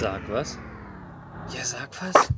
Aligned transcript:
Sag 0.00 0.30
was. 0.30 0.56
Ja, 1.52 1.64
sag 1.64 1.90
was. 2.00 2.32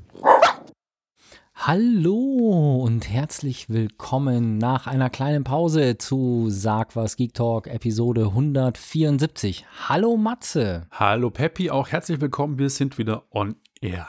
Hallo 1.54 2.81
und 2.83 3.06
herzlich 3.06 3.68
willkommen 3.68 4.56
nach 4.56 4.86
einer 4.86 5.10
kleinen 5.10 5.44
Pause 5.44 5.99
zu 5.99 6.46
Sag 6.49 6.96
was 6.96 7.17
Geek 7.17 7.34
Talk 7.34 7.67
Episode 7.67 8.29
174. 8.29 9.66
Hallo 9.91 10.16
Matze. 10.16 10.86
Hallo 10.91 11.28
Peppi, 11.28 11.70
auch 11.70 11.88
herzlich 11.88 12.23
willkommen. 12.23 12.59
Wir 12.59 12.70
sind 12.70 12.96
wieder 12.96 13.24
on 13.30 13.56
air. 13.82 14.08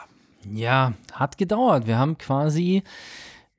Ja, 0.50 0.94
hat 1.12 1.36
gedauert. 1.36 1.86
Wir 1.86 1.98
haben 1.98 2.16
quasi, 2.16 2.82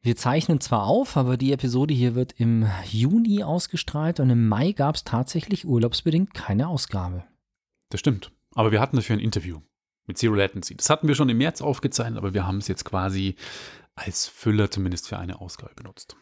wir 0.02 0.16
zeichnen 0.16 0.60
zwar 0.60 0.88
auf, 0.88 1.18
aber 1.18 1.38
die 1.38 1.54
Episode 1.54 1.94
hier 1.94 2.16
wird 2.16 2.34
im 2.40 2.66
Juni 2.90 3.44
ausgestrahlt 3.44 4.20
und 4.20 4.32
im 4.32 4.48
Mai 4.48 4.72
gab 4.72 4.96
es 4.96 5.04
tatsächlich 5.04 5.68
urlaubsbedingt 5.68 6.34
keine 6.34 6.68
Ausgabe. 6.68 7.26
Das 7.90 8.00
stimmt. 8.00 8.32
Aber 8.56 8.72
wir 8.72 8.82
hatten 8.82 8.96
dafür 8.96 9.18
ein 9.18 9.20
Interview 9.20 9.60
mit 10.08 10.18
Zero 10.18 10.36
Latency. 10.36 10.76
Das 10.76 10.90
hatten 10.90 11.08
wir 11.08 11.16
schon 11.16 11.30
im 11.30 11.38
März 11.38 11.62
aufgezeichnet, 11.62 12.18
aber 12.18 12.34
wir 12.34 12.46
haben 12.46 12.58
es 12.58 12.68
jetzt 12.68 12.86
quasi 12.86 13.36
als 13.96 14.28
Füller 14.28 14.72
zumindest 14.72 15.08
für 15.08 15.18
eine 15.18 15.40
Ausgabe 15.40 15.74
benutzt. 15.76 16.16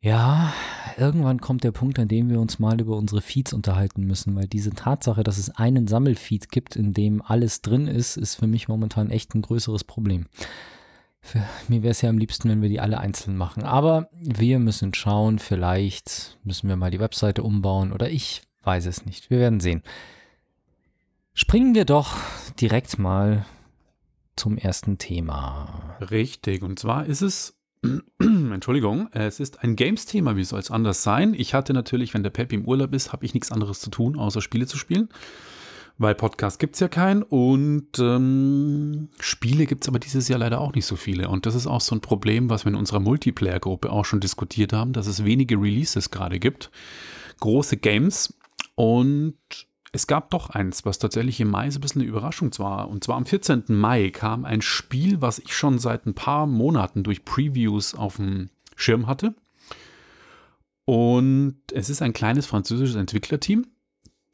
Ja, 0.00 0.52
irgendwann 0.96 1.40
kommt 1.40 1.64
der 1.64 1.72
Punkt, 1.72 1.98
an 1.98 2.06
dem 2.06 2.30
wir 2.30 2.40
uns 2.40 2.60
mal 2.60 2.80
über 2.80 2.96
unsere 2.96 3.20
Feeds 3.20 3.52
unterhalten 3.52 4.04
müssen, 4.04 4.36
weil 4.36 4.46
diese 4.46 4.70
Tatsache, 4.70 5.24
dass 5.24 5.38
es 5.38 5.50
einen 5.50 5.88
Sammelfeed 5.88 6.52
gibt, 6.52 6.76
in 6.76 6.92
dem 6.92 7.20
alles 7.20 7.62
drin 7.62 7.88
ist, 7.88 8.16
ist 8.16 8.36
für 8.36 8.46
mich 8.46 8.68
momentan 8.68 9.10
echt 9.10 9.34
ein 9.34 9.42
größeres 9.42 9.82
Problem. 9.82 10.26
Für 11.20 11.42
mir 11.66 11.82
wäre 11.82 11.90
es 11.90 12.00
ja 12.00 12.10
am 12.10 12.18
liebsten, 12.18 12.48
wenn 12.48 12.62
wir 12.62 12.68
die 12.68 12.78
alle 12.78 13.00
einzeln 13.00 13.36
machen. 13.36 13.64
Aber 13.64 14.08
wir 14.12 14.60
müssen 14.60 14.94
schauen, 14.94 15.40
vielleicht 15.40 16.38
müssen 16.44 16.68
wir 16.68 16.76
mal 16.76 16.92
die 16.92 17.00
Webseite 17.00 17.42
umbauen 17.42 17.92
oder 17.92 18.08
ich 18.08 18.42
weiß 18.62 18.86
es 18.86 19.04
nicht. 19.04 19.30
Wir 19.30 19.40
werden 19.40 19.58
sehen. 19.58 19.82
Springen 21.40 21.76
wir 21.76 21.84
doch 21.84 22.16
direkt 22.60 22.98
mal 22.98 23.46
zum 24.34 24.58
ersten 24.58 24.98
Thema. 24.98 25.96
Richtig, 26.10 26.64
und 26.64 26.80
zwar 26.80 27.06
ist 27.06 27.22
es, 27.22 27.56
Entschuldigung, 28.18 29.08
es 29.12 29.38
ist 29.38 29.62
ein 29.62 29.76
Games-Thema, 29.76 30.34
wie 30.34 30.42
soll 30.42 30.58
es 30.58 30.72
anders 30.72 31.04
sein? 31.04 31.34
Ich 31.34 31.54
hatte 31.54 31.74
natürlich, 31.74 32.12
wenn 32.12 32.24
der 32.24 32.30
Peppi 32.30 32.56
im 32.56 32.64
Urlaub 32.64 32.92
ist, 32.92 33.12
habe 33.12 33.24
ich 33.24 33.34
nichts 33.34 33.52
anderes 33.52 33.78
zu 33.78 33.88
tun, 33.88 34.18
außer 34.18 34.40
Spiele 34.40 34.66
zu 34.66 34.78
spielen. 34.78 35.10
Weil 35.96 36.16
Podcast 36.16 36.58
gibt 36.58 36.74
es 36.74 36.80
ja 36.80 36.88
keinen 36.88 37.22
und 37.22 38.00
ähm, 38.00 39.08
Spiele 39.20 39.66
gibt 39.66 39.84
es 39.84 39.88
aber 39.88 40.00
dieses 40.00 40.26
Jahr 40.26 40.40
leider 40.40 40.60
auch 40.60 40.74
nicht 40.74 40.86
so 40.86 40.96
viele. 40.96 41.28
Und 41.28 41.46
das 41.46 41.54
ist 41.54 41.68
auch 41.68 41.82
so 41.82 41.94
ein 41.94 42.00
Problem, 42.00 42.50
was 42.50 42.64
wir 42.64 42.72
in 42.72 42.76
unserer 42.76 42.98
Multiplayer-Gruppe 42.98 43.92
auch 43.92 44.04
schon 44.04 44.18
diskutiert 44.18 44.72
haben, 44.72 44.92
dass 44.92 45.06
es 45.06 45.24
wenige 45.24 45.54
Releases 45.54 46.10
gerade 46.10 46.40
gibt. 46.40 46.72
Große 47.38 47.76
Games. 47.76 48.34
Und 48.74 49.36
es 49.92 50.06
gab 50.06 50.30
doch 50.30 50.50
eins, 50.50 50.84
was 50.84 50.98
tatsächlich 50.98 51.40
im 51.40 51.50
Mai 51.50 51.70
so 51.70 51.78
ein 51.78 51.80
bisschen 51.80 52.02
eine 52.02 52.10
Überraschung 52.10 52.56
war. 52.58 52.88
Und 52.88 53.04
zwar 53.04 53.16
am 53.16 53.26
14. 53.26 53.64
Mai 53.68 54.10
kam 54.10 54.44
ein 54.44 54.60
Spiel, 54.60 55.20
was 55.20 55.38
ich 55.38 55.56
schon 55.56 55.78
seit 55.78 56.06
ein 56.06 56.14
paar 56.14 56.46
Monaten 56.46 57.02
durch 57.02 57.24
Previews 57.24 57.94
auf 57.94 58.16
dem 58.16 58.50
Schirm 58.76 59.06
hatte. 59.06 59.34
Und 60.84 61.60
es 61.72 61.90
ist 61.90 62.00
ein 62.02 62.12
kleines 62.12 62.46
französisches 62.46 62.96
Entwicklerteam, 62.96 63.66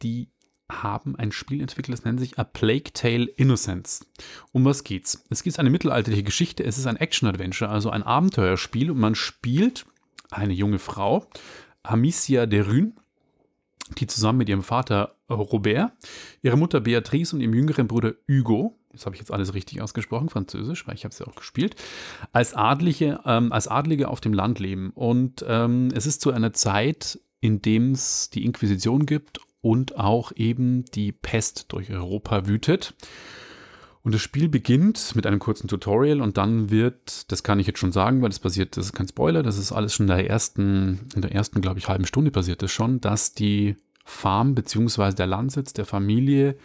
die 0.03 0.29
haben 0.71 1.17
ein 1.17 1.33
Spiel 1.33 1.61
entwickelt, 1.61 1.99
das 1.99 2.05
nennt 2.05 2.21
sich 2.21 2.39
A 2.39 2.45
Plague 2.45 2.93
Tale 2.93 3.25
Innocence. 3.25 4.07
Um 4.53 4.65
was 4.65 4.85
geht's? 4.85 5.25
Es 5.31 5.43
geht 5.43 5.59
eine 5.59 5.71
mittelalterliche 5.71 6.23
Geschichte, 6.23 6.65
es 6.65 6.79
ist 6.79 6.87
ein 6.87 6.97
Action-Adventure, 6.97 7.71
also 7.71 7.91
ein 7.91 8.03
Abenteuerspiel 8.03 8.91
und 8.91 8.99
man 8.99 9.15
spielt 9.15 9.85
eine 10.31 10.53
junge 10.53 10.79
Frau, 10.79 11.27
Amicia 11.83 12.47
de 12.47 12.61
Rune, 12.61 12.93
die 13.99 14.07
zusammen 14.07 14.39
mit 14.39 14.49
ihrem 14.49 14.63
Vater 14.63 15.14
Robert, 15.31 15.93
ihrer 16.43 16.57
Mutter 16.57 16.81
Beatrice 16.81 17.35
und 17.35 17.41
ihrem 17.41 17.55
jüngeren 17.55 17.89
Bruder 17.89 18.15
Hugo, 18.29 18.79
das 18.93 19.07
habe 19.07 19.17
ich 19.17 19.21
jetzt 19.21 19.33
alles 19.33 19.55
richtig 19.55 19.83
ausgesprochen, 19.83 20.29
französisch, 20.29 20.87
weil 20.87 20.95
ich 20.95 21.05
habe 21.05 21.13
es 21.13 21.19
ja 21.19 21.27
auch 21.27 21.35
gespielt, 21.35 21.77
als 22.33 22.55
Adlige, 22.55 23.21
ähm, 23.25 23.53
als 23.53 23.69
Adlige 23.69 24.09
auf 24.09 24.21
dem 24.21 24.33
Land 24.33 24.59
leben. 24.59 24.91
Und 24.95 25.45
ähm, 25.49 25.89
es 25.95 26.07
ist 26.07 26.21
zu 26.21 26.31
einer 26.31 26.53
Zeit, 26.53 27.19
in 27.41 27.61
dem 27.61 27.93
es 27.93 28.31
die 28.31 28.45
Inquisition 28.45 29.07
gibt 29.07 29.41
und 29.61 29.99
auch 29.99 30.33
eben 30.37 30.85
die 30.95 31.13
Pest 31.13 31.73
durch 31.73 31.91
Europa 31.91 32.47
wütet. 32.47 32.95
Und 34.03 34.15
das 34.15 34.21
Spiel 34.21 34.51
beginnt 34.51 35.17
mit 35.17 35.27
einem 35.27 35.39
kurzen 35.39 35.67
Tutorial 35.67 36.21
und 36.21 36.37
dann 36.37 36.71
wird, 36.71 37.33
das 37.33 37.43
kann 37.43 37.59
ich 37.59 37.67
jetzt 37.67 37.79
schon 37.79 37.91
sagen, 37.91 38.21
weil 38.21 38.29
das 38.29 38.39
passiert, 38.39 38.77
das 38.77 38.87
ist 38.87 38.93
kein 38.93 39.09
Spoiler, 39.09 39.43
das 39.43 39.57
ist 39.57 39.73
alles 39.73 39.95
schon 39.95 40.05
in 40.05 40.15
der 40.15 40.29
ersten, 40.29 41.09
in 41.15 41.23
der 41.23 41.33
ersten, 41.33 41.63
glaube 41.63 41.79
ich, 41.79 41.89
halben 41.89 42.05
Stunde 42.05 42.31
passiert 42.31 42.61
das 42.61 42.71
schon, 42.71 43.01
dass 43.01 43.33
die 43.33 43.77
Farm 44.05 44.55
bzw. 44.55 45.13
der 45.15 45.27
Landsitz 45.27 45.73
der 45.73 45.87
Familie 45.87 46.57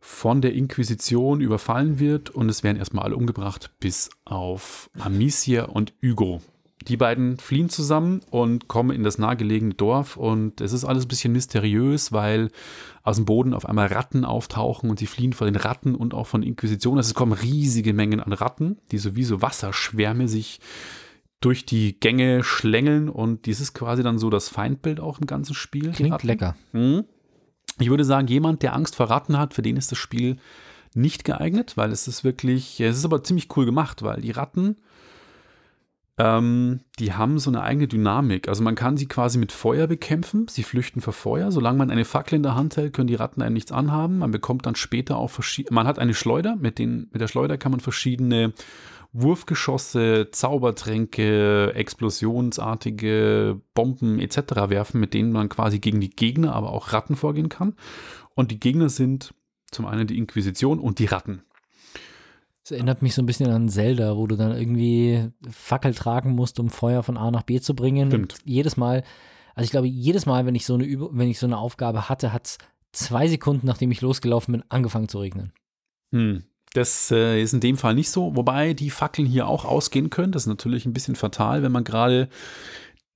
von 0.00 0.40
der 0.40 0.54
Inquisition 0.54 1.40
überfallen 1.40 1.98
wird 1.98 2.30
und 2.30 2.48
es 2.48 2.62
werden 2.62 2.78
erstmal 2.78 3.04
alle 3.04 3.16
umgebracht, 3.16 3.70
bis 3.80 4.10
auf 4.24 4.88
Amicia 4.98 5.64
und 5.64 5.92
Hugo. 6.02 6.40
Die 6.88 6.96
beiden 6.96 7.36
fliehen 7.36 7.68
zusammen 7.68 8.22
und 8.30 8.66
kommen 8.66 8.96
in 8.96 9.04
das 9.04 9.18
nahegelegene 9.18 9.74
Dorf 9.74 10.16
und 10.16 10.62
es 10.62 10.72
ist 10.72 10.86
alles 10.86 11.04
ein 11.04 11.08
bisschen 11.08 11.34
mysteriös, 11.34 12.10
weil 12.12 12.50
aus 13.02 13.16
dem 13.16 13.26
Boden 13.26 13.52
auf 13.52 13.66
einmal 13.66 13.88
Ratten 13.88 14.24
auftauchen 14.24 14.88
und 14.88 14.98
sie 14.98 15.06
fliehen 15.06 15.34
vor 15.34 15.46
den 15.46 15.56
Ratten 15.56 15.94
und 15.94 16.14
auch 16.14 16.26
von 16.26 16.42
Inquisition. 16.42 16.96
Also 16.96 17.08
es 17.08 17.14
kommen 17.14 17.32
riesige 17.32 17.92
Mengen 17.92 18.20
an 18.20 18.32
Ratten, 18.32 18.78
die 18.92 18.98
sowieso 18.98 19.42
Wasserschwärme 19.42 20.26
sich 20.26 20.60
durch 21.40 21.64
die 21.64 21.98
Gänge 21.98 22.44
schlängeln 22.44 23.08
und 23.08 23.46
dies 23.46 23.60
ist 23.60 23.72
quasi 23.72 24.02
dann 24.02 24.18
so 24.18 24.30
das 24.30 24.48
Feindbild 24.48 25.00
auch 25.00 25.18
im 25.18 25.26
ganzen 25.26 25.54
Spiel. 25.54 25.90
Klingt 25.92 26.22
lecker. 26.22 26.54
Mhm. 26.72 27.04
Ich 27.78 27.88
würde 27.88 28.04
sagen, 28.04 28.26
jemand, 28.26 28.62
der 28.62 28.74
Angst 28.74 28.94
vor 28.94 29.08
Ratten 29.08 29.38
hat, 29.38 29.54
für 29.54 29.62
den 29.62 29.78
ist 29.78 29.90
das 29.90 29.98
Spiel 29.98 30.36
nicht 30.94 31.24
geeignet, 31.24 31.76
weil 31.76 31.92
es 31.92 32.08
ist 32.08 32.24
wirklich, 32.24 32.80
es 32.80 32.98
ist 32.98 33.04
aber 33.04 33.22
ziemlich 33.22 33.48
cool 33.56 33.64
gemacht, 33.64 34.02
weil 34.02 34.20
die 34.20 34.32
Ratten 34.32 34.76
ähm, 36.20 36.80
die 36.98 37.14
haben 37.14 37.38
so 37.38 37.50
eine 37.50 37.62
eigene 37.62 37.88
Dynamik. 37.88 38.46
Also 38.46 38.62
man 38.62 38.74
kann 38.74 38.98
sie 38.98 39.06
quasi 39.06 39.38
mit 39.38 39.52
Feuer 39.52 39.86
bekämpfen. 39.86 40.48
Sie 40.48 40.64
flüchten 40.64 41.00
vor 41.00 41.14
Feuer. 41.14 41.50
Solange 41.50 41.78
man 41.78 41.90
eine 41.90 42.04
Fackel 42.04 42.36
in 42.36 42.42
der 42.42 42.54
Hand 42.54 42.76
hält, 42.76 42.92
können 42.92 43.06
die 43.06 43.14
Ratten 43.14 43.40
einem 43.40 43.54
nichts 43.54 43.72
anhaben. 43.72 44.18
Man 44.18 44.30
bekommt 44.30 44.66
dann 44.66 44.74
später 44.74 45.16
auch 45.16 45.30
verschiedene. 45.30 45.74
Man 45.74 45.86
hat 45.86 45.98
eine 45.98 46.12
Schleuder. 46.12 46.56
Mit, 46.56 46.78
den, 46.78 47.08
mit 47.10 47.22
der 47.22 47.28
Schleuder 47.28 47.56
kann 47.56 47.72
man 47.72 47.80
verschiedene 47.80 48.52
Wurfgeschosse, 49.12 50.28
Zaubertränke, 50.30 51.72
explosionsartige 51.74 53.60
Bomben 53.74 54.20
etc. 54.20 54.68
werfen, 54.68 55.00
mit 55.00 55.14
denen 55.14 55.32
man 55.32 55.48
quasi 55.48 55.80
gegen 55.80 56.00
die 56.00 56.10
Gegner, 56.10 56.54
aber 56.54 56.70
auch 56.70 56.92
Ratten 56.92 57.16
vorgehen 57.16 57.48
kann. 57.48 57.74
Und 58.34 58.50
die 58.50 58.60
Gegner 58.60 58.88
sind 58.88 59.34
zum 59.70 59.86
einen 59.86 60.06
die 60.06 60.18
Inquisition 60.18 60.78
und 60.78 60.98
die 60.98 61.06
Ratten. 61.06 61.42
Das 62.62 62.72
erinnert 62.72 63.02
mich 63.02 63.14
so 63.14 63.22
ein 63.22 63.26
bisschen 63.26 63.50
an 63.50 63.68
Zelda, 63.68 64.16
wo 64.16 64.26
du 64.26 64.36
dann 64.36 64.56
irgendwie 64.56 65.28
Fackel 65.50 65.94
tragen 65.94 66.32
musst, 66.32 66.60
um 66.60 66.70
Feuer 66.70 67.02
von 67.02 67.16
A 67.16 67.30
nach 67.30 67.42
B 67.42 67.60
zu 67.60 67.74
bringen. 67.74 68.10
Stimmt. 68.10 68.34
Und 68.34 68.42
jedes 68.44 68.76
Mal, 68.76 69.02
also 69.54 69.64
ich 69.64 69.70
glaube, 69.70 69.88
jedes 69.88 70.26
Mal, 70.26 70.46
wenn 70.46 70.54
ich 70.54 70.66
so 70.66 70.74
eine 70.74 70.84
Übung, 70.84 71.10
wenn 71.12 71.28
ich 71.28 71.38
so 71.38 71.46
eine 71.46 71.58
Aufgabe 71.58 72.08
hatte, 72.08 72.32
hat 72.32 72.46
es 72.46 72.58
zwei 72.92 73.26
Sekunden, 73.26 73.66
nachdem 73.66 73.90
ich 73.90 74.02
losgelaufen 74.02 74.52
bin, 74.52 74.64
angefangen 74.68 75.08
zu 75.08 75.18
regnen. 75.18 75.52
Hm. 76.12 76.44
Das 76.72 77.10
äh, 77.10 77.42
ist 77.42 77.52
in 77.52 77.60
dem 77.60 77.76
Fall 77.76 77.94
nicht 77.94 78.10
so, 78.10 78.36
wobei 78.36 78.74
die 78.74 78.90
Fackeln 78.90 79.26
hier 79.26 79.48
auch 79.48 79.64
ausgehen 79.64 80.10
können. 80.10 80.32
Das 80.32 80.42
ist 80.42 80.48
natürlich 80.48 80.86
ein 80.86 80.92
bisschen 80.92 81.16
fatal, 81.16 81.62
wenn 81.62 81.72
man 81.72 81.84
gerade 81.84 82.28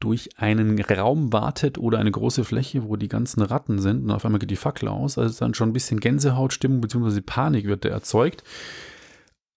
durch 0.01 0.39
einen 0.39 0.81
Raum 0.83 1.33
wartet 1.33 1.79
oder 1.79 1.99
eine 1.99 2.11
große 2.11 2.45
Fläche, 2.45 2.85
wo 2.85 2.97
die 2.97 3.09
ganzen 3.09 3.43
Ratten 3.43 3.79
sind 3.79 4.05
und 4.05 4.11
auf 4.11 4.25
einmal 4.25 4.41
geht 4.41 4.51
die 4.51 4.57
Fackel 4.57 4.89
aus. 4.89 5.19
Also 5.19 5.39
dann 5.39 5.55
schon 5.55 5.71
ein 5.71 5.73
bisschen 5.73 6.01
Gänsehautstimmung 6.01 6.81
bzw. 6.81 7.21
Panik 7.21 7.67
wird 7.67 7.85
da 7.85 7.91
erzeugt. 7.91 8.43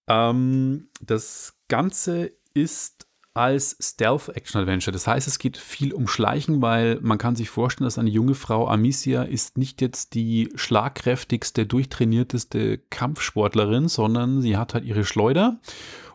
Ähm, 0.08 0.88
das 1.00 1.58
Ganze 1.68 2.32
ist 2.54 3.07
als 3.38 3.76
Stealth-Action-Adventure. 3.80 4.92
Das 4.92 5.06
heißt, 5.06 5.28
es 5.28 5.38
geht 5.38 5.56
viel 5.56 5.94
um 5.94 6.08
Schleichen, 6.08 6.60
weil 6.60 6.98
man 7.00 7.18
kann 7.18 7.36
sich 7.36 7.48
vorstellen, 7.48 7.86
dass 7.86 7.96
eine 7.96 8.10
junge 8.10 8.34
Frau, 8.34 8.68
Amicia, 8.68 9.22
ist 9.22 9.56
nicht 9.56 9.80
jetzt 9.80 10.14
die 10.14 10.50
schlagkräftigste, 10.56 11.64
durchtrainierteste 11.64 12.78
Kampfsportlerin, 12.90 13.86
sondern 13.86 14.42
sie 14.42 14.56
hat 14.56 14.74
halt 14.74 14.84
ihre 14.84 15.04
Schleuder 15.04 15.60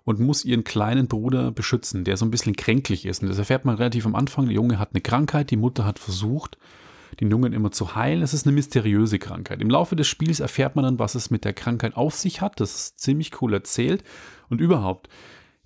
und 0.04 0.20
muss 0.20 0.44
ihren 0.44 0.66
kleinen 0.66 1.08
Bruder 1.08 1.52
beschützen, 1.52 2.04
der 2.04 2.18
so 2.18 2.26
ein 2.26 2.32
bisschen 2.32 2.58
kränklich 2.58 3.06
ist. 3.06 3.24
Und 3.24 3.30
das 3.30 3.38
erfährt 3.38 3.64
man 3.64 3.76
relativ 3.76 4.06
am 4.06 4.16
Anfang. 4.16 4.46
Der 4.46 4.56
Junge 4.56 4.78
hat 4.78 4.90
eine 4.92 5.02
Krankheit, 5.02 5.50
die 5.50 5.56
Mutter 5.56 5.86
hat 5.86 6.00
versucht, 6.00 6.58
den 7.22 7.32
Jungen 7.32 7.54
immer 7.54 7.72
zu 7.72 7.96
heilen. 7.96 8.22
Es 8.22 8.34
ist 8.34 8.46
eine 8.46 8.54
mysteriöse 8.54 9.18
Krankheit. 9.18 9.62
Im 9.62 9.70
Laufe 9.70 9.96
des 9.96 10.08
Spiels 10.08 10.42
erfährt 10.42 10.76
man 10.76 10.84
dann, 10.84 11.00
was 11.00 11.16
es 11.16 11.30
mit 11.30 11.46
der 11.46 11.54
Krankheit 11.54 11.96
auf 11.96 12.16
sich 12.16 12.42
hat. 12.42 12.60
Das 12.60 12.76
ist 12.76 13.00
ziemlich 13.00 13.42
cool 13.42 13.54
erzählt. 13.54 14.04
Und 14.50 14.60
überhaupt, 14.60 15.08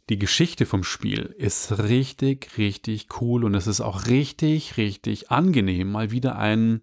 die 0.10 0.20
Geschichte 0.20 0.66
vom 0.66 0.84
Spiel 0.84 1.36
ist 1.38 1.80
richtig, 1.80 2.58
richtig 2.58 3.08
cool 3.20 3.44
und 3.44 3.54
es 3.56 3.68
ist 3.68 3.82
auch 3.82 4.08
richtig, 4.08 4.78
richtig 4.78 5.32
angenehm, 5.32 5.92
mal 5.92 6.12
wieder 6.12 6.38
ein 6.38 6.82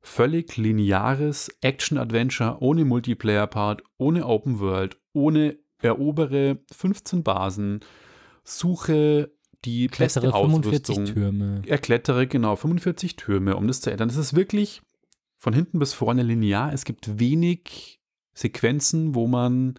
völlig 0.00 0.56
lineares 0.56 1.50
Action-Adventure 1.60 2.58
ohne 2.60 2.84
Multiplayer-Part, 2.84 3.82
ohne 3.98 4.26
Open 4.26 4.58
World, 4.58 4.96
ohne 5.12 5.58
erobere 5.82 6.58
15 6.72 7.22
Basen, 7.22 7.80
suche 8.44 9.30
die 9.64 9.88
Klettere 9.88 10.26
beste 10.26 10.38
45 10.38 10.90
Ausrüstung. 10.90 11.14
Türme. 11.14 11.62
Erklettere 11.66 12.26
genau 12.26 12.56
45 12.56 13.16
Türme, 13.16 13.56
um 13.56 13.66
das 13.66 13.80
zu 13.80 13.90
ändern. 13.90 14.08
Es 14.08 14.16
ist 14.16 14.34
wirklich 14.34 14.80
von 15.36 15.52
hinten 15.52 15.78
bis 15.78 15.92
vorne 15.92 16.22
linear. 16.22 16.72
Es 16.72 16.84
gibt 16.84 17.18
wenig 17.18 18.00
Sequenzen, 18.34 19.14
wo 19.14 19.26
man, 19.26 19.74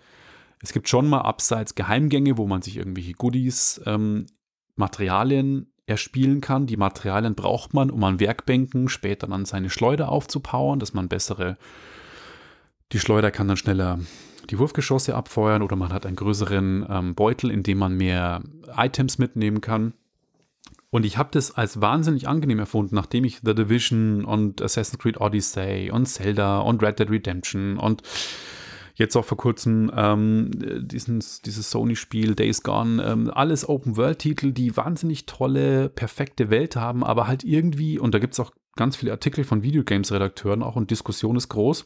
es 0.61 0.73
gibt 0.73 0.89
schon 0.89 1.07
mal 1.07 1.21
abseits 1.21 1.75
Geheimgänge, 1.75 2.37
wo 2.37 2.47
man 2.47 2.61
sich 2.61 2.77
irgendwelche 2.77 3.13
Goodies, 3.13 3.81
ähm, 3.85 4.27
Materialien 4.75 5.71
erspielen 5.85 6.41
kann. 6.41 6.67
Die 6.67 6.77
Materialien 6.77 7.35
braucht 7.35 7.73
man, 7.73 7.89
um 7.89 8.03
an 8.03 8.19
Werkbänken 8.19 8.89
später 8.89 9.27
dann 9.27 9.45
seine 9.45 9.69
Schleuder 9.69 10.09
aufzupowern, 10.09 10.79
dass 10.79 10.93
man 10.93 11.09
bessere, 11.09 11.57
die 12.91 12.99
Schleuder 12.99 13.31
kann 13.31 13.47
dann 13.47 13.57
schneller 13.57 13.99
die 14.49 14.59
Wurfgeschosse 14.59 15.15
abfeuern 15.15 15.61
oder 15.61 15.75
man 15.75 15.93
hat 15.93 16.05
einen 16.05 16.15
größeren 16.15 16.85
ähm, 16.89 17.15
Beutel, 17.15 17.51
in 17.51 17.63
dem 17.63 17.77
man 17.77 17.95
mehr 17.95 18.41
Items 18.75 19.17
mitnehmen 19.17 19.61
kann. 19.61 19.93
Und 20.89 21.05
ich 21.05 21.17
habe 21.17 21.29
das 21.31 21.51
als 21.51 21.79
wahnsinnig 21.79 22.27
angenehm 22.27 22.59
erfunden, 22.59 22.95
nachdem 22.95 23.23
ich 23.23 23.39
The 23.43 23.55
Division 23.55 24.25
und 24.25 24.61
Assassin's 24.61 24.99
Creed 24.99 25.21
Odyssey 25.21 25.89
und 25.89 26.05
Zelda 26.05 26.59
und 26.59 26.83
Red 26.83 26.99
Dead 26.99 27.09
Redemption 27.09 27.77
und 27.77 28.01
jetzt 28.95 29.15
auch 29.15 29.25
vor 29.25 29.37
kurzem 29.37 29.91
ähm, 29.95 30.51
diesen, 30.87 31.23
dieses 31.45 31.71
Sony-Spiel 31.71 32.35
Days 32.35 32.63
Gone, 32.63 33.03
ähm, 33.03 33.31
alles 33.33 33.67
Open-World-Titel, 33.67 34.51
die 34.51 34.75
wahnsinnig 34.75 35.25
tolle, 35.25 35.89
perfekte 35.89 36.49
Welt 36.49 36.75
haben, 36.75 37.03
aber 37.03 37.27
halt 37.27 37.43
irgendwie, 37.43 37.99
und 37.99 38.13
da 38.13 38.19
gibt 38.19 38.33
es 38.33 38.39
auch 38.39 38.51
ganz 38.75 38.95
viele 38.95 39.11
Artikel 39.11 39.43
von 39.43 39.63
Videogames-Redakteuren 39.63 40.63
auch 40.63 40.75
und 40.75 40.91
Diskussion 40.91 41.35
ist 41.35 41.49
groß, 41.49 41.85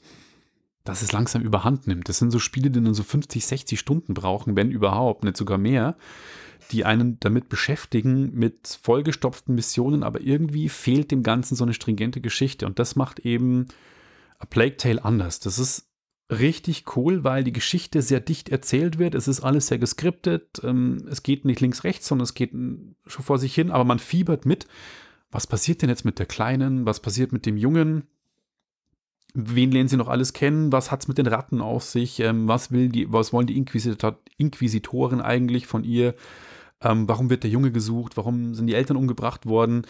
dass 0.84 1.02
es 1.02 1.12
langsam 1.12 1.42
überhand 1.42 1.88
nimmt. 1.88 2.10
Das 2.10 2.20
sind 2.20 2.32
so 2.32 2.40
Spiele, 2.40 2.70
die 2.70 2.82
dann 2.82 2.94
so 2.94 3.04
50, 3.04 3.46
60 3.46 3.80
Stunden 3.80 4.14
brauchen, 4.14 4.56
wenn 4.56 4.70
überhaupt, 4.70 5.24
nicht 5.24 5.38
sogar 5.38 5.58
mehr 5.58 5.96
die 6.72 6.86
einen 6.86 7.20
damit 7.20 7.50
beschäftigen 7.50 8.34
mit 8.34 8.80
vollgestopften 8.82 9.56
Missionen, 9.56 10.04
aber 10.04 10.22
irgendwie 10.22 10.70
fehlt 10.70 11.12
dem 11.12 11.24
Ganzen 11.24 11.56
so 11.56 11.64
eine 11.64 11.74
stringente 11.74 12.22
Geschichte. 12.22 12.66
Und 12.66 12.80
das 12.80 12.96
macht 12.96 13.20
eben 13.20 13.68
A 14.40 14.46
Plague 14.46 14.78
Tale 14.78 15.04
anders. 15.04 15.40
Das 15.40 15.60
ist 15.60 15.88
richtig 16.30 16.96
cool, 16.96 17.24
weil 17.24 17.44
die 17.44 17.54
Geschichte 17.54 18.02
sehr 18.02 18.20
dicht 18.20 18.50
erzählt 18.50 18.98
wird. 18.98 19.16
Es 19.16 19.28
ist 19.28 19.42
alles 19.42 19.68
sehr 19.68 19.78
geskriptet. 19.78 20.62
Ähm, 20.64 21.06
es 21.10 21.24
geht 21.24 21.46
nicht 21.46 21.62
links, 21.62 21.84
rechts, 21.84 22.08
sondern 22.08 22.24
es 22.24 22.34
geht 22.34 22.52
schon 22.52 23.26
vor 23.26 23.38
sich 23.38 23.54
hin, 23.54 23.72
aber 23.72 23.84
man 23.84 24.00
fiebert 24.00 24.46
mit. 24.46 24.68
Was 25.32 25.48
passiert 25.48 25.82
denn 25.82 25.90
jetzt 25.90 26.06
mit 26.06 26.20
der 26.20 26.26
Kleinen? 26.26 26.86
Was 26.86 27.00
passiert 27.00 27.32
mit 27.32 27.46
dem 27.46 27.58
Jungen? 27.58 28.04
Wen 29.34 29.72
lernen 29.72 29.90
sie 29.90 29.98
noch 29.98 30.08
alles 30.08 30.34
kennen? 30.34 30.72
Was 30.72 30.92
hat 30.92 31.02
es 31.02 31.08
mit 31.08 31.18
den 31.18 31.28
Ratten 31.28 31.62
auf 31.62 31.84
sich? 31.84 32.20
Ähm, 32.22 32.48
was, 32.48 32.72
will 32.72 32.90
die, 32.90 33.12
was 33.12 33.34
wollen 33.34 33.48
die 33.48 33.58
Inquisitor 33.58 34.18
Inquisitoren 34.38 35.22
eigentlich 35.22 35.68
von 35.68 35.84
ihr? 35.84 36.16
Ähm, 36.82 37.08
warum 37.08 37.30
wird 37.30 37.44
der 37.44 37.52
Junge 37.52 37.72
gesucht? 37.72 38.18
Warum 38.18 38.56
sind 38.56 38.68
die 38.68 38.76
Eltern 38.76 38.98
umgebracht 38.98 39.46
worden? 39.46 39.86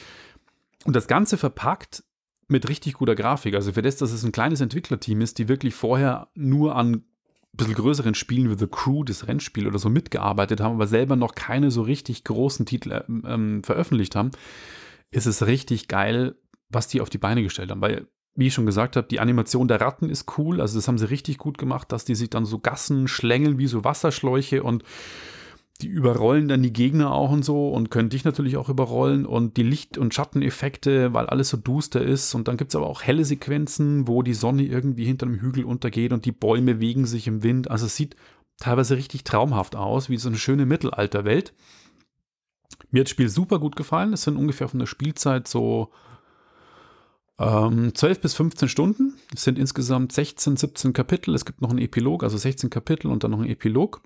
Und 0.85 0.95
das 0.95 1.07
Ganze 1.07 1.37
verpackt 1.37 2.03
mit 2.47 2.69
richtig 2.69 2.94
guter 2.94 3.15
Grafik. 3.15 3.56
Also 3.56 3.74
für 3.74 3.81
das, 3.81 3.97
dass 3.97 4.12
es 4.12 4.24
ein 4.24 4.31
kleines 4.31 4.62
Entwicklerteam 4.62 5.21
ist, 5.21 5.38
die 5.38 5.47
wirklich 5.47 5.74
vorher 5.74 6.27
nur 6.36 6.75
an 6.75 6.94
ein 6.94 7.06
bisschen 7.53 7.74
größeren 7.75 8.15
Spielen 8.15 8.50
wie 8.50 8.57
The 8.57 8.68
Crew, 8.68 9.03
das 9.03 9.27
Rennspiel 9.27 9.68
oder 9.68 9.80
so 9.80 9.89
mitgearbeitet 9.89 10.59
haben, 10.59 10.75
aber 10.75 10.88
selber 10.88 11.15
noch 11.15 11.36
keine 11.36 11.71
so 11.71 11.81
richtig 11.81 12.24
großen 12.24 12.65
Titel 12.65 12.92
äh, 12.92 13.03
ähm, 13.07 13.63
veröffentlicht 13.63 14.15
haben, 14.15 14.31
ist 15.12 15.25
es 15.25 15.45
richtig 15.47 15.88
geil, 15.88 16.36
was 16.69 16.88
die 16.88 17.01
auf 17.01 17.09
die 17.09 17.18
Beine 17.18 17.44
gestellt 17.44 17.71
haben. 17.71 17.81
Weil, 17.81 18.07
wie 18.36 18.47
ich 18.47 18.53
schon 18.53 18.65
gesagt 18.65 18.97
habe, 18.97 19.07
die 19.07 19.19
Animation 19.19 19.68
der 19.68 19.81
Ratten 19.81 20.09
ist 20.09 20.38
cool. 20.38 20.59
Also 20.59 20.77
das 20.77 20.88
haben 20.88 20.97
sie 20.97 21.09
richtig 21.09 21.38
gut 21.38 21.57
gemacht, 21.57 21.92
dass 21.92 22.06
die 22.06 22.15
sich 22.15 22.30
dann 22.30 22.45
so 22.45 22.59
Gassen 22.59 23.07
schlängeln 23.07 23.57
wie 23.57 23.68
so 23.68 23.83
Wasserschläuche 23.83 24.62
und 24.62 24.83
die 25.81 25.88
überrollen 25.88 26.48
dann 26.48 26.63
die 26.63 26.72
Gegner 26.72 27.12
auch 27.12 27.31
und 27.31 27.44
so 27.44 27.69
und 27.69 27.92
können 27.92 28.10
dich 28.10 28.24
natürlich 28.24 28.56
auch 28.56 28.69
überrollen 28.69 29.25
und 29.25 29.57
die 29.57 29.63
Licht- 29.63 29.98
und 29.98 30.13
Schatteneffekte, 30.13 31.13
weil 31.13 31.27
alles 31.27 31.50
so 31.50 31.57
duster 31.57 32.01
ist. 32.01 32.33
Und 32.33 32.48
dann 32.48 32.56
gibt 32.56 32.72
es 32.72 32.75
aber 32.75 32.88
auch 32.88 33.04
helle 33.04 33.25
Sequenzen, 33.25 34.07
wo 34.07 34.22
die 34.22 34.33
Sonne 34.33 34.63
irgendwie 34.63 35.06
hinter 35.06 35.25
einem 35.25 35.42
Hügel 35.42 35.66
untergeht 35.66 36.13
und 36.13 36.24
die 36.24 36.31
Bäume 36.31 36.80
wegen 36.80 37.06
sich 37.06 37.27
im 37.27 37.44
Wind. 37.44 37.69
Also 37.69 37.88
es 37.88 37.95
sieht 37.95 38.16
teilweise 38.57 38.95
richtig 38.95 39.25
traumhaft 39.25 39.75
aus, 39.75 40.10
wie 40.10 40.18
so 40.18 40.30
eine 40.30 40.38
schöne 40.38 40.66
Mittelalterwelt. 40.66 41.54
Mir 42.92 43.01
hat 43.01 43.07
das 43.07 43.12
Spiel 43.12 43.28
super 43.28 43.60
gut 43.60 43.75
gefallen. 43.75 44.13
Es 44.13 44.24
sind 44.24 44.38
ungefähr 44.38 44.69
von 44.69 44.80
der 44.80 44.88
Spielzeit 44.88 45.45
so 45.45 45.92
ähm, 47.38 47.94
12 47.94 48.21
bis 48.21 48.33
15 48.33 48.69
Stunden. 48.69 49.16
Es 49.33 49.44
sind 49.44 49.60
insgesamt 49.60 50.13
16, 50.13 50.56
17 50.56 50.94
Kapitel. 50.94 51.36
Es 51.36 51.44
gibt 51.44 51.62
noch 51.62 51.69
einen 51.69 51.80
Epilog, 51.80 52.24
also 52.24 52.38
16 52.38 52.69
Kapitel 52.69 53.07
und 53.12 53.25
dann 53.25 53.31
noch 53.31 53.39
einen 53.39 53.50
Epilog. 53.50 54.01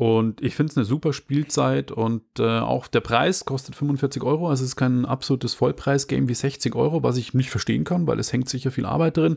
Und 0.00 0.40
ich 0.40 0.54
finde 0.54 0.70
es 0.70 0.78
eine 0.78 0.86
super 0.86 1.12
Spielzeit 1.12 1.90
und 1.90 2.22
äh, 2.38 2.60
auch 2.60 2.86
der 2.86 3.00
Preis 3.00 3.44
kostet 3.44 3.74
45 3.74 4.22
Euro. 4.22 4.48
Also 4.48 4.64
es 4.64 4.70
ist 4.70 4.76
kein 4.76 5.04
absolutes 5.04 5.52
Vollpreis-Game 5.52 6.26
wie 6.26 6.32
60 6.32 6.74
Euro, 6.74 7.02
was 7.02 7.18
ich 7.18 7.34
nicht 7.34 7.50
verstehen 7.50 7.84
kann, 7.84 8.06
weil 8.06 8.18
es 8.18 8.32
hängt 8.32 8.48
sicher 8.48 8.70
viel 8.70 8.86
Arbeit 8.86 9.18
drin. 9.18 9.36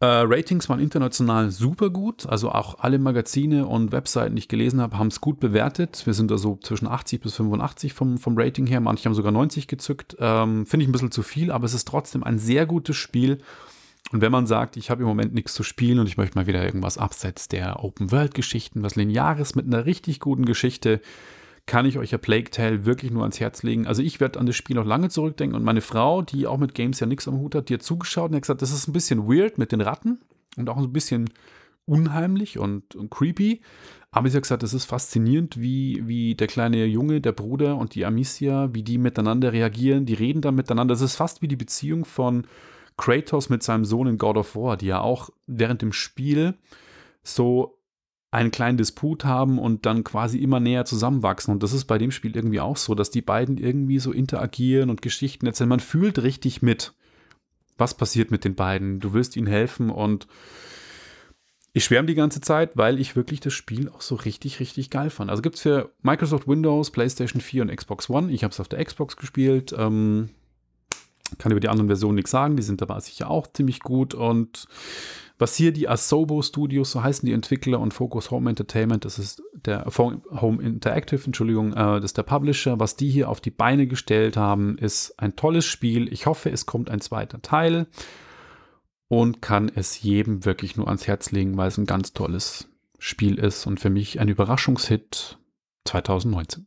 Äh, 0.00 0.06
Ratings 0.06 0.70
waren 0.70 0.80
international 0.80 1.50
super 1.50 1.90
gut. 1.90 2.24
Also 2.24 2.52
auch 2.52 2.78
alle 2.78 2.98
Magazine 2.98 3.66
und 3.66 3.92
Webseiten, 3.92 4.34
die 4.34 4.40
ich 4.40 4.48
gelesen 4.48 4.80
habe, 4.80 4.96
haben 4.96 5.08
es 5.08 5.20
gut 5.20 5.40
bewertet. 5.40 6.06
Wir 6.06 6.14
sind 6.14 6.30
da 6.30 6.38
so 6.38 6.58
zwischen 6.62 6.88
80 6.88 7.20
bis 7.20 7.34
85 7.34 7.92
vom, 7.92 8.16
vom 8.16 8.38
Rating 8.38 8.66
her. 8.66 8.80
Manche 8.80 9.04
haben 9.04 9.14
sogar 9.14 9.32
90 9.32 9.68
gezückt. 9.68 10.16
Ähm, 10.20 10.64
finde 10.64 10.84
ich 10.84 10.88
ein 10.88 10.92
bisschen 10.92 11.10
zu 11.12 11.22
viel, 11.22 11.52
aber 11.52 11.66
es 11.66 11.74
ist 11.74 11.86
trotzdem 11.86 12.24
ein 12.24 12.38
sehr 12.38 12.64
gutes 12.64 12.96
Spiel. 12.96 13.40
Und 14.12 14.20
wenn 14.20 14.32
man 14.32 14.46
sagt, 14.46 14.76
ich 14.76 14.90
habe 14.90 15.02
im 15.02 15.08
Moment 15.08 15.34
nichts 15.34 15.54
zu 15.54 15.62
spielen 15.62 15.98
und 15.98 16.06
ich 16.06 16.16
möchte 16.16 16.38
mal 16.38 16.46
wieder 16.46 16.64
irgendwas 16.64 16.98
abseits 16.98 17.48
der 17.48 17.82
Open-World-Geschichten, 17.82 18.82
was 18.82 18.96
Lineares 18.96 19.54
mit 19.54 19.66
einer 19.66 19.86
richtig 19.86 20.20
guten 20.20 20.44
Geschichte, 20.44 21.00
kann 21.66 21.86
ich 21.86 21.98
euch 21.98 22.10
ja 22.10 22.18
Plague 22.18 22.50
Tale 22.50 22.84
wirklich 22.84 23.10
nur 23.10 23.22
ans 23.22 23.40
Herz 23.40 23.62
legen. 23.62 23.86
Also 23.86 24.02
ich 24.02 24.20
werde 24.20 24.38
an 24.38 24.46
das 24.46 24.56
Spiel 24.56 24.76
noch 24.76 24.84
lange 24.84 25.08
zurückdenken 25.08 25.56
und 25.56 25.64
meine 25.64 25.80
Frau, 25.80 26.20
die 26.20 26.46
auch 26.46 26.58
mit 26.58 26.74
Games 26.74 27.00
ja 27.00 27.06
nichts 27.06 27.26
am 27.26 27.38
Hut 27.38 27.54
hat, 27.54 27.70
die 27.70 27.74
hat 27.74 27.82
zugeschaut 27.82 28.30
und 28.30 28.36
hat 28.36 28.42
gesagt, 28.42 28.62
das 28.62 28.72
ist 28.72 28.86
ein 28.86 28.92
bisschen 28.92 29.26
weird 29.26 29.56
mit 29.56 29.72
den 29.72 29.80
Ratten 29.80 30.20
und 30.56 30.68
auch 30.68 30.76
ein 30.76 30.92
bisschen 30.92 31.30
unheimlich 31.86 32.58
und, 32.58 32.94
und 32.94 33.10
creepy. 33.10 33.62
Aber 34.10 34.28
sie 34.28 34.36
hat 34.36 34.42
gesagt, 34.42 34.62
es 34.62 34.74
ist 34.74 34.84
faszinierend, 34.84 35.60
wie, 35.60 36.02
wie 36.06 36.34
der 36.34 36.46
kleine 36.46 36.84
Junge, 36.84 37.20
der 37.20 37.32
Bruder 37.32 37.76
und 37.76 37.94
die 37.94 38.04
Amicia, 38.04 38.72
wie 38.72 38.82
die 38.82 38.98
miteinander 38.98 39.52
reagieren. 39.52 40.06
Die 40.06 40.14
reden 40.14 40.40
dann 40.40 40.54
miteinander. 40.54 40.94
Das 40.94 41.00
ist 41.00 41.16
fast 41.16 41.42
wie 41.42 41.48
die 41.48 41.56
Beziehung 41.56 42.04
von 42.04 42.46
Kratos 42.96 43.48
mit 43.48 43.62
seinem 43.62 43.84
Sohn 43.84 44.06
in 44.06 44.18
God 44.18 44.36
of 44.36 44.54
War, 44.56 44.76
die 44.76 44.86
ja 44.86 45.00
auch 45.00 45.30
während 45.46 45.82
dem 45.82 45.92
Spiel 45.92 46.54
so 47.22 47.78
einen 48.30 48.50
kleinen 48.50 48.76
Disput 48.76 49.24
haben 49.24 49.58
und 49.58 49.86
dann 49.86 50.02
quasi 50.02 50.38
immer 50.38 50.58
näher 50.58 50.84
zusammenwachsen. 50.84 51.52
Und 51.52 51.62
das 51.62 51.72
ist 51.72 51.84
bei 51.84 51.98
dem 51.98 52.10
Spiel 52.10 52.34
irgendwie 52.34 52.60
auch 52.60 52.76
so, 52.76 52.96
dass 52.96 53.10
die 53.10 53.22
beiden 53.22 53.58
irgendwie 53.58 54.00
so 54.00 54.10
interagieren 54.10 54.90
und 54.90 55.02
Geschichten 55.02 55.46
erzählen. 55.46 55.68
Man 55.68 55.80
fühlt 55.80 56.20
richtig 56.20 56.60
mit, 56.60 56.94
was 57.78 57.94
passiert 57.96 58.32
mit 58.32 58.44
den 58.44 58.56
beiden. 58.56 58.98
Du 58.98 59.12
willst 59.12 59.36
ihnen 59.36 59.46
helfen 59.46 59.88
und 59.88 60.26
ich 61.72 61.84
schwärme 61.84 62.06
die 62.06 62.14
ganze 62.16 62.40
Zeit, 62.40 62.76
weil 62.76 63.00
ich 63.00 63.14
wirklich 63.14 63.40
das 63.40 63.52
Spiel 63.52 63.88
auch 63.88 64.00
so 64.00 64.16
richtig, 64.16 64.58
richtig 64.58 64.90
geil 64.90 65.10
fand. 65.10 65.30
Also 65.30 65.42
gibt 65.42 65.56
es 65.56 65.62
für 65.62 65.92
Microsoft 66.02 66.48
Windows, 66.48 66.90
PlayStation 66.90 67.40
4 67.40 67.62
und 67.62 67.76
Xbox 67.76 68.10
One. 68.10 68.32
Ich 68.32 68.42
habe 68.42 68.52
es 68.52 68.60
auf 68.60 68.68
der 68.68 68.84
Xbox 68.84 69.16
gespielt. 69.16 69.74
Ähm, 69.76 70.30
kann 71.38 71.52
über 71.52 71.60
die 71.60 71.68
anderen 71.68 71.88
Versionen 71.88 72.16
nichts 72.16 72.30
sagen, 72.30 72.56
die 72.56 72.62
sind 72.62 72.82
aber 72.82 73.00
sicher 73.00 73.30
auch 73.30 73.46
ziemlich 73.46 73.80
gut. 73.80 74.14
Und 74.14 74.66
was 75.38 75.56
hier 75.56 75.72
die 75.72 75.88
Asobo 75.88 76.42
Studios, 76.42 76.92
so 76.92 77.02
heißen 77.02 77.26
die 77.26 77.32
Entwickler 77.32 77.80
und 77.80 77.92
Focus 77.92 78.30
Home 78.30 78.48
Entertainment, 78.48 79.04
das 79.04 79.18
ist 79.18 79.42
der 79.52 79.84
Home 79.86 80.62
Interactive, 80.62 81.24
Entschuldigung, 81.24 81.72
äh, 81.72 81.96
das 81.96 82.06
ist 82.06 82.18
der 82.18 82.22
Publisher, 82.22 82.78
was 82.78 82.96
die 82.96 83.10
hier 83.10 83.28
auf 83.28 83.40
die 83.40 83.50
Beine 83.50 83.86
gestellt 83.86 84.36
haben, 84.36 84.78
ist 84.78 85.18
ein 85.18 85.36
tolles 85.36 85.64
Spiel. 85.64 86.12
Ich 86.12 86.26
hoffe, 86.26 86.50
es 86.50 86.66
kommt 86.66 86.88
ein 86.90 87.00
zweiter 87.00 87.42
Teil 87.42 87.86
und 89.08 89.42
kann 89.42 89.70
es 89.74 90.02
jedem 90.02 90.44
wirklich 90.44 90.76
nur 90.76 90.86
ans 90.86 91.06
Herz 91.06 91.30
legen, 91.32 91.56
weil 91.56 91.68
es 91.68 91.78
ein 91.78 91.86
ganz 91.86 92.12
tolles 92.12 92.68
Spiel 92.98 93.38
ist 93.38 93.66
und 93.66 93.80
für 93.80 93.90
mich 93.90 94.20
ein 94.20 94.28
Überraschungshit 94.28 95.38
2019. 95.84 96.66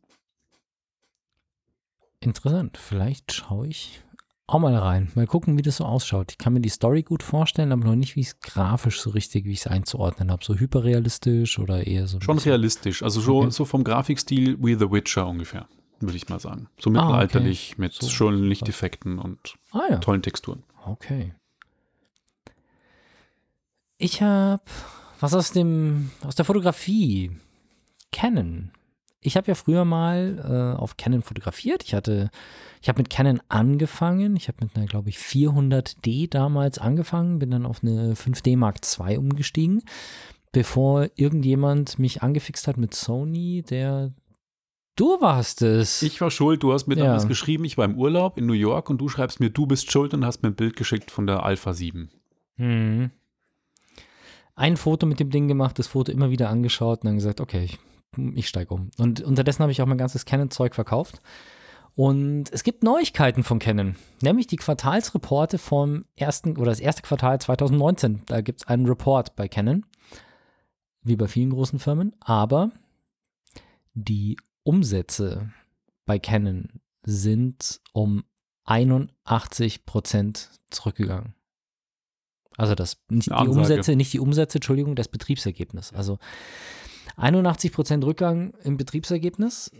Interessant. 2.20 2.76
Vielleicht 2.76 3.32
schaue 3.32 3.68
ich 3.68 4.02
auch 4.48 4.58
mal 4.58 4.74
rein. 4.74 5.12
Mal 5.14 5.26
gucken, 5.26 5.58
wie 5.58 5.62
das 5.62 5.76
so 5.76 5.84
ausschaut. 5.84 6.32
Ich 6.32 6.38
kann 6.38 6.54
mir 6.54 6.60
die 6.60 6.70
Story 6.70 7.02
gut 7.02 7.22
vorstellen, 7.22 7.70
aber 7.70 7.84
noch 7.84 7.94
nicht, 7.94 8.16
wie 8.16 8.22
es 8.22 8.40
grafisch 8.40 9.00
so 9.00 9.10
richtig, 9.10 9.44
wie 9.44 9.52
ich 9.52 9.60
es 9.60 9.66
einzuordnen 9.66 10.30
habe. 10.30 10.42
So 10.44 10.54
hyperrealistisch 10.54 11.58
oder 11.58 11.86
eher 11.86 12.08
so. 12.08 12.20
Schon 12.20 12.38
realistisch. 12.38 13.02
Also 13.02 13.20
so, 13.20 13.40
okay. 13.40 13.50
so 13.50 13.66
vom 13.66 13.84
Grafikstil 13.84 14.56
wie 14.60 14.74
The 14.74 14.90
Witcher 14.90 15.26
ungefähr, 15.26 15.68
würde 16.00 16.16
ich 16.16 16.28
mal 16.30 16.40
sagen. 16.40 16.68
So 16.80 16.88
mittelalterlich 16.88 17.70
ah, 17.70 17.72
okay. 17.74 17.80
mit 17.82 17.92
so, 17.92 18.08
schönen 18.08 18.42
Lichteffekten 18.44 19.18
und 19.18 19.54
ah, 19.72 19.82
ja. 19.90 19.98
tollen 19.98 20.22
Texturen. 20.22 20.62
Okay. 20.86 21.34
Ich 23.98 24.22
habe 24.22 24.62
was 25.20 25.34
aus 25.34 25.52
dem 25.52 26.10
aus 26.24 26.36
der 26.36 26.46
Fotografie. 26.46 27.32
Canon 28.10 28.70
ich 29.20 29.36
habe 29.36 29.48
ja 29.48 29.54
früher 29.54 29.84
mal 29.84 30.74
äh, 30.76 30.78
auf 30.78 30.96
Canon 30.96 31.22
fotografiert. 31.22 31.82
Ich 31.84 31.94
hatte, 31.94 32.30
ich 32.80 32.88
habe 32.88 33.00
mit 33.00 33.10
Canon 33.10 33.40
angefangen. 33.48 34.36
Ich 34.36 34.48
habe 34.48 34.58
mit 34.64 34.76
einer, 34.76 34.86
glaube 34.86 35.08
ich, 35.08 35.18
400D 35.18 36.30
damals 36.30 36.78
angefangen, 36.78 37.38
bin 37.38 37.50
dann 37.50 37.66
auf 37.66 37.82
eine 37.82 38.14
5D 38.14 38.56
Mark 38.56 38.76
II 38.98 39.18
umgestiegen, 39.18 39.82
bevor 40.52 41.08
irgendjemand 41.16 41.98
mich 41.98 42.22
angefixt 42.22 42.68
hat 42.68 42.76
mit 42.76 42.94
Sony, 42.94 43.64
der 43.68 44.12
Du 44.94 45.20
warst 45.20 45.62
es. 45.62 46.02
Ich 46.02 46.20
war 46.20 46.28
schuld, 46.28 46.60
du 46.64 46.72
hast 46.72 46.88
mir 46.88 46.96
damals 46.96 47.22
ja. 47.22 47.28
geschrieben, 47.28 47.64
ich 47.64 47.78
war 47.78 47.84
im 47.84 47.96
Urlaub 47.96 48.36
in 48.36 48.46
New 48.46 48.52
York 48.52 48.90
und 48.90 48.98
du 48.98 49.08
schreibst 49.08 49.38
mir, 49.38 49.48
du 49.48 49.64
bist 49.64 49.92
schuld 49.92 50.12
und 50.12 50.24
hast 50.24 50.42
mir 50.42 50.48
ein 50.48 50.56
Bild 50.56 50.74
geschickt 50.74 51.12
von 51.12 51.24
der 51.24 51.44
Alpha 51.44 51.72
7. 51.72 52.10
Hm. 52.56 53.12
ein 54.56 54.76
Foto 54.76 55.06
mit 55.06 55.20
dem 55.20 55.30
Ding 55.30 55.46
gemacht, 55.46 55.78
das 55.78 55.86
Foto 55.86 56.10
immer 56.10 56.30
wieder 56.30 56.50
angeschaut 56.50 57.02
und 57.02 57.06
dann 57.06 57.14
gesagt, 57.14 57.40
okay, 57.40 57.62
ich, 57.62 57.78
ich 58.16 58.48
steige 58.48 58.74
um. 58.74 58.90
Und 58.98 59.20
unterdessen 59.20 59.62
habe 59.62 59.72
ich 59.72 59.82
auch 59.82 59.86
mein 59.86 59.98
ganzes 59.98 60.24
Canon-Zeug 60.24 60.74
verkauft. 60.74 61.20
Und 61.94 62.52
es 62.52 62.62
gibt 62.62 62.84
Neuigkeiten 62.84 63.42
von 63.42 63.58
Canon, 63.58 63.96
nämlich 64.22 64.46
die 64.46 64.56
Quartalsreporte 64.56 65.58
vom 65.58 66.04
ersten 66.14 66.56
oder 66.56 66.70
das 66.70 66.78
erste 66.78 67.02
Quartal 67.02 67.40
2019. 67.40 68.22
Da 68.26 68.40
gibt 68.40 68.60
es 68.60 68.68
einen 68.68 68.86
Report 68.86 69.34
bei 69.34 69.48
Canon, 69.48 69.84
wie 71.02 71.16
bei 71.16 71.26
vielen 71.26 71.50
großen 71.50 71.80
Firmen, 71.80 72.14
aber 72.20 72.70
die 73.94 74.36
Umsätze 74.62 75.50
bei 76.06 76.20
Canon 76.20 76.80
sind 77.02 77.80
um 77.92 78.22
81 78.64 79.84
Prozent 79.84 80.50
zurückgegangen. 80.70 81.34
Also 82.56 82.74
das 82.74 82.98
nicht 83.08 83.30
die. 83.30 83.48
Umsätze, 83.48 83.96
nicht 83.96 84.12
die 84.12 84.20
Umsätze, 84.20 84.58
Entschuldigung, 84.58 84.94
das 84.94 85.08
Betriebsergebnis. 85.08 85.92
Also 85.92 86.18
81 87.18 87.72
Prozent 87.72 88.04
Rückgang 88.04 88.54
im 88.62 88.76
Betriebsergebnis. 88.76 89.70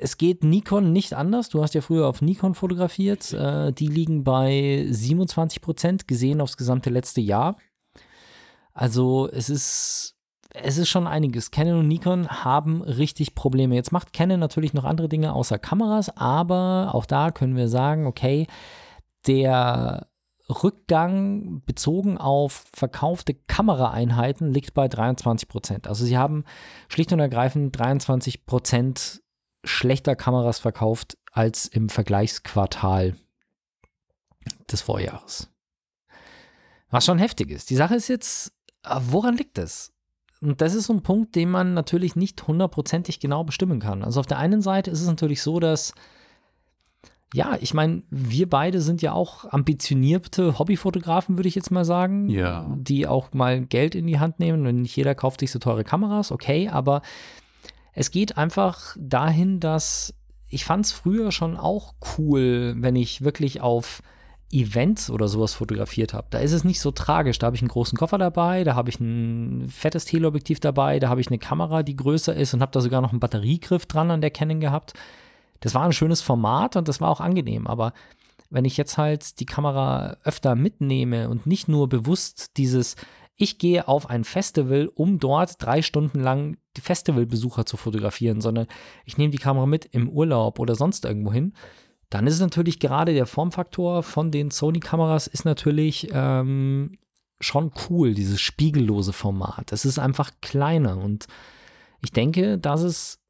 Es 0.00 0.16
geht 0.16 0.44
Nikon 0.44 0.92
nicht 0.92 1.14
anders. 1.14 1.48
Du 1.48 1.62
hast 1.62 1.74
ja 1.74 1.80
früher 1.80 2.06
auf 2.06 2.22
Nikon 2.22 2.54
fotografiert. 2.54 3.32
Äh, 3.32 3.72
die 3.72 3.86
liegen 3.86 4.24
bei 4.24 4.86
27 4.88 5.60
Prozent 5.60 6.08
gesehen 6.08 6.40
aufs 6.40 6.56
gesamte 6.56 6.90
letzte 6.90 7.20
Jahr. 7.20 7.56
Also 8.72 9.28
es 9.32 9.50
ist, 9.50 10.16
es 10.50 10.78
ist 10.78 10.88
schon 10.88 11.06
einiges. 11.06 11.50
Canon 11.50 11.80
und 11.80 11.88
Nikon 11.88 12.28
haben 12.28 12.82
richtig 12.82 13.34
Probleme. 13.34 13.74
Jetzt 13.74 13.92
macht 13.92 14.12
Canon 14.12 14.40
natürlich 14.40 14.74
noch 14.74 14.84
andere 14.84 15.08
Dinge 15.08 15.32
außer 15.32 15.58
Kameras, 15.58 16.16
aber 16.16 16.90
auch 16.92 17.06
da 17.06 17.30
können 17.30 17.56
wir 17.56 17.68
sagen, 17.68 18.06
okay, 18.06 18.46
der 19.26 20.08
Rückgang 20.48 21.62
bezogen 21.64 22.18
auf 22.18 22.66
verkaufte 22.72 23.34
Kameraeinheiten 23.34 24.52
liegt 24.52 24.74
bei 24.74 24.88
23 24.88 25.48
Prozent. 25.48 25.86
Also 25.86 26.04
sie 26.04 26.18
haben 26.18 26.44
schlicht 26.88 27.12
und 27.12 27.20
ergreifend 27.20 27.78
23 27.78 28.44
Prozent 28.44 29.22
schlechter 29.64 30.16
Kameras 30.16 30.58
verkauft 30.58 31.16
als 31.32 31.66
im 31.66 31.88
Vergleichsquartal 31.88 33.16
des 34.70 34.82
Vorjahres. 34.82 35.48
Was 36.90 37.06
schon 37.06 37.18
heftig 37.18 37.50
ist. 37.50 37.70
Die 37.70 37.76
Sache 37.76 37.94
ist 37.94 38.08
jetzt, 38.08 38.52
woran 38.84 39.36
liegt 39.36 39.58
es? 39.58 39.92
Und 40.42 40.60
das 40.60 40.74
ist 40.74 40.86
so 40.86 40.92
ein 40.92 41.02
Punkt, 41.02 41.34
den 41.34 41.50
man 41.50 41.72
natürlich 41.72 42.16
nicht 42.16 42.46
hundertprozentig 42.46 43.18
genau 43.18 43.44
bestimmen 43.44 43.80
kann. 43.80 44.04
Also 44.04 44.20
auf 44.20 44.26
der 44.26 44.38
einen 44.38 44.60
Seite 44.60 44.90
ist 44.90 45.00
es 45.00 45.06
natürlich 45.06 45.40
so, 45.40 45.58
dass 45.58 45.94
ja, 47.34 47.58
ich 47.60 47.74
meine, 47.74 48.04
wir 48.10 48.48
beide 48.48 48.80
sind 48.80 49.02
ja 49.02 49.12
auch 49.12 49.52
ambitionierte 49.52 50.56
Hobbyfotografen, 50.56 51.36
würde 51.36 51.48
ich 51.48 51.56
jetzt 51.56 51.72
mal 51.72 51.84
sagen. 51.84 52.28
Ja. 52.28 52.72
Die 52.78 53.08
auch 53.08 53.32
mal 53.32 53.62
Geld 53.62 53.96
in 53.96 54.06
die 54.06 54.20
Hand 54.20 54.38
nehmen 54.38 54.64
und 54.64 54.82
nicht 54.82 54.94
jeder 54.94 55.16
kauft 55.16 55.40
sich 55.40 55.50
so 55.50 55.58
teure 55.58 55.82
Kameras, 55.82 56.30
okay, 56.30 56.68
aber 56.68 57.02
es 57.92 58.12
geht 58.12 58.38
einfach 58.38 58.96
dahin, 59.00 59.58
dass 59.58 60.14
ich 60.48 60.64
fand 60.64 60.86
es 60.86 60.92
früher 60.92 61.32
schon 61.32 61.56
auch 61.56 61.94
cool, 62.16 62.76
wenn 62.78 62.94
ich 62.94 63.24
wirklich 63.24 63.60
auf 63.60 64.00
Events 64.52 65.10
oder 65.10 65.26
sowas 65.26 65.54
fotografiert 65.54 66.14
habe. 66.14 66.28
Da 66.30 66.38
ist 66.38 66.52
es 66.52 66.62
nicht 66.62 66.78
so 66.78 66.92
tragisch. 66.92 67.40
Da 67.40 67.46
habe 67.46 67.56
ich 67.56 67.62
einen 67.62 67.68
großen 67.68 67.98
Koffer 67.98 68.18
dabei, 68.18 68.62
da 68.62 68.76
habe 68.76 68.90
ich 68.90 69.00
ein 69.00 69.68
fettes 69.68 70.04
Teleobjektiv 70.04 70.60
dabei, 70.60 71.00
da 71.00 71.08
habe 71.08 71.20
ich 71.20 71.26
eine 71.26 71.38
Kamera, 71.38 71.82
die 71.82 71.96
größer 71.96 72.32
ist 72.32 72.54
und 72.54 72.62
habe 72.62 72.70
da 72.70 72.80
sogar 72.80 73.00
noch 73.00 73.10
einen 73.10 73.18
Batteriegriff 73.18 73.86
dran 73.86 74.12
an 74.12 74.20
der 74.20 74.30
Canon 74.30 74.60
gehabt. 74.60 74.92
Das 75.64 75.74
war 75.74 75.82
ein 75.82 75.92
schönes 75.92 76.20
Format 76.20 76.76
und 76.76 76.88
das 76.88 77.00
war 77.00 77.08
auch 77.08 77.20
angenehm, 77.20 77.66
aber 77.66 77.94
wenn 78.50 78.66
ich 78.66 78.76
jetzt 78.76 78.98
halt 78.98 79.40
die 79.40 79.46
Kamera 79.46 80.18
öfter 80.22 80.54
mitnehme 80.54 81.30
und 81.30 81.46
nicht 81.46 81.68
nur 81.68 81.88
bewusst 81.88 82.58
dieses, 82.58 82.96
ich 83.34 83.56
gehe 83.56 83.88
auf 83.88 84.10
ein 84.10 84.24
Festival, 84.24 84.90
um 84.94 85.18
dort 85.18 85.54
drei 85.62 85.80
Stunden 85.80 86.20
lang 86.20 86.58
die 86.76 86.82
Festivalbesucher 86.82 87.64
zu 87.64 87.78
fotografieren, 87.78 88.42
sondern 88.42 88.66
ich 89.06 89.16
nehme 89.16 89.30
die 89.30 89.38
Kamera 89.38 89.64
mit 89.64 89.86
im 89.86 90.10
Urlaub 90.10 90.58
oder 90.58 90.74
sonst 90.74 91.06
irgendwo 91.06 91.32
hin, 91.32 91.54
dann 92.10 92.26
ist 92.26 92.34
es 92.34 92.40
natürlich 92.40 92.78
gerade 92.78 93.14
der 93.14 93.24
Formfaktor 93.24 94.02
von 94.02 94.30
den 94.30 94.50
Sony-Kameras 94.50 95.28
ist 95.28 95.46
natürlich 95.46 96.10
ähm, 96.12 96.98
schon 97.40 97.72
cool, 97.88 98.12
dieses 98.12 98.38
spiegellose 98.38 99.14
Format. 99.14 99.72
Es 99.72 99.86
ist 99.86 99.98
einfach 99.98 100.30
kleiner 100.42 100.98
und 100.98 101.26
ich 102.02 102.12
denke, 102.12 102.58
dass 102.58 102.82
es 102.82 103.23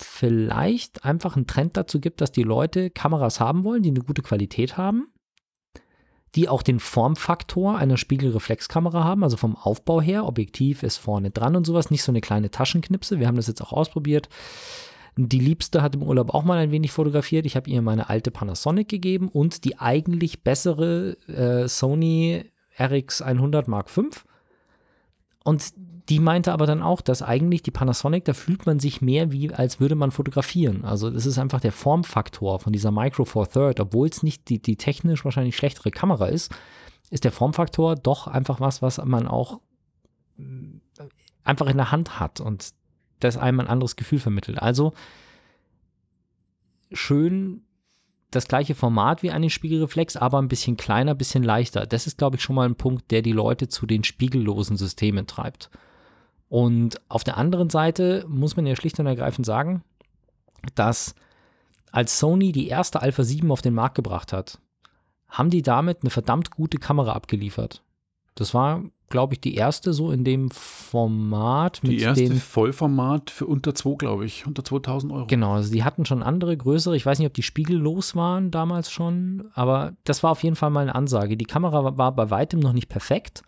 vielleicht 0.00 1.04
einfach 1.04 1.36
einen 1.36 1.46
Trend 1.46 1.76
dazu 1.76 2.00
gibt, 2.00 2.20
dass 2.20 2.32
die 2.32 2.42
Leute 2.42 2.90
Kameras 2.90 3.40
haben 3.40 3.64
wollen, 3.64 3.82
die 3.82 3.90
eine 3.90 4.00
gute 4.00 4.22
Qualität 4.22 4.76
haben, 4.76 5.08
die 6.34 6.48
auch 6.48 6.62
den 6.62 6.80
Formfaktor 6.80 7.78
einer 7.78 7.96
Spiegelreflexkamera 7.96 9.04
haben, 9.04 9.24
also 9.24 9.36
vom 9.36 9.56
Aufbau 9.56 10.00
her, 10.00 10.26
Objektiv 10.26 10.82
ist 10.82 10.98
vorne 10.98 11.30
dran 11.30 11.56
und 11.56 11.66
sowas, 11.66 11.90
nicht 11.90 12.02
so 12.02 12.12
eine 12.12 12.20
kleine 12.20 12.50
Taschenknipse. 12.50 13.18
Wir 13.18 13.26
haben 13.26 13.36
das 13.36 13.46
jetzt 13.46 13.62
auch 13.62 13.72
ausprobiert. 13.72 14.28
Die 15.18 15.40
Liebste 15.40 15.80
hat 15.80 15.94
im 15.94 16.02
Urlaub 16.02 16.34
auch 16.34 16.44
mal 16.44 16.58
ein 16.58 16.72
wenig 16.72 16.92
fotografiert. 16.92 17.46
Ich 17.46 17.56
habe 17.56 17.70
ihr 17.70 17.80
meine 17.80 18.10
alte 18.10 18.30
Panasonic 18.30 18.88
gegeben 18.88 19.28
und 19.28 19.64
die 19.64 19.78
eigentlich 19.78 20.42
bessere 20.42 21.16
äh, 21.26 21.68
Sony 21.68 22.44
RX100 22.76 23.70
Mark 23.70 23.88
V. 23.88 24.02
Und 25.42 25.72
die 26.08 26.20
meinte 26.20 26.52
aber 26.52 26.66
dann 26.66 26.82
auch, 26.82 27.00
dass 27.00 27.22
eigentlich 27.22 27.62
die 27.62 27.72
Panasonic, 27.72 28.24
da 28.24 28.32
fühlt 28.32 28.64
man 28.66 28.78
sich 28.78 29.00
mehr 29.00 29.32
wie, 29.32 29.52
als 29.52 29.80
würde 29.80 29.96
man 29.96 30.12
fotografieren. 30.12 30.84
Also 30.84 31.10
das 31.10 31.26
ist 31.26 31.38
einfach 31.38 31.60
der 31.60 31.72
Formfaktor 31.72 32.60
von 32.60 32.72
dieser 32.72 32.92
Micro 32.92 33.24
Four 33.24 33.48
Third, 33.48 33.80
obwohl 33.80 34.08
es 34.08 34.22
nicht 34.22 34.48
die, 34.48 34.60
die 34.60 34.76
technisch 34.76 35.24
wahrscheinlich 35.24 35.56
schlechtere 35.56 35.90
Kamera 35.90 36.26
ist, 36.26 36.54
ist 37.10 37.24
der 37.24 37.32
Formfaktor 37.32 37.96
doch 37.96 38.28
einfach 38.28 38.60
was, 38.60 38.82
was 38.82 39.04
man 39.04 39.26
auch 39.26 39.60
mm, 40.36 40.78
einfach 41.42 41.66
in 41.66 41.76
der 41.76 41.90
Hand 41.90 42.20
hat 42.20 42.40
und 42.40 42.70
das 43.20 43.36
einem 43.36 43.60
ein 43.60 43.68
anderes 43.68 43.96
Gefühl 43.96 44.20
vermittelt. 44.20 44.62
Also 44.62 44.92
schön 46.92 47.62
das 48.30 48.48
gleiche 48.48 48.74
Format 48.74 49.22
wie 49.22 49.30
eine 49.30 49.50
Spiegelreflex, 49.50 50.16
aber 50.16 50.38
ein 50.38 50.48
bisschen 50.48 50.76
kleiner, 50.76 51.12
ein 51.12 51.18
bisschen 51.18 51.42
leichter. 51.42 51.86
Das 51.86 52.06
ist, 52.06 52.18
glaube 52.18 52.36
ich, 52.36 52.42
schon 52.42 52.56
mal 52.56 52.68
ein 52.68 52.76
Punkt, 52.76 53.10
der 53.10 53.22
die 53.22 53.32
Leute 53.32 53.68
zu 53.68 53.86
den 53.86 54.04
spiegellosen 54.04 54.76
Systemen 54.76 55.26
treibt. 55.26 55.70
Und 56.48 57.00
auf 57.08 57.24
der 57.24 57.36
anderen 57.36 57.70
Seite 57.70 58.24
muss 58.28 58.56
man 58.56 58.66
ja 58.66 58.76
schlicht 58.76 58.98
und 59.00 59.06
ergreifend 59.06 59.46
sagen, 59.46 59.82
dass 60.74 61.14
als 61.90 62.18
Sony 62.18 62.52
die 62.52 62.68
erste 62.68 63.02
Alpha 63.02 63.24
7 63.24 63.50
auf 63.50 63.62
den 63.62 63.74
Markt 63.74 63.94
gebracht 63.94 64.32
hat, 64.32 64.60
haben 65.28 65.50
die 65.50 65.62
damit 65.62 65.98
eine 66.02 66.10
verdammt 66.10 66.50
gute 66.50 66.78
Kamera 66.78 67.12
abgeliefert. 67.12 67.82
Das 68.36 68.52
war, 68.54 68.82
glaube 69.08 69.34
ich, 69.34 69.40
die 69.40 69.54
erste 69.54 69.92
so 69.92 70.12
in 70.12 70.22
dem 70.22 70.50
Format 70.50 71.82
mit 71.82 71.92
Die 71.92 72.00
erste 72.00 72.34
Vollformat 72.34 73.30
für 73.30 73.46
unter 73.46 73.74
2, 73.74 73.94
glaube 73.96 74.26
ich. 74.26 74.46
Unter 74.46 74.62
2000 74.62 75.12
Euro. 75.12 75.26
Genau, 75.26 75.54
also 75.54 75.72
die 75.72 75.84
hatten 75.84 76.04
schon 76.04 76.22
andere, 76.22 76.56
größere. 76.56 76.96
Ich 76.96 77.06
weiß 77.06 77.18
nicht, 77.18 77.26
ob 77.26 77.34
die 77.34 77.42
spiegellos 77.42 78.14
waren 78.14 78.50
damals 78.50 78.90
schon, 78.90 79.48
aber 79.54 79.94
das 80.04 80.22
war 80.22 80.32
auf 80.32 80.42
jeden 80.42 80.56
Fall 80.56 80.70
mal 80.70 80.80
eine 80.80 80.94
Ansage. 80.94 81.36
Die 81.36 81.46
Kamera 81.46 81.96
war 81.96 82.12
bei 82.12 82.30
weitem 82.30 82.60
noch 82.60 82.74
nicht 82.74 82.88
perfekt, 82.88 83.42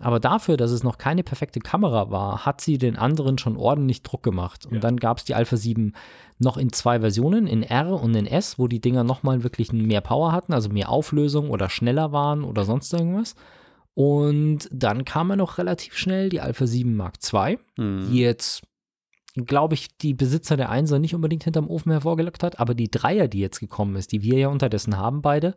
aber 0.00 0.20
dafür, 0.20 0.56
dass 0.56 0.70
es 0.70 0.82
noch 0.84 0.98
keine 0.98 1.22
perfekte 1.22 1.60
Kamera 1.60 2.10
war, 2.10 2.44
hat 2.46 2.60
sie 2.60 2.78
den 2.78 2.96
anderen 2.96 3.38
schon 3.38 3.56
ordentlich 3.56 4.02
Druck 4.02 4.22
gemacht. 4.22 4.64
Und 4.66 4.74
Ja. 4.74 4.80
dann 4.80 4.96
gab 4.98 5.18
es 5.18 5.24
die 5.24 5.34
Alpha 5.34 5.56
7 5.56 5.92
noch 6.38 6.56
in 6.56 6.72
zwei 6.72 7.00
Versionen, 7.00 7.46
in 7.46 7.62
R 7.62 8.00
und 8.00 8.14
in 8.14 8.26
S, 8.26 8.58
wo 8.58 8.68
die 8.68 8.80
Dinger 8.80 9.02
nochmal 9.04 9.42
wirklich 9.42 9.72
mehr 9.72 10.00
Power 10.00 10.32
hatten, 10.32 10.52
also 10.52 10.68
mehr 10.68 10.88
Auflösung 10.88 11.50
oder 11.50 11.68
schneller 11.68 12.12
waren 12.12 12.44
oder 12.44 12.64
sonst 12.64 12.92
irgendwas. 12.92 13.34
Und 13.94 14.68
dann 14.72 15.04
kam 15.04 15.30
ja 15.30 15.36
noch 15.36 15.58
relativ 15.58 15.96
schnell 15.96 16.28
die 16.28 16.40
Alpha 16.40 16.66
7 16.66 16.94
Mark 16.96 17.16
II 17.32 17.58
Hm. 17.76 18.06
die 18.10 18.20
jetzt, 18.20 18.62
glaube 19.34 19.74
ich, 19.74 19.96
die 19.98 20.14
Besitzer 20.14 20.56
der 20.56 20.68
Einser 20.70 20.98
nicht 21.00 21.14
unbedingt 21.16 21.42
hinterm 21.44 21.68
Ofen 21.68 21.90
hervorgelockt 21.92 22.42
hat, 22.44 22.60
aber 22.60 22.74
die 22.74 22.90
Dreier, 22.90 23.26
die 23.26 23.40
jetzt 23.40 23.58
gekommen 23.58 23.96
ist, 23.96 24.12
die 24.12 24.22
wir 24.22 24.38
ja 24.38 24.48
unterdessen 24.48 24.96
haben 24.96 25.22
beide, 25.22 25.56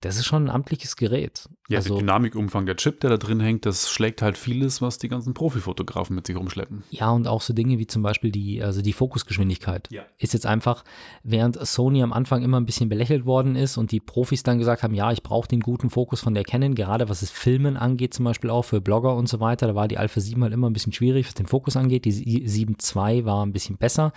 das 0.00 0.16
ist 0.16 0.24
schon 0.24 0.46
ein 0.46 0.50
amtliches 0.50 0.96
Gerät. 0.96 1.48
Ja, 1.68 1.78
also, 1.78 1.94
der 1.94 1.98
Dynamikumfang, 2.00 2.64
der 2.64 2.76
Chip, 2.76 3.00
der 3.00 3.10
da 3.10 3.16
drin 3.18 3.38
hängt, 3.38 3.66
das 3.66 3.90
schlägt 3.90 4.22
halt 4.22 4.38
vieles, 4.38 4.80
was 4.80 4.96
die 4.96 5.08
ganzen 5.08 5.34
Profifotografen 5.34 6.16
mit 6.16 6.26
sich 6.26 6.36
rumschleppen. 6.36 6.84
ja, 6.90 7.10
und 7.10 7.28
auch 7.28 7.42
so 7.42 7.52
Dinge 7.52 7.78
wie 7.78 7.86
zum 7.86 8.02
Beispiel 8.02 8.30
die, 8.32 8.62
also 8.62 8.80
die 8.80 8.94
Fokusgeschwindigkeit. 8.94 9.88
Ja. 9.90 10.02
Ist 10.18 10.32
jetzt 10.32 10.46
einfach, 10.46 10.84
während 11.22 11.64
Sony 11.66 12.02
am 12.02 12.14
Anfang 12.14 12.42
immer 12.42 12.58
ein 12.58 12.64
bisschen 12.64 12.88
belächelt 12.88 13.26
worden 13.26 13.56
ist 13.56 13.76
und 13.76 13.92
die 13.92 14.00
Profis 14.00 14.42
dann 14.42 14.58
gesagt 14.58 14.82
haben, 14.82 14.94
ja, 14.94 15.12
ich 15.12 15.22
brauche 15.22 15.48
den 15.48 15.60
guten 15.60 15.90
Fokus 15.90 16.20
von 16.20 16.32
der 16.32 16.44
Canon, 16.44 16.74
gerade 16.74 17.10
was 17.10 17.20
das 17.20 17.30
Filmen 17.30 17.76
angeht, 17.76 18.14
zum 18.14 18.24
Beispiel 18.24 18.48
auch 18.48 18.64
für 18.64 18.80
Blogger 18.80 19.14
und 19.14 19.28
so 19.28 19.38
weiter, 19.38 19.66
da 19.66 19.74
war 19.74 19.86
die 19.86 19.98
Alpha 19.98 20.20
7 20.20 20.42
halt 20.42 20.54
immer 20.54 20.70
ein 20.70 20.72
bisschen 20.72 20.94
schwierig, 20.94 21.26
was 21.26 21.34
den 21.34 21.46
Fokus 21.46 21.76
angeht. 21.76 22.06
Die 22.06 22.12
7 22.48 22.76
II 22.96 23.24
war 23.26 23.44
ein 23.44 23.52
bisschen 23.52 23.76
besser. 23.76 24.12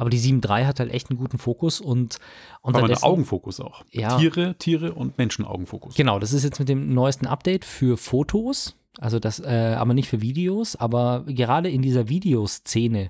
Aber 0.00 0.08
die 0.08 0.18
7.3 0.18 0.64
hat 0.64 0.80
halt 0.80 0.90
echt 0.94 1.10
einen 1.10 1.18
guten 1.18 1.36
Fokus 1.36 1.78
und 1.78 2.16
Aber 2.62 2.72
der 2.72 2.82
unterdessen, 2.84 3.04
Augenfokus 3.04 3.60
auch. 3.60 3.84
Ja. 3.90 4.16
Tiere, 4.16 4.54
Tiere 4.54 4.94
und 4.94 5.18
Menschenaugenfokus. 5.18 5.94
Genau, 5.94 6.18
das 6.18 6.32
ist 6.32 6.42
jetzt 6.42 6.58
mit 6.58 6.70
dem 6.70 6.94
neuesten 6.94 7.26
Update 7.26 7.66
für 7.66 7.98
Fotos, 7.98 8.76
also 8.98 9.18
das, 9.18 9.40
äh, 9.40 9.74
aber 9.76 9.92
nicht 9.92 10.08
für 10.08 10.22
Videos, 10.22 10.74
aber 10.74 11.24
gerade 11.26 11.68
in 11.68 11.82
dieser 11.82 12.08
Videoszene 12.08 13.08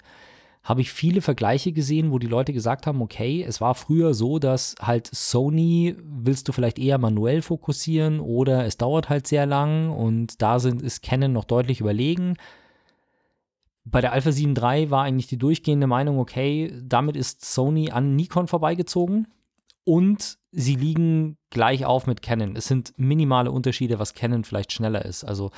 habe 0.64 0.80
ich 0.80 0.90
viele 0.90 1.22
Vergleiche 1.22 1.70
gesehen, 1.70 2.10
wo 2.10 2.18
die 2.18 2.26
Leute 2.26 2.52
gesagt 2.52 2.88
haben, 2.88 3.00
okay, 3.02 3.44
es 3.46 3.60
war 3.60 3.76
früher 3.76 4.12
so, 4.12 4.40
dass 4.40 4.74
halt 4.82 5.08
Sony 5.12 5.94
willst 6.02 6.48
du 6.48 6.52
vielleicht 6.52 6.80
eher 6.80 6.98
manuell 6.98 7.40
fokussieren 7.40 8.18
oder 8.18 8.66
es 8.66 8.78
dauert 8.78 9.08
halt 9.08 9.28
sehr 9.28 9.46
lang 9.46 9.90
und 9.90 10.42
da 10.42 10.58
sind, 10.58 10.82
ist 10.82 11.04
Canon 11.04 11.32
noch 11.32 11.44
deutlich 11.44 11.80
überlegen. 11.80 12.34
Bei 13.84 14.00
der 14.00 14.12
Alpha 14.12 14.30
7 14.30 14.54
III 14.54 14.90
war 14.90 15.04
eigentlich 15.04 15.26
die 15.26 15.38
durchgehende 15.38 15.86
Meinung, 15.86 16.18
okay, 16.18 16.72
damit 16.82 17.16
ist 17.16 17.44
Sony 17.44 17.90
an 17.90 18.14
Nikon 18.14 18.46
vorbeigezogen 18.46 19.28
und 19.84 20.38
sie 20.52 20.76
liegen 20.76 21.38
gleich 21.48 21.84
auf 21.84 22.06
mit 22.06 22.22
Canon. 22.22 22.56
Es 22.56 22.66
sind 22.66 22.92
minimale 22.96 23.50
Unterschiede, 23.50 23.98
was 23.98 24.14
Canon 24.14 24.44
vielleicht 24.44 24.72
schneller 24.72 25.04
ist. 25.04 25.24
Also 25.24 25.50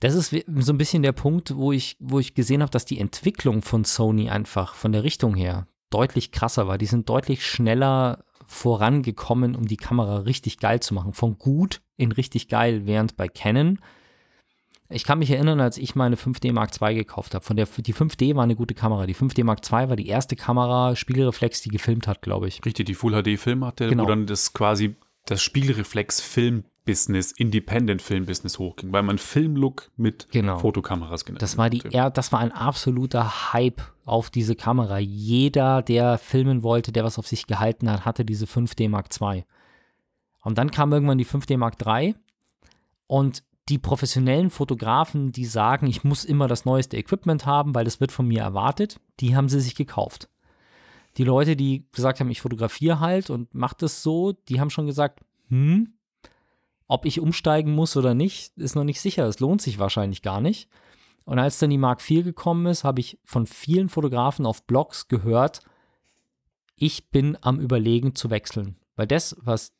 das 0.00 0.14
ist 0.14 0.44
so 0.58 0.72
ein 0.72 0.78
bisschen 0.78 1.02
der 1.02 1.12
Punkt, 1.12 1.56
wo 1.56 1.72
ich, 1.72 1.96
wo 2.00 2.18
ich 2.18 2.34
gesehen 2.34 2.60
habe, 2.60 2.70
dass 2.70 2.84
die 2.84 2.98
Entwicklung 2.98 3.62
von 3.62 3.84
Sony 3.84 4.28
einfach 4.28 4.74
von 4.74 4.92
der 4.92 5.04
Richtung 5.04 5.34
her 5.34 5.66
deutlich 5.90 6.32
krasser 6.32 6.66
war. 6.66 6.76
Die 6.76 6.86
sind 6.86 7.08
deutlich 7.08 7.46
schneller 7.46 8.24
vorangekommen, 8.46 9.56
um 9.56 9.66
die 9.66 9.76
Kamera 9.76 10.18
richtig 10.18 10.58
geil 10.58 10.80
zu 10.80 10.92
machen. 10.92 11.14
Von 11.14 11.38
gut 11.38 11.80
in 11.96 12.12
richtig 12.12 12.48
geil, 12.48 12.82
während 12.84 13.16
bei 13.16 13.28
Canon 13.28 13.78
ich 14.90 15.04
kann 15.04 15.18
mich 15.18 15.30
erinnern, 15.30 15.60
als 15.60 15.78
ich 15.78 15.94
meine 15.94 16.16
5D 16.16 16.52
Mark 16.52 16.70
II 16.80 16.94
gekauft 16.94 17.34
habe. 17.34 17.44
Von 17.44 17.56
der, 17.56 17.66
die 17.66 17.94
5D 17.94 18.36
war 18.36 18.44
eine 18.44 18.54
gute 18.56 18.74
Kamera. 18.74 19.06
Die 19.06 19.14
5D 19.14 19.42
Mark 19.44 19.60
II 19.64 19.88
war 19.88 19.96
die 19.96 20.08
erste 20.08 20.36
Kamera, 20.36 20.94
Spiegelreflex, 20.94 21.62
die 21.62 21.70
gefilmt 21.70 22.06
hat, 22.06 22.20
glaube 22.22 22.48
ich. 22.48 22.64
Richtig, 22.64 22.86
die 22.86 22.94
Full 22.94 23.12
HD 23.22 23.38
Film 23.38 23.64
hatte, 23.64 23.88
Genau. 23.88 24.04
wo 24.04 24.08
dann 24.08 24.26
das 24.26 24.52
quasi 24.52 24.96
das 25.26 25.42
Spiegelreflex 25.42 26.20
Film 26.20 26.64
Business, 26.84 27.32
Independent 27.32 28.02
Film 28.02 28.26
Business 28.26 28.58
hochging, 28.58 28.92
weil 28.92 29.02
man 29.02 29.16
Filmlook 29.16 29.90
mit 29.96 30.28
Genau. 30.30 30.58
Fotokameras 30.58 31.24
generiert 31.24 31.40
Das 31.40 31.56
war 31.56 31.70
die, 31.70 31.78
hat. 31.78 31.94
er, 31.94 32.10
das 32.10 32.30
war 32.30 32.40
ein 32.40 32.52
absoluter 32.52 33.54
Hype 33.54 33.80
auf 34.04 34.28
diese 34.28 34.54
Kamera. 34.54 34.98
Jeder, 34.98 35.80
der 35.80 36.18
filmen 36.18 36.62
wollte, 36.62 36.92
der 36.92 37.04
was 37.04 37.18
auf 37.18 37.26
sich 37.26 37.46
gehalten 37.46 37.90
hat, 37.90 38.04
hatte 38.04 38.26
diese 38.26 38.44
5D 38.44 38.90
Mark 38.90 39.08
II. 39.18 39.44
Und 40.42 40.58
dann 40.58 40.70
kam 40.70 40.92
irgendwann 40.92 41.16
die 41.16 41.24
5D 41.24 41.56
Mark 41.56 41.76
III 41.82 42.16
und 43.06 43.42
die 43.68 43.78
professionellen 43.78 44.50
Fotografen, 44.50 45.32
die 45.32 45.46
sagen, 45.46 45.86
ich 45.86 46.04
muss 46.04 46.24
immer 46.24 46.48
das 46.48 46.64
neueste 46.64 46.96
Equipment 46.96 47.46
haben, 47.46 47.74
weil 47.74 47.84
das 47.84 48.00
wird 48.00 48.12
von 48.12 48.26
mir 48.26 48.42
erwartet, 48.42 49.00
die 49.20 49.34
haben 49.34 49.48
sie 49.48 49.60
sich 49.60 49.74
gekauft. 49.74 50.28
Die 51.16 51.24
Leute, 51.24 51.56
die 51.56 51.86
gesagt 51.92 52.20
haben, 52.20 52.30
ich 52.30 52.40
fotografiere 52.40 53.00
halt 53.00 53.30
und 53.30 53.54
mache 53.54 53.76
das 53.78 54.02
so, 54.02 54.32
die 54.32 54.60
haben 54.60 54.70
schon 54.70 54.86
gesagt, 54.86 55.20
hm, 55.48 55.94
ob 56.86 57.06
ich 57.06 57.20
umsteigen 57.20 57.72
muss 57.74 57.96
oder 57.96 58.14
nicht, 58.14 58.56
ist 58.58 58.74
noch 58.74 58.84
nicht 58.84 59.00
sicher. 59.00 59.26
Es 59.26 59.40
lohnt 59.40 59.62
sich 59.62 59.78
wahrscheinlich 59.78 60.22
gar 60.22 60.40
nicht. 60.40 60.68
Und 61.24 61.38
als 61.38 61.58
dann 61.58 61.70
die 61.70 61.78
Mark 61.78 62.08
IV 62.08 62.24
gekommen 62.24 62.66
ist, 62.66 62.84
habe 62.84 63.00
ich 63.00 63.18
von 63.24 63.46
vielen 63.46 63.88
Fotografen 63.88 64.44
auf 64.44 64.66
Blogs 64.66 65.08
gehört, 65.08 65.60
ich 66.76 67.10
bin 67.10 67.38
am 67.40 67.60
Überlegen 67.60 68.14
zu 68.14 68.30
wechseln. 68.30 68.76
Weil 68.96 69.06
das, 69.06 69.36
was 69.40 69.72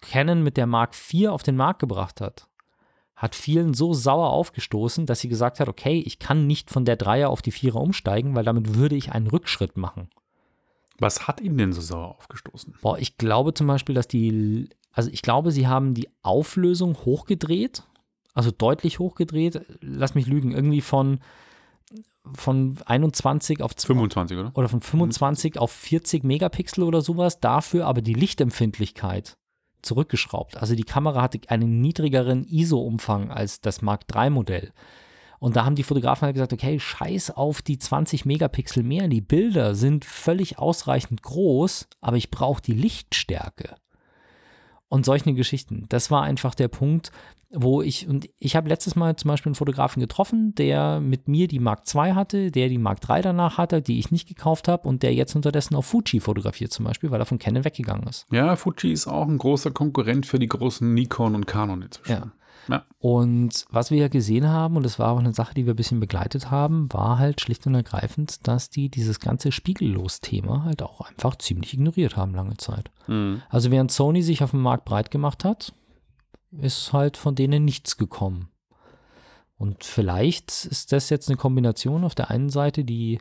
Canon 0.00 0.42
mit 0.42 0.56
der 0.56 0.66
Mark 0.66 0.94
IV 0.94 1.28
auf 1.28 1.42
den 1.42 1.56
Markt 1.56 1.78
gebracht 1.78 2.20
hat, 2.20 2.48
hat 3.16 3.34
vielen 3.34 3.72
so 3.72 3.94
sauer 3.94 4.30
aufgestoßen, 4.30 5.06
dass 5.06 5.20
sie 5.20 5.28
gesagt 5.28 5.58
hat, 5.58 5.68
okay, 5.68 6.02
ich 6.04 6.18
kann 6.18 6.46
nicht 6.46 6.70
von 6.70 6.84
der 6.84 6.96
Dreier 6.96 7.30
auf 7.30 7.40
die 7.40 7.50
Vierer 7.50 7.80
umsteigen, 7.80 8.34
weil 8.34 8.44
damit 8.44 8.74
würde 8.74 8.94
ich 8.94 9.12
einen 9.12 9.26
Rückschritt 9.26 9.78
machen. 9.78 10.10
Was 10.98 11.26
hat 11.26 11.40
Ihnen 11.40 11.58
denn 11.58 11.72
so 11.72 11.80
sauer 11.80 12.16
aufgestoßen? 12.16 12.74
Boah, 12.82 12.98
ich 12.98 13.16
glaube 13.16 13.54
zum 13.54 13.66
Beispiel, 13.66 13.94
dass 13.94 14.06
die, 14.06 14.68
also 14.92 15.10
ich 15.10 15.22
glaube, 15.22 15.50
sie 15.50 15.66
haben 15.66 15.94
die 15.94 16.08
Auflösung 16.22 16.96
hochgedreht, 17.04 17.84
also 18.34 18.50
deutlich 18.50 18.98
hochgedreht. 18.98 19.62
Lass 19.80 20.14
mich 20.14 20.26
lügen, 20.26 20.52
irgendwie 20.52 20.82
von, 20.82 21.20
von 22.34 22.78
21 22.84 23.62
auf 23.62 23.74
2 23.74 23.86
25, 23.88 24.38
oder? 24.38 24.52
oder 24.54 24.68
von 24.68 24.80
25 24.80 25.58
auf 25.58 25.70
40 25.72 26.22
Megapixel 26.22 26.84
oder 26.84 27.00
sowas, 27.00 27.40
dafür 27.40 27.86
aber 27.86 28.02
die 28.02 28.14
Lichtempfindlichkeit 28.14 29.38
zurückgeschraubt. 29.86 30.56
Also 30.58 30.74
die 30.74 30.84
Kamera 30.84 31.22
hatte 31.22 31.40
einen 31.48 31.80
niedrigeren 31.80 32.44
ISO-Umfang 32.44 33.30
als 33.30 33.60
das 33.60 33.82
Mark 33.82 34.02
III-Modell. 34.14 34.72
Und 35.38 35.56
da 35.56 35.64
haben 35.64 35.76
die 35.76 35.82
Fotografen 35.82 36.26
halt 36.26 36.34
gesagt, 36.34 36.52
okay, 36.52 36.78
scheiß 36.78 37.30
auf 37.30 37.62
die 37.62 37.78
20 37.78 38.24
Megapixel 38.24 38.82
mehr. 38.82 39.08
Die 39.08 39.20
Bilder 39.20 39.74
sind 39.74 40.04
völlig 40.04 40.58
ausreichend 40.58 41.22
groß, 41.22 41.88
aber 42.00 42.16
ich 42.16 42.30
brauche 42.30 42.62
die 42.62 42.72
Lichtstärke. 42.72 43.76
Und 44.88 45.04
solche 45.04 45.34
Geschichten. 45.34 45.86
Das 45.88 46.10
war 46.10 46.22
einfach 46.22 46.54
der 46.54 46.68
Punkt, 46.68 47.10
wo 47.50 47.80
ich, 47.82 48.08
und 48.08 48.28
ich 48.38 48.56
habe 48.56 48.68
letztes 48.68 48.96
Mal 48.96 49.16
zum 49.16 49.28
Beispiel 49.28 49.50
einen 49.50 49.56
Fotografen 49.56 50.00
getroffen, 50.00 50.54
der 50.54 51.00
mit 51.00 51.28
mir 51.28 51.48
die 51.48 51.58
Mark 51.58 51.82
II 51.92 52.12
hatte, 52.12 52.50
der 52.50 52.68
die 52.68 52.78
Mark 52.78 52.98
III 53.08 53.22
danach 53.22 53.58
hatte, 53.58 53.82
die 53.82 53.98
ich 53.98 54.10
nicht 54.10 54.28
gekauft 54.28 54.68
habe 54.68 54.88
und 54.88 55.02
der 55.02 55.14
jetzt 55.14 55.34
unterdessen 55.34 55.74
auf 55.74 55.86
Fuji 55.86 56.20
fotografiert 56.20 56.72
zum 56.72 56.84
Beispiel, 56.84 57.10
weil 57.10 57.20
er 57.20 57.26
von 57.26 57.38
Canon 57.38 57.64
weggegangen 57.64 58.06
ist. 58.08 58.26
Ja, 58.30 58.56
Fuji 58.56 58.92
ist 58.92 59.06
auch 59.06 59.26
ein 59.26 59.38
großer 59.38 59.70
Konkurrent 59.70 60.26
für 60.26 60.38
die 60.38 60.48
großen 60.48 60.92
Nikon 60.92 61.34
und 61.34 61.46
Canon 61.46 61.82
inzwischen. 61.82 62.12
Ja. 62.12 62.32
Ja. 62.68 62.84
Und 62.98 63.64
was 63.70 63.90
wir 63.90 63.98
ja 63.98 64.08
gesehen 64.08 64.48
haben, 64.48 64.76
und 64.76 64.82
das 64.82 64.98
war 64.98 65.12
auch 65.12 65.18
eine 65.18 65.32
Sache, 65.32 65.54
die 65.54 65.66
wir 65.66 65.74
ein 65.74 65.76
bisschen 65.76 66.00
begleitet 66.00 66.50
haben, 66.50 66.92
war 66.92 67.18
halt 67.18 67.40
schlicht 67.40 67.66
und 67.66 67.74
ergreifend, 67.74 68.46
dass 68.46 68.70
die 68.70 68.88
dieses 68.88 69.20
ganze 69.20 69.52
Spiegellos-Thema 69.52 70.64
halt 70.64 70.82
auch 70.82 71.00
einfach 71.00 71.36
ziemlich 71.36 71.74
ignoriert 71.74 72.16
haben 72.16 72.34
lange 72.34 72.56
Zeit. 72.56 72.90
Mhm. 73.06 73.42
Also 73.48 73.70
während 73.70 73.92
Sony 73.92 74.22
sich 74.22 74.42
auf 74.42 74.50
dem 74.50 74.62
Markt 74.62 74.84
breit 74.84 75.10
gemacht 75.10 75.44
hat, 75.44 75.72
ist 76.60 76.92
halt 76.92 77.16
von 77.16 77.34
denen 77.34 77.64
nichts 77.64 77.96
gekommen. 77.96 78.48
Und 79.58 79.84
vielleicht 79.84 80.50
ist 80.66 80.92
das 80.92 81.08
jetzt 81.08 81.28
eine 81.28 81.36
Kombination 81.36 82.04
auf 82.04 82.14
der 82.14 82.30
einen 82.30 82.50
Seite, 82.50 82.84
die 82.84 83.18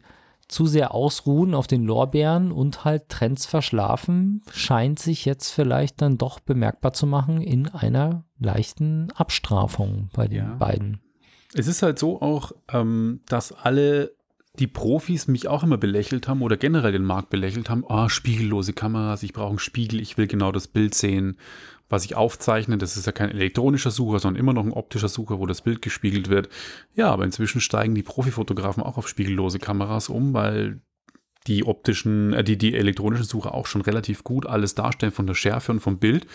zu 0.47 0.65
sehr 0.67 0.93
ausruhen 0.93 1.53
auf 1.55 1.67
den 1.67 1.83
Lorbeeren 1.85 2.51
und 2.51 2.85
halt 2.85 3.09
Trends 3.09 3.45
verschlafen, 3.45 4.41
scheint 4.51 4.99
sich 4.99 5.25
jetzt 5.25 5.49
vielleicht 5.49 6.01
dann 6.01 6.17
doch 6.17 6.39
bemerkbar 6.39 6.93
zu 6.93 7.07
machen 7.07 7.41
in 7.41 7.67
einer 7.69 8.25
leichten 8.39 9.11
Abstrafung 9.15 10.09
bei 10.13 10.27
den 10.27 10.37
Ja. 10.37 10.55
beiden. 10.55 10.99
Es 11.53 11.67
ist 11.67 11.81
halt 11.81 11.97
so 11.97 12.21
auch, 12.21 12.51
ähm, 12.71 13.21
dass 13.27 13.51
alle 13.53 14.11
die 14.59 14.67
Profis 14.67 15.27
mich 15.27 15.47
auch 15.47 15.63
immer 15.63 15.77
belächelt 15.77 16.27
haben 16.27 16.41
oder 16.41 16.55
generell 16.57 16.91
den 16.93 17.03
Markt 17.03 17.29
belächelt 17.29 17.69
haben. 17.69 17.83
Oh, 17.87 18.07
spiegellose 18.07 18.71
Kameras, 18.73 19.23
ich 19.23 19.33
brauche 19.33 19.49
einen 19.49 19.59
Spiegel, 19.59 19.99
ich 19.99 20.17
will 20.17 20.27
genau 20.27 20.51
das 20.51 20.67
Bild 20.67 20.95
sehen, 20.95 21.37
was 21.89 22.05
ich 22.05 22.15
aufzeichne. 22.15 22.77
Das 22.77 22.97
ist 22.97 23.05
ja 23.05 23.11
kein 23.11 23.29
elektronischer 23.29 23.91
Sucher, 23.91 24.19
sondern 24.19 24.39
immer 24.39 24.53
noch 24.53 24.63
ein 24.63 24.73
optischer 24.73 25.09
Sucher, 25.09 25.39
wo 25.39 25.45
das 25.45 25.61
Bild 25.61 25.81
gespiegelt 25.81 26.29
wird. 26.29 26.49
Ja, 26.95 27.11
aber 27.11 27.23
inzwischen 27.23 27.61
steigen 27.61 27.95
die 27.95 28.03
Profifotografen 28.03 28.83
auch 28.83 28.97
auf 28.97 29.07
spiegellose 29.07 29.59
Kameras 29.59 30.09
um, 30.09 30.33
weil 30.33 30.81
die 31.47 31.65
optischen, 31.65 32.33
äh, 32.33 32.43
die, 32.43 32.57
die 32.57 32.75
elektronischen 32.75 33.25
Sucher 33.25 33.53
auch 33.53 33.67
schon 33.67 33.81
relativ 33.81 34.23
gut 34.23 34.45
alles 34.45 34.75
darstellen 34.75 35.11
von 35.11 35.27
der 35.27 35.35
Schärfe 35.35 35.71
und 35.71 35.79
vom 35.79 35.99
Bild. 35.99 36.25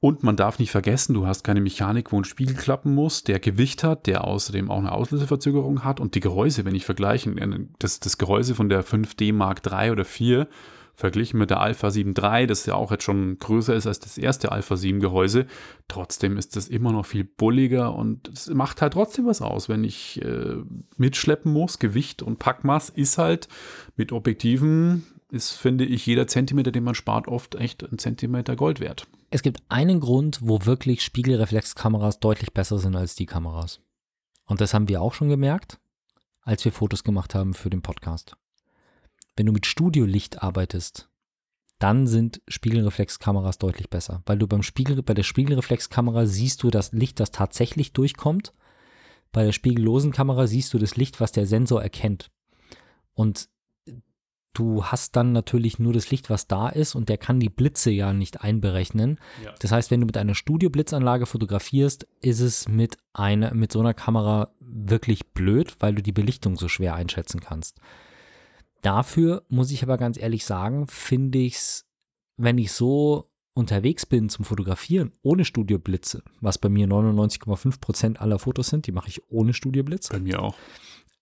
Und 0.00 0.22
man 0.22 0.36
darf 0.36 0.60
nicht 0.60 0.70
vergessen, 0.70 1.12
du 1.12 1.26
hast 1.26 1.42
keine 1.42 1.60
Mechanik, 1.60 2.12
wo 2.12 2.20
ein 2.20 2.24
Spiegel 2.24 2.54
klappen 2.54 2.94
muss, 2.94 3.24
der 3.24 3.40
Gewicht 3.40 3.82
hat, 3.82 4.06
der 4.06 4.24
außerdem 4.24 4.70
auch 4.70 4.78
eine 4.78 4.92
Auslöseverzögerung 4.92 5.82
hat 5.82 5.98
und 5.98 6.14
die 6.14 6.20
Gehäuse, 6.20 6.64
wenn 6.64 6.76
ich 6.76 6.84
vergleiche, 6.84 7.34
das, 7.80 7.98
das 7.98 8.16
Gehäuse 8.16 8.54
von 8.54 8.68
der 8.68 8.84
5D 8.84 9.32
Mark 9.32 9.60
III 9.66 9.90
oder 9.90 10.04
4 10.04 10.46
verglichen 10.98 11.38
mit 11.38 11.50
der 11.50 11.60
Alpha 11.60 11.92
7 11.92 12.12
III, 12.20 12.48
das 12.48 12.66
ja 12.66 12.74
auch 12.74 12.90
jetzt 12.90 13.04
schon 13.04 13.38
größer 13.38 13.72
ist 13.72 13.86
als 13.86 14.00
das 14.00 14.18
erste 14.18 14.50
Alpha 14.50 14.76
7 14.76 14.98
Gehäuse, 14.98 15.46
trotzdem 15.86 16.36
ist 16.36 16.56
das 16.56 16.66
immer 16.66 16.90
noch 16.90 17.06
viel 17.06 17.22
bulliger 17.22 17.94
und 17.94 18.26
es 18.26 18.48
macht 18.48 18.82
halt 18.82 18.94
trotzdem 18.94 19.24
was 19.26 19.40
aus, 19.40 19.68
wenn 19.68 19.84
ich 19.84 20.20
äh, 20.22 20.56
mitschleppen 20.96 21.52
muss. 21.52 21.78
Gewicht 21.78 22.20
und 22.20 22.40
Packmaß 22.40 22.88
ist 22.88 23.16
halt 23.16 23.46
mit 23.94 24.10
Objektiven, 24.10 25.06
ist, 25.30 25.52
finde 25.52 25.84
ich, 25.84 26.04
jeder 26.04 26.26
Zentimeter, 26.26 26.72
den 26.72 26.82
man 26.82 26.96
spart, 26.96 27.28
oft 27.28 27.54
echt 27.54 27.84
ein 27.84 27.98
Zentimeter 27.98 28.56
Gold 28.56 28.80
wert. 28.80 29.06
Es 29.30 29.42
gibt 29.42 29.62
einen 29.68 30.00
Grund, 30.00 30.40
wo 30.42 30.66
wirklich 30.66 31.02
Spiegelreflexkameras 31.02 32.18
deutlich 32.18 32.52
besser 32.52 32.80
sind 32.80 32.96
als 32.96 33.14
die 33.14 33.26
Kameras. 33.26 33.80
Und 34.46 34.60
das 34.60 34.74
haben 34.74 34.88
wir 34.88 35.00
auch 35.00 35.14
schon 35.14 35.28
gemerkt, 35.28 35.78
als 36.42 36.64
wir 36.64 36.72
Fotos 36.72 37.04
gemacht 37.04 37.36
haben 37.36 37.54
für 37.54 37.70
den 37.70 37.82
Podcast. 37.82 38.36
Wenn 39.38 39.46
du 39.46 39.52
mit 39.52 39.66
Studiolicht 39.66 40.42
arbeitest, 40.42 41.08
dann 41.78 42.08
sind 42.08 42.42
Spiegelreflexkameras 42.48 43.58
deutlich 43.58 43.88
besser, 43.88 44.20
weil 44.26 44.36
du 44.36 44.48
beim 44.48 44.64
Spiegel, 44.64 45.00
bei 45.00 45.14
der 45.14 45.22
Spiegelreflexkamera 45.22 46.26
siehst 46.26 46.64
du 46.64 46.70
das 46.70 46.90
Licht, 46.90 47.20
das 47.20 47.30
tatsächlich 47.30 47.92
durchkommt. 47.92 48.52
Bei 49.30 49.44
der 49.44 49.52
spiegellosen 49.52 50.10
Kamera 50.10 50.48
siehst 50.48 50.74
du 50.74 50.78
das 50.78 50.96
Licht, 50.96 51.20
was 51.20 51.30
der 51.30 51.46
Sensor 51.46 51.80
erkennt. 51.80 52.32
Und 53.14 53.48
du 54.54 54.84
hast 54.84 55.14
dann 55.14 55.30
natürlich 55.30 55.78
nur 55.78 55.92
das 55.92 56.10
Licht, 56.10 56.30
was 56.30 56.48
da 56.48 56.68
ist 56.68 56.96
und 56.96 57.08
der 57.08 57.18
kann 57.18 57.38
die 57.38 57.48
Blitze 57.48 57.92
ja 57.92 58.12
nicht 58.12 58.40
einberechnen. 58.40 59.20
Ja. 59.44 59.54
Das 59.60 59.70
heißt, 59.70 59.92
wenn 59.92 60.00
du 60.00 60.06
mit 60.06 60.16
einer 60.16 60.34
Studioblitzanlage 60.34 61.26
fotografierst, 61.26 62.08
ist 62.20 62.40
es 62.40 62.66
mit 62.66 62.96
einer 63.12 63.54
mit 63.54 63.70
so 63.70 63.78
einer 63.78 63.94
Kamera 63.94 64.50
wirklich 64.58 65.28
blöd, 65.28 65.76
weil 65.78 65.94
du 65.94 66.02
die 66.02 66.10
Belichtung 66.10 66.56
so 66.56 66.66
schwer 66.66 66.96
einschätzen 66.96 67.38
kannst. 67.38 67.78
Dafür 68.82 69.42
muss 69.48 69.70
ich 69.70 69.82
aber 69.82 69.98
ganz 69.98 70.18
ehrlich 70.18 70.44
sagen, 70.44 70.86
finde 70.86 71.38
ich 71.38 71.56
es, 71.56 71.86
wenn 72.36 72.58
ich 72.58 72.72
so 72.72 73.26
unterwegs 73.54 74.06
bin 74.06 74.28
zum 74.28 74.44
Fotografieren 74.44 75.12
ohne 75.22 75.44
Studioblitze, 75.44 76.22
was 76.40 76.58
bei 76.58 76.68
mir 76.68 76.86
99,5% 76.86 78.16
aller 78.18 78.38
Fotos 78.38 78.68
sind, 78.68 78.86
die 78.86 78.92
mache 78.92 79.08
ich 79.08 79.20
ohne 79.30 79.52
Studioblitz, 79.52 80.08
Bei 80.10 80.20
mir 80.20 80.40
auch. 80.40 80.54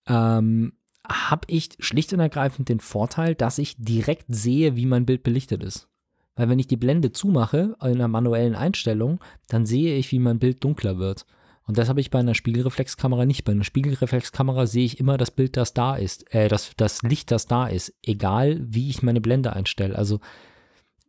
ähm, 0.07 0.73
habe 1.09 1.47
ich 1.47 1.69
schlicht 1.79 2.13
und 2.13 2.19
ergreifend 2.19 2.69
den 2.69 2.79
Vorteil, 2.79 3.33
dass 3.33 3.57
ich 3.57 3.75
direkt 3.79 4.25
sehe, 4.27 4.75
wie 4.75 4.85
mein 4.85 5.05
Bild 5.05 5.23
belichtet 5.23 5.63
ist. 5.63 5.87
Weil 6.35 6.49
wenn 6.49 6.59
ich 6.59 6.67
die 6.67 6.77
Blende 6.77 7.11
zumache 7.11 7.75
in 7.81 7.87
einer 7.87 8.07
manuellen 8.07 8.53
Einstellung, 8.55 9.19
dann 9.47 9.65
sehe 9.65 9.95
ich, 9.95 10.11
wie 10.11 10.19
mein 10.19 10.37
Bild 10.37 10.63
dunkler 10.63 10.99
wird. 10.99 11.25
Und 11.67 11.77
das 11.77 11.89
habe 11.89 11.99
ich 11.99 12.09
bei 12.09 12.19
einer 12.19 12.33
Spiegelreflexkamera 12.33 13.25
nicht. 13.25 13.43
Bei 13.43 13.51
einer 13.51 13.65
Spiegelreflexkamera 13.65 14.65
sehe 14.65 14.85
ich 14.85 14.99
immer 14.99 15.17
das 15.17 15.31
Bild, 15.31 15.57
das 15.57 15.73
da 15.73 15.97
ist, 15.97 16.33
äh, 16.33 16.47
das, 16.47 16.71
das 16.77 17.01
Licht, 17.03 17.29
das 17.29 17.45
da 17.45 17.67
ist, 17.67 17.93
egal 18.01 18.59
wie 18.61 18.89
ich 18.89 19.03
meine 19.03 19.19
Blende 19.19 19.53
einstelle. 19.53 19.97
Also 19.97 20.21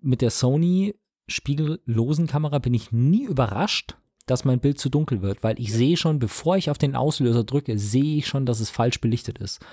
mit 0.02 0.20
der 0.20 0.30
Sony 0.30 0.96
spiegellosen 1.28 2.26
Kamera 2.26 2.58
bin 2.58 2.74
ich 2.74 2.90
nie 2.90 3.24
überrascht, 3.24 3.96
dass 4.26 4.44
mein 4.44 4.58
Bild 4.58 4.80
zu 4.80 4.88
dunkel 4.88 5.22
wird, 5.22 5.42
weil 5.42 5.58
ich 5.60 5.72
sehe 5.72 5.96
schon, 5.96 6.18
bevor 6.18 6.56
ich 6.56 6.70
auf 6.70 6.78
den 6.78 6.96
Auslöser 6.96 7.44
drücke, 7.44 7.78
sehe 7.78 8.16
ich 8.16 8.26
schon, 8.26 8.44
dass 8.44 8.60
es 8.60 8.68
falsch 8.68 9.00
belichtet 9.00 9.38
ist. 9.38 9.64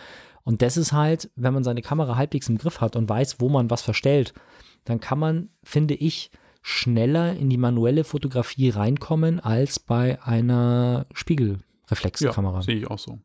Und 0.43 0.61
das 0.61 0.77
ist 0.77 0.93
halt, 0.93 1.31
wenn 1.35 1.53
man 1.53 1.63
seine 1.63 1.81
Kamera 1.81 2.15
halbwegs 2.15 2.47
im 2.47 2.59
Griff 2.59 2.79
hat 2.79 2.95
und 2.95 3.09
weiß, 3.09 3.39
wo 3.39 3.49
man 3.49 3.71
was 3.71 3.81
verstellt, 3.81 4.33
dann 4.83 4.99
kann 4.99 5.17
man, 5.17 5.49
finde 5.63 5.95
ich, 5.95 6.29
schneller 6.67 7.35
in 7.35 7.51
die 7.51 7.59
manuelle 7.59 8.03
Fotografie 8.03 8.71
reinkommen 8.71 9.39
als 9.39 9.77
bei 9.77 10.19
einer 10.23 11.05
Spiegelreflexkamera. 11.13 12.55
Ja, 12.55 12.61
sehe 12.63 12.77
ich 12.77 12.87
auch 12.87 12.97
so. 12.97 13.19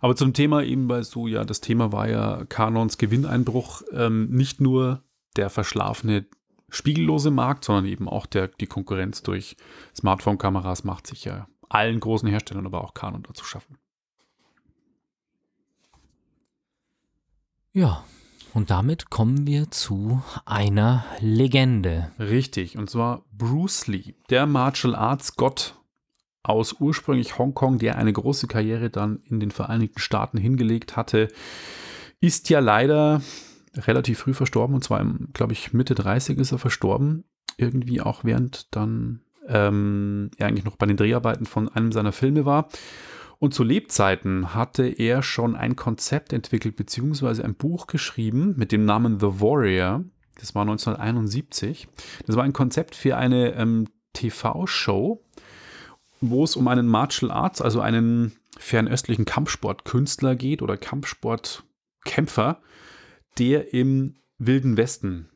Aber 0.00 0.16
zum 0.16 0.32
Thema 0.32 0.64
eben, 0.64 0.88
weil 0.88 1.04
so 1.04 1.28
ja, 1.28 1.44
das 1.44 1.60
Thema 1.60 1.92
war 1.92 2.08
ja 2.08 2.44
Canons 2.46 2.98
Gewinneinbruch, 2.98 3.82
ähm, 3.92 4.30
nicht 4.30 4.60
nur 4.60 5.04
der 5.36 5.48
verschlafene 5.48 6.26
spiegellose 6.70 7.30
Markt, 7.30 7.64
sondern 7.64 7.86
eben 7.86 8.08
auch 8.08 8.26
der, 8.26 8.48
die 8.48 8.66
Konkurrenz 8.66 9.22
durch 9.22 9.56
Smartphone-Kameras 9.94 10.82
macht 10.82 11.06
sich 11.06 11.24
ja 11.24 11.46
allen 11.68 12.00
großen 12.00 12.28
Herstellern, 12.28 12.66
aber 12.66 12.82
auch 12.82 12.94
Canon 12.94 13.22
dazu 13.22 13.44
schaffen. 13.44 13.78
Ja, 17.72 18.04
und 18.54 18.70
damit 18.70 19.10
kommen 19.10 19.46
wir 19.46 19.70
zu 19.70 20.22
einer 20.44 21.04
Legende. 21.20 22.10
Richtig, 22.18 22.76
und 22.76 22.90
zwar 22.90 23.24
Bruce 23.32 23.86
Lee, 23.86 24.14
der 24.30 24.46
Martial 24.46 24.94
Arts 24.94 25.36
Gott 25.36 25.76
aus 26.42 26.74
ursprünglich 26.80 27.38
Hongkong, 27.38 27.78
der 27.78 27.96
eine 27.96 28.12
große 28.12 28.46
Karriere 28.46 28.90
dann 28.90 29.20
in 29.24 29.40
den 29.40 29.50
Vereinigten 29.50 30.00
Staaten 30.00 30.38
hingelegt 30.38 30.96
hatte, 30.96 31.28
ist 32.20 32.50
ja 32.50 32.60
leider 32.60 33.22
relativ 33.76 34.18
früh 34.18 34.34
verstorben 34.34 34.74
und 34.74 34.84
zwar, 34.84 35.04
glaube 35.32 35.52
ich, 35.52 35.72
Mitte 35.72 35.94
30 35.94 36.38
ist 36.38 36.52
er 36.52 36.58
verstorben. 36.58 37.24
Irgendwie 37.56 38.00
auch 38.00 38.24
während 38.24 38.74
dann 38.74 39.20
ähm, 39.46 40.30
er 40.36 40.48
eigentlich 40.48 40.64
noch 40.64 40.76
bei 40.76 40.86
den 40.86 40.96
Dreharbeiten 40.96 41.46
von 41.46 41.68
einem 41.68 41.92
seiner 41.92 42.12
Filme 42.12 42.44
war. 42.44 42.68
Und 43.42 43.54
zu 43.54 43.64
Lebzeiten 43.64 44.54
hatte 44.54 44.86
er 44.86 45.24
schon 45.24 45.56
ein 45.56 45.74
Konzept 45.74 46.32
entwickelt, 46.32 46.76
beziehungsweise 46.76 47.44
ein 47.44 47.56
Buch 47.56 47.88
geschrieben 47.88 48.54
mit 48.56 48.70
dem 48.70 48.84
Namen 48.84 49.18
The 49.18 49.40
Warrior. 49.40 50.04
Das 50.38 50.54
war 50.54 50.62
1971. 50.62 51.88
Das 52.24 52.36
war 52.36 52.44
ein 52.44 52.52
Konzept 52.52 52.94
für 52.94 53.16
eine 53.16 53.54
ähm, 53.54 53.88
TV-Show, 54.12 55.24
wo 56.20 56.44
es 56.44 56.54
um 56.54 56.68
einen 56.68 56.86
Martial 56.86 57.32
Arts, 57.32 57.60
also 57.60 57.80
einen 57.80 58.30
fernöstlichen 58.58 59.24
Kampfsportkünstler 59.24 60.36
geht 60.36 60.62
oder 60.62 60.76
Kampfsportkämpfer, 60.76 62.60
der 63.40 63.74
im 63.74 64.14
Wilden 64.38 64.76
Westen 64.76 65.30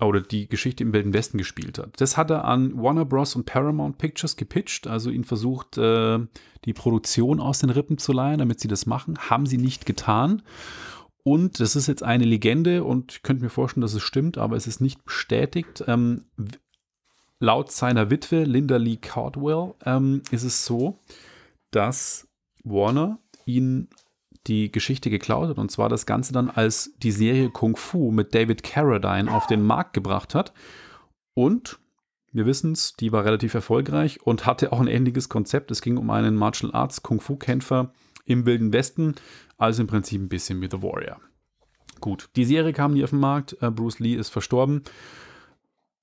oder 0.00 0.20
die 0.20 0.48
Geschichte 0.48 0.84
im 0.84 0.92
Wilden 0.92 1.12
Westen 1.12 1.38
gespielt 1.38 1.78
hat. 1.78 2.00
Das 2.00 2.16
hat 2.16 2.30
er 2.30 2.44
an 2.44 2.80
Warner 2.80 3.04
Bros. 3.04 3.34
und 3.34 3.46
Paramount 3.46 3.98
Pictures 3.98 4.36
gepitcht, 4.36 4.86
also 4.86 5.10
ihn 5.10 5.24
versucht, 5.24 5.76
äh, 5.76 6.18
die 6.64 6.72
Produktion 6.72 7.40
aus 7.40 7.58
den 7.58 7.70
Rippen 7.70 7.98
zu 7.98 8.12
leihen, 8.12 8.38
damit 8.38 8.60
sie 8.60 8.68
das 8.68 8.86
machen. 8.86 9.18
Haben 9.18 9.46
sie 9.46 9.58
nicht 9.58 9.86
getan. 9.86 10.42
Und 11.24 11.60
das 11.60 11.76
ist 11.76 11.88
jetzt 11.88 12.02
eine 12.02 12.24
Legende 12.24 12.84
und 12.84 13.12
ich 13.12 13.22
könnte 13.22 13.42
mir 13.42 13.50
vorstellen, 13.50 13.82
dass 13.82 13.94
es 13.94 14.02
stimmt, 14.02 14.38
aber 14.38 14.56
es 14.56 14.66
ist 14.66 14.80
nicht 14.80 15.04
bestätigt. 15.04 15.84
Ähm, 15.86 16.24
laut 17.40 17.70
seiner 17.70 18.10
Witwe, 18.10 18.44
Linda 18.44 18.76
Lee 18.76 18.96
Caldwell, 18.96 19.74
ähm, 19.84 20.22
ist 20.30 20.44
es 20.44 20.64
so, 20.64 20.98
dass 21.70 22.28
Warner 22.64 23.18
ihn 23.44 23.88
die 24.46 24.70
Geschichte 24.70 25.10
geklaut 25.10 25.48
hat. 25.48 25.58
Und 25.58 25.70
zwar 25.70 25.88
das 25.88 26.06
Ganze 26.06 26.32
dann 26.32 26.50
als 26.50 26.92
die 27.02 27.12
Serie 27.12 27.50
Kung 27.50 27.76
Fu 27.76 28.10
mit 28.10 28.34
David 28.34 28.62
Carradine 28.62 29.32
auf 29.32 29.46
den 29.46 29.62
Markt 29.62 29.92
gebracht 29.92 30.34
hat. 30.34 30.52
Und 31.34 31.78
wir 32.32 32.46
wissen 32.46 32.72
es, 32.72 32.94
die 32.94 33.12
war 33.12 33.24
relativ 33.24 33.54
erfolgreich 33.54 34.20
und 34.22 34.46
hatte 34.46 34.72
auch 34.72 34.80
ein 34.80 34.86
ähnliches 34.86 35.28
Konzept. 35.28 35.70
Es 35.70 35.82
ging 35.82 35.96
um 35.96 36.10
einen 36.10 36.34
Martial 36.34 36.72
Arts 36.74 37.02
Kung 37.02 37.20
Fu-Kämpfer 37.20 37.92
im 38.26 38.44
Wilden 38.44 38.72
Westen, 38.72 39.14
also 39.56 39.82
im 39.82 39.86
Prinzip 39.88 40.20
ein 40.20 40.28
bisschen 40.28 40.60
wie 40.60 40.68
The 40.70 40.82
Warrior. 40.82 41.18
Gut, 42.00 42.28
die 42.36 42.44
Serie 42.44 42.72
kam 42.72 42.92
nie 42.92 43.02
auf 43.02 43.10
den 43.10 43.18
Markt. 43.18 43.56
Äh, 43.60 43.70
Bruce 43.70 43.98
Lee 43.98 44.14
ist 44.14 44.28
verstorben. 44.28 44.82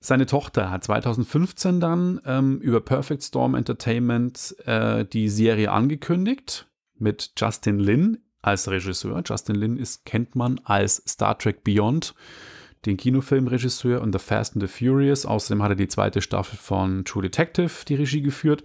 Seine 0.00 0.26
Tochter 0.26 0.70
hat 0.70 0.84
2015 0.84 1.80
dann 1.80 2.20
ähm, 2.26 2.60
über 2.60 2.80
Perfect 2.80 3.22
Storm 3.22 3.54
Entertainment 3.54 4.54
äh, 4.66 5.04
die 5.04 5.28
Serie 5.28 5.72
angekündigt 5.72 6.68
mit 6.98 7.32
Justin 7.36 7.78
Lin 7.78 8.18
als 8.46 8.68
Regisseur. 8.68 9.22
Justin 9.26 9.56
Lin 9.56 9.76
ist, 9.76 10.04
kennt 10.04 10.36
man 10.36 10.60
als 10.64 11.02
Star 11.06 11.36
Trek 11.36 11.64
Beyond, 11.64 12.14
den 12.84 12.96
Kinofilmregisseur 12.96 14.00
und 14.00 14.12
The 14.12 14.20
Fast 14.20 14.54
and 14.54 14.62
the 14.62 14.68
Furious. 14.68 15.26
Außerdem 15.26 15.62
hat 15.62 15.72
er 15.72 15.76
die 15.76 15.88
zweite 15.88 16.22
Staffel 16.22 16.56
von 16.56 17.04
True 17.04 17.22
Detective 17.22 17.84
die 17.88 17.96
Regie 17.96 18.22
geführt. 18.22 18.62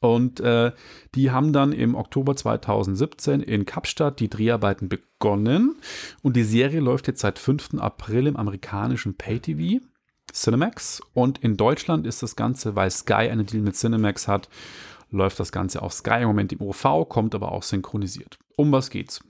Und 0.00 0.40
äh, 0.40 0.72
die 1.14 1.30
haben 1.30 1.52
dann 1.52 1.72
im 1.72 1.94
Oktober 1.94 2.36
2017 2.36 3.40
in 3.40 3.64
Kapstadt 3.64 4.20
die 4.20 4.28
Dreharbeiten 4.28 4.88
begonnen. 4.88 5.76
Und 6.22 6.36
die 6.36 6.44
Serie 6.44 6.80
läuft 6.80 7.08
jetzt 7.08 7.20
seit 7.20 7.38
5. 7.38 7.74
April 7.78 8.26
im 8.26 8.36
amerikanischen 8.36 9.16
Pay-TV, 9.16 9.84
Cinemax. 10.32 11.00
Und 11.14 11.38
in 11.38 11.56
Deutschland 11.56 12.06
ist 12.06 12.22
das 12.22 12.36
Ganze, 12.36 12.76
weil 12.76 12.90
Sky 12.90 13.28
einen 13.30 13.46
Deal 13.46 13.62
mit 13.62 13.74
Cinemax 13.74 14.28
hat, 14.28 14.48
läuft 15.10 15.40
das 15.40 15.52
Ganze 15.52 15.82
auf 15.82 15.92
Sky 15.92 16.20
im 16.20 16.28
Moment 16.28 16.52
im 16.52 16.60
OV, 16.60 17.08
kommt 17.08 17.34
aber 17.34 17.52
auch 17.52 17.62
synchronisiert. 17.62 18.38
Um 18.56 18.72
was 18.72 18.90
geht's? 18.90 19.20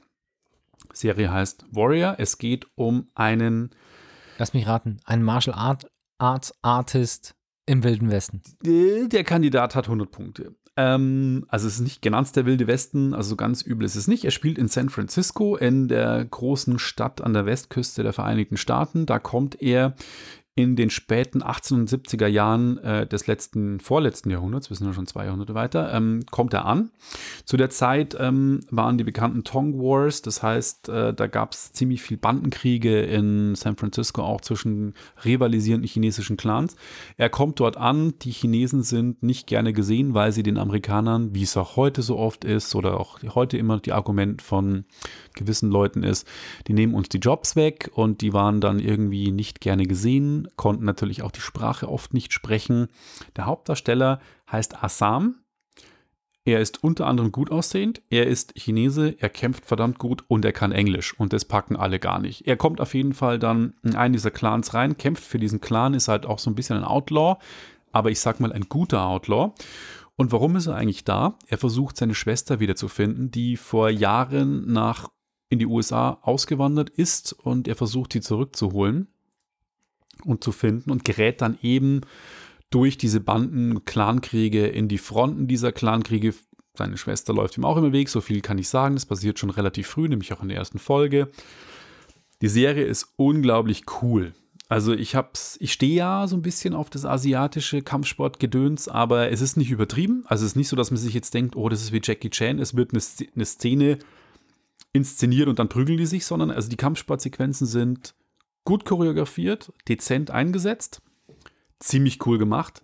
Serie 0.92 1.30
heißt 1.30 1.64
Warrior. 1.70 2.16
Es 2.18 2.38
geht 2.38 2.66
um 2.74 3.08
einen. 3.14 3.70
Lass 4.38 4.54
mich 4.54 4.66
raten, 4.66 4.98
einen 5.04 5.22
Martial 5.22 5.56
Art, 5.56 5.90
Arts 6.18 6.54
Artist 6.62 7.34
im 7.66 7.82
Wilden 7.82 8.10
Westen. 8.10 8.42
Der 8.62 9.24
Kandidat 9.24 9.74
hat 9.74 9.86
100 9.86 10.10
Punkte. 10.10 10.54
Ähm, 10.76 11.44
also 11.48 11.66
es 11.66 11.74
ist 11.74 11.80
nicht 11.80 12.02
genannt 12.02 12.34
der 12.36 12.46
Wilde 12.46 12.68
Westen, 12.68 13.12
also 13.12 13.30
so 13.30 13.36
ganz 13.36 13.62
übel 13.62 13.84
ist 13.84 13.96
es 13.96 14.06
nicht. 14.06 14.24
Er 14.24 14.30
spielt 14.30 14.58
in 14.58 14.68
San 14.68 14.90
Francisco, 14.90 15.56
in 15.56 15.88
der 15.88 16.24
großen 16.24 16.78
Stadt 16.78 17.20
an 17.20 17.34
der 17.34 17.46
Westküste 17.46 18.04
der 18.04 18.12
Vereinigten 18.12 18.56
Staaten. 18.56 19.04
Da 19.04 19.18
kommt 19.18 19.60
er 19.60 19.94
in 20.58 20.74
den 20.74 20.90
späten 20.90 21.40
1870er 21.40 22.26
Jahren 22.26 22.78
äh, 22.78 23.06
des 23.06 23.28
letzten, 23.28 23.78
vorletzten 23.78 24.28
Jahrhunderts, 24.28 24.70
wir 24.70 24.76
sind 24.76 24.88
ja 24.88 24.92
schon 24.92 25.06
zwei 25.06 25.24
Jahrhunderte 25.24 25.54
weiter, 25.54 25.94
ähm, 25.94 26.24
kommt 26.32 26.52
er 26.52 26.64
an. 26.64 26.90
Zu 27.44 27.56
der 27.56 27.70
Zeit 27.70 28.16
ähm, 28.18 28.58
waren 28.68 28.98
die 28.98 29.04
bekannten 29.04 29.44
Tong 29.44 29.78
Wars, 29.78 30.20
das 30.20 30.42
heißt, 30.42 30.88
äh, 30.88 31.14
da 31.14 31.28
gab 31.28 31.52
es 31.52 31.72
ziemlich 31.72 32.02
viel 32.02 32.16
Bandenkriege 32.16 33.02
in 33.02 33.54
San 33.54 33.76
Francisco, 33.76 34.20
auch 34.22 34.40
zwischen 34.40 34.94
rivalisierenden 35.24 35.88
chinesischen 35.88 36.36
Clans. 36.36 36.74
Er 37.16 37.30
kommt 37.30 37.60
dort 37.60 37.76
an, 37.76 38.14
die 38.22 38.32
Chinesen 38.32 38.82
sind 38.82 39.22
nicht 39.22 39.46
gerne 39.46 39.72
gesehen, 39.72 40.12
weil 40.14 40.32
sie 40.32 40.42
den 40.42 40.58
Amerikanern, 40.58 41.36
wie 41.36 41.44
es 41.44 41.56
auch 41.56 41.76
heute 41.76 42.02
so 42.02 42.18
oft 42.18 42.44
ist, 42.44 42.74
oder 42.74 42.98
auch 42.98 43.20
heute 43.32 43.56
immer 43.58 43.78
die 43.78 43.92
Argument 43.92 44.42
von 44.42 44.86
gewissen 45.34 45.70
Leuten 45.70 46.02
ist, 46.02 46.26
die 46.66 46.72
nehmen 46.72 46.94
uns 46.94 47.08
die 47.10 47.18
Jobs 47.18 47.54
weg 47.54 47.92
und 47.94 48.22
die 48.22 48.32
waren 48.32 48.60
dann 48.60 48.80
irgendwie 48.80 49.30
nicht 49.30 49.60
gerne 49.60 49.86
gesehen, 49.86 50.47
konnten 50.56 50.84
natürlich 50.84 51.22
auch 51.22 51.30
die 51.30 51.40
Sprache 51.40 51.88
oft 51.88 52.14
nicht 52.14 52.32
sprechen. 52.32 52.88
Der 53.36 53.46
Hauptdarsteller 53.46 54.20
heißt 54.50 54.82
Assam. 54.82 55.36
Er 56.44 56.60
ist 56.60 56.82
unter 56.82 57.06
anderem 57.06 57.30
gut 57.30 57.50
aussehend, 57.50 58.00
er 58.08 58.26
ist 58.26 58.54
Chinese, 58.56 59.14
er 59.18 59.28
kämpft 59.28 59.66
verdammt 59.66 59.98
gut 59.98 60.24
und 60.28 60.46
er 60.46 60.54
kann 60.54 60.72
Englisch 60.72 61.12
und 61.18 61.34
das 61.34 61.44
packen 61.44 61.76
alle 61.76 61.98
gar 61.98 62.20
nicht. 62.20 62.46
Er 62.46 62.56
kommt 62.56 62.80
auf 62.80 62.94
jeden 62.94 63.12
Fall 63.12 63.38
dann 63.38 63.74
in 63.82 63.96
einen 63.96 64.14
dieser 64.14 64.30
Clans 64.30 64.72
rein, 64.72 64.96
kämpft 64.96 65.24
für 65.24 65.38
diesen 65.38 65.60
Clan, 65.60 65.92
ist 65.92 66.08
halt 66.08 66.24
auch 66.24 66.38
so 66.38 66.48
ein 66.48 66.54
bisschen 66.54 66.78
ein 66.78 66.84
Outlaw, 66.84 67.36
aber 67.92 68.10
ich 68.10 68.20
sag 68.20 68.40
mal 68.40 68.54
ein 68.54 68.70
guter 68.70 69.04
Outlaw. 69.04 69.52
Und 70.16 70.32
warum 70.32 70.56
ist 70.56 70.68
er 70.68 70.76
eigentlich 70.76 71.04
da? 71.04 71.36
Er 71.48 71.58
versucht 71.58 71.98
seine 71.98 72.14
Schwester 72.14 72.60
wiederzufinden, 72.60 73.30
die 73.30 73.58
vor 73.58 73.90
Jahren 73.90 74.72
nach 74.72 75.10
in 75.50 75.58
die 75.58 75.66
USA 75.66 76.18
ausgewandert 76.22 76.88
ist 76.88 77.34
und 77.34 77.68
er 77.68 77.76
versucht, 77.76 78.14
sie 78.14 78.22
zurückzuholen 78.22 79.08
und 80.24 80.42
zu 80.44 80.52
finden 80.52 80.90
und 80.90 81.04
gerät 81.04 81.40
dann 81.40 81.58
eben 81.62 82.02
durch 82.70 82.98
diese 82.98 83.20
Banden, 83.20 83.84
Clankriege 83.84 84.66
in 84.66 84.88
die 84.88 84.98
Fronten 84.98 85.46
dieser 85.46 85.72
Clankriege. 85.72 86.34
Seine 86.74 86.96
Schwester 86.96 87.32
läuft 87.32 87.56
ihm 87.56 87.64
auch 87.64 87.76
im 87.76 87.92
Weg, 87.92 88.08
so 88.08 88.20
viel 88.20 88.40
kann 88.40 88.58
ich 88.58 88.68
sagen. 88.68 88.94
Das 88.94 89.06
passiert 89.06 89.38
schon 89.38 89.50
relativ 89.50 89.88
früh, 89.88 90.08
nämlich 90.08 90.32
auch 90.32 90.42
in 90.42 90.48
der 90.48 90.58
ersten 90.58 90.78
Folge. 90.78 91.28
Die 92.40 92.48
Serie 92.48 92.84
ist 92.84 93.14
unglaublich 93.16 93.84
cool. 94.02 94.32
Also 94.68 94.92
ich 94.92 95.14
hab's, 95.14 95.56
ich 95.60 95.72
stehe 95.72 95.94
ja 95.94 96.26
so 96.28 96.36
ein 96.36 96.42
bisschen 96.42 96.74
auf 96.74 96.90
das 96.90 97.06
asiatische 97.06 97.80
Kampfsportgedöns, 97.80 98.88
aber 98.88 99.30
es 99.30 99.40
ist 99.40 99.56
nicht 99.56 99.70
übertrieben. 99.70 100.24
Also 100.26 100.44
es 100.44 100.52
ist 100.52 100.56
nicht 100.56 100.68
so, 100.68 100.76
dass 100.76 100.90
man 100.90 100.98
sich 100.98 101.14
jetzt 101.14 101.32
denkt, 101.32 101.56
oh, 101.56 101.70
das 101.70 101.80
ist 101.80 101.92
wie 101.92 102.02
Jackie 102.04 102.28
Chan. 102.28 102.58
Es 102.58 102.76
wird 102.76 102.92
eine 102.92 103.46
Szene 103.46 103.98
inszeniert 104.92 105.48
und 105.48 105.58
dann 105.58 105.70
prügeln 105.70 105.98
die 105.98 106.06
sich, 106.06 106.26
sondern 106.26 106.50
also 106.50 106.68
die 106.68 106.76
Kampfsportsequenzen 106.76 107.66
sind 107.66 108.14
gut 108.68 108.84
choreografiert, 108.84 109.72
dezent 109.88 110.30
eingesetzt, 110.30 111.00
ziemlich 111.80 112.26
cool 112.26 112.36
gemacht. 112.36 112.82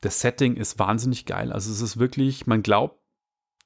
Das 0.00 0.22
Setting 0.22 0.56
ist 0.56 0.78
wahnsinnig 0.78 1.26
geil. 1.26 1.52
Also 1.52 1.70
es 1.70 1.82
ist 1.82 1.98
wirklich, 1.98 2.46
man 2.46 2.62
glaubt, 2.62 2.98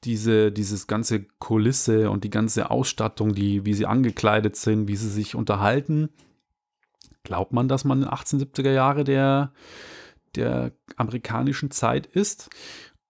diese, 0.03 0.51
dieses 0.51 0.89
ganze 0.89 1.23
Kulisse 1.39 2.11
und 2.11 2.25
die 2.25 2.31
ganze 2.31 2.73
Ausstattung, 2.73 3.33
die, 3.33 3.65
wie 3.65 3.75
sie 3.75 3.87
angekleidet 3.87 4.57
sind, 4.57 4.89
wie 4.89 4.97
sie 4.97 5.09
sich 5.09 5.37
unterhalten, 5.37 6.09
glaubt 7.23 7.53
man, 7.53 7.69
dass 7.69 7.85
man 7.85 8.03
in 8.03 8.09
den 8.09 8.13
1870er 8.13 8.73
Jahre 8.73 9.05
der, 9.05 9.53
der 10.35 10.73
amerikanischen 10.97 11.71
Zeit 11.71 12.07
ist. 12.07 12.51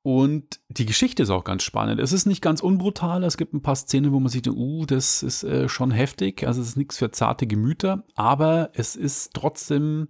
Und 0.06 0.60
die 0.68 0.86
Geschichte 0.86 1.24
ist 1.24 1.30
auch 1.30 1.42
ganz 1.42 1.64
spannend. 1.64 1.98
Es 1.98 2.12
ist 2.12 2.26
nicht 2.26 2.40
ganz 2.40 2.60
unbrutal. 2.60 3.24
Es 3.24 3.36
gibt 3.36 3.54
ein 3.54 3.62
paar 3.62 3.74
Szenen, 3.74 4.12
wo 4.12 4.20
man 4.20 4.28
sieht, 4.28 4.46
uh, 4.46 4.86
das 4.86 5.24
ist 5.24 5.42
äh, 5.42 5.68
schon 5.68 5.90
heftig. 5.90 6.46
Also 6.46 6.62
es 6.62 6.68
ist 6.68 6.76
nichts 6.76 6.96
für 6.96 7.10
zarte 7.10 7.48
Gemüter. 7.48 8.04
Aber 8.14 8.70
es 8.74 8.94
ist 8.94 9.34
trotzdem 9.34 10.06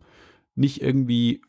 nicht 0.54 0.82
irgendwie 0.82 1.40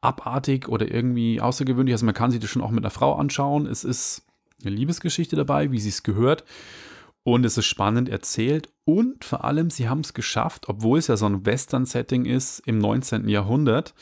abartig 0.00 0.68
oder 0.68 0.90
irgendwie 0.90 1.38
außergewöhnlich. 1.38 1.92
Also 1.92 2.06
man 2.06 2.14
kann 2.14 2.30
sich 2.30 2.40
das 2.40 2.48
schon 2.48 2.62
auch 2.62 2.70
mit 2.70 2.82
einer 2.82 2.90
Frau 2.90 3.14
anschauen. 3.16 3.66
Es 3.66 3.84
ist 3.84 4.24
eine 4.64 4.74
Liebesgeschichte 4.74 5.36
dabei, 5.36 5.70
wie 5.70 5.78
sie 5.78 5.90
es 5.90 6.02
gehört. 6.02 6.44
Und 7.24 7.44
es 7.44 7.58
ist 7.58 7.66
spannend 7.66 8.08
erzählt. 8.08 8.72
Und 8.86 9.22
vor 9.22 9.44
allem, 9.44 9.68
sie 9.68 9.86
haben 9.86 10.00
es 10.00 10.14
geschafft, 10.14 10.70
obwohl 10.70 10.98
es 10.98 11.08
ja 11.08 11.18
so 11.18 11.26
ein 11.26 11.44
Western-Setting 11.44 12.24
ist 12.24 12.60
im 12.60 12.78
19. 12.78 13.28
Jahrhundert, 13.28 13.92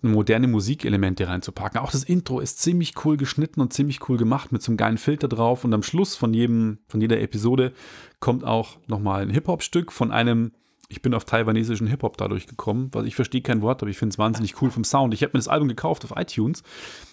moderne 0.00 0.48
Musikelemente 0.48 1.28
reinzupacken. 1.28 1.80
Auch 1.80 1.90
das 1.90 2.04
Intro 2.04 2.40
ist 2.40 2.60
ziemlich 2.60 3.04
cool 3.04 3.16
geschnitten 3.16 3.60
und 3.60 3.72
ziemlich 3.72 4.08
cool 4.08 4.16
gemacht 4.16 4.50
mit 4.50 4.62
so 4.62 4.70
einem 4.70 4.78
geilen 4.78 4.98
Filter 4.98 5.28
drauf. 5.28 5.64
Und 5.64 5.74
am 5.74 5.82
Schluss 5.82 6.16
von, 6.16 6.32
jedem, 6.32 6.78
von 6.88 7.00
jeder 7.00 7.20
Episode 7.20 7.72
kommt 8.18 8.44
auch 8.44 8.78
nochmal 8.86 9.22
ein 9.22 9.30
Hip-Hop-Stück 9.30 9.92
von 9.92 10.10
einem, 10.10 10.52
ich 10.88 11.02
bin 11.02 11.12
auf 11.14 11.24
taiwanesischen 11.24 11.86
Hip-Hop 11.86 12.16
dadurch 12.16 12.46
gekommen, 12.46 12.88
weil 12.92 13.06
ich 13.06 13.14
verstehe 13.14 13.42
kein 13.42 13.60
Wort, 13.60 13.82
aber 13.82 13.90
ich 13.90 13.98
finde 13.98 14.14
es 14.14 14.18
wahnsinnig 14.18 14.60
cool 14.62 14.70
vom 14.70 14.84
Sound. 14.84 15.12
Ich 15.12 15.22
habe 15.22 15.32
mir 15.34 15.40
das 15.40 15.48
Album 15.48 15.68
gekauft 15.68 16.04
auf 16.04 16.14
iTunes. 16.16 16.62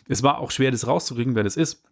Es 0.07 0.23
war 0.23 0.39
auch 0.39 0.51
schwer, 0.51 0.71
das 0.71 0.87
rauszukriegen, 0.87 1.35
wer 1.35 1.43
das 1.43 1.57
ist. 1.57 1.83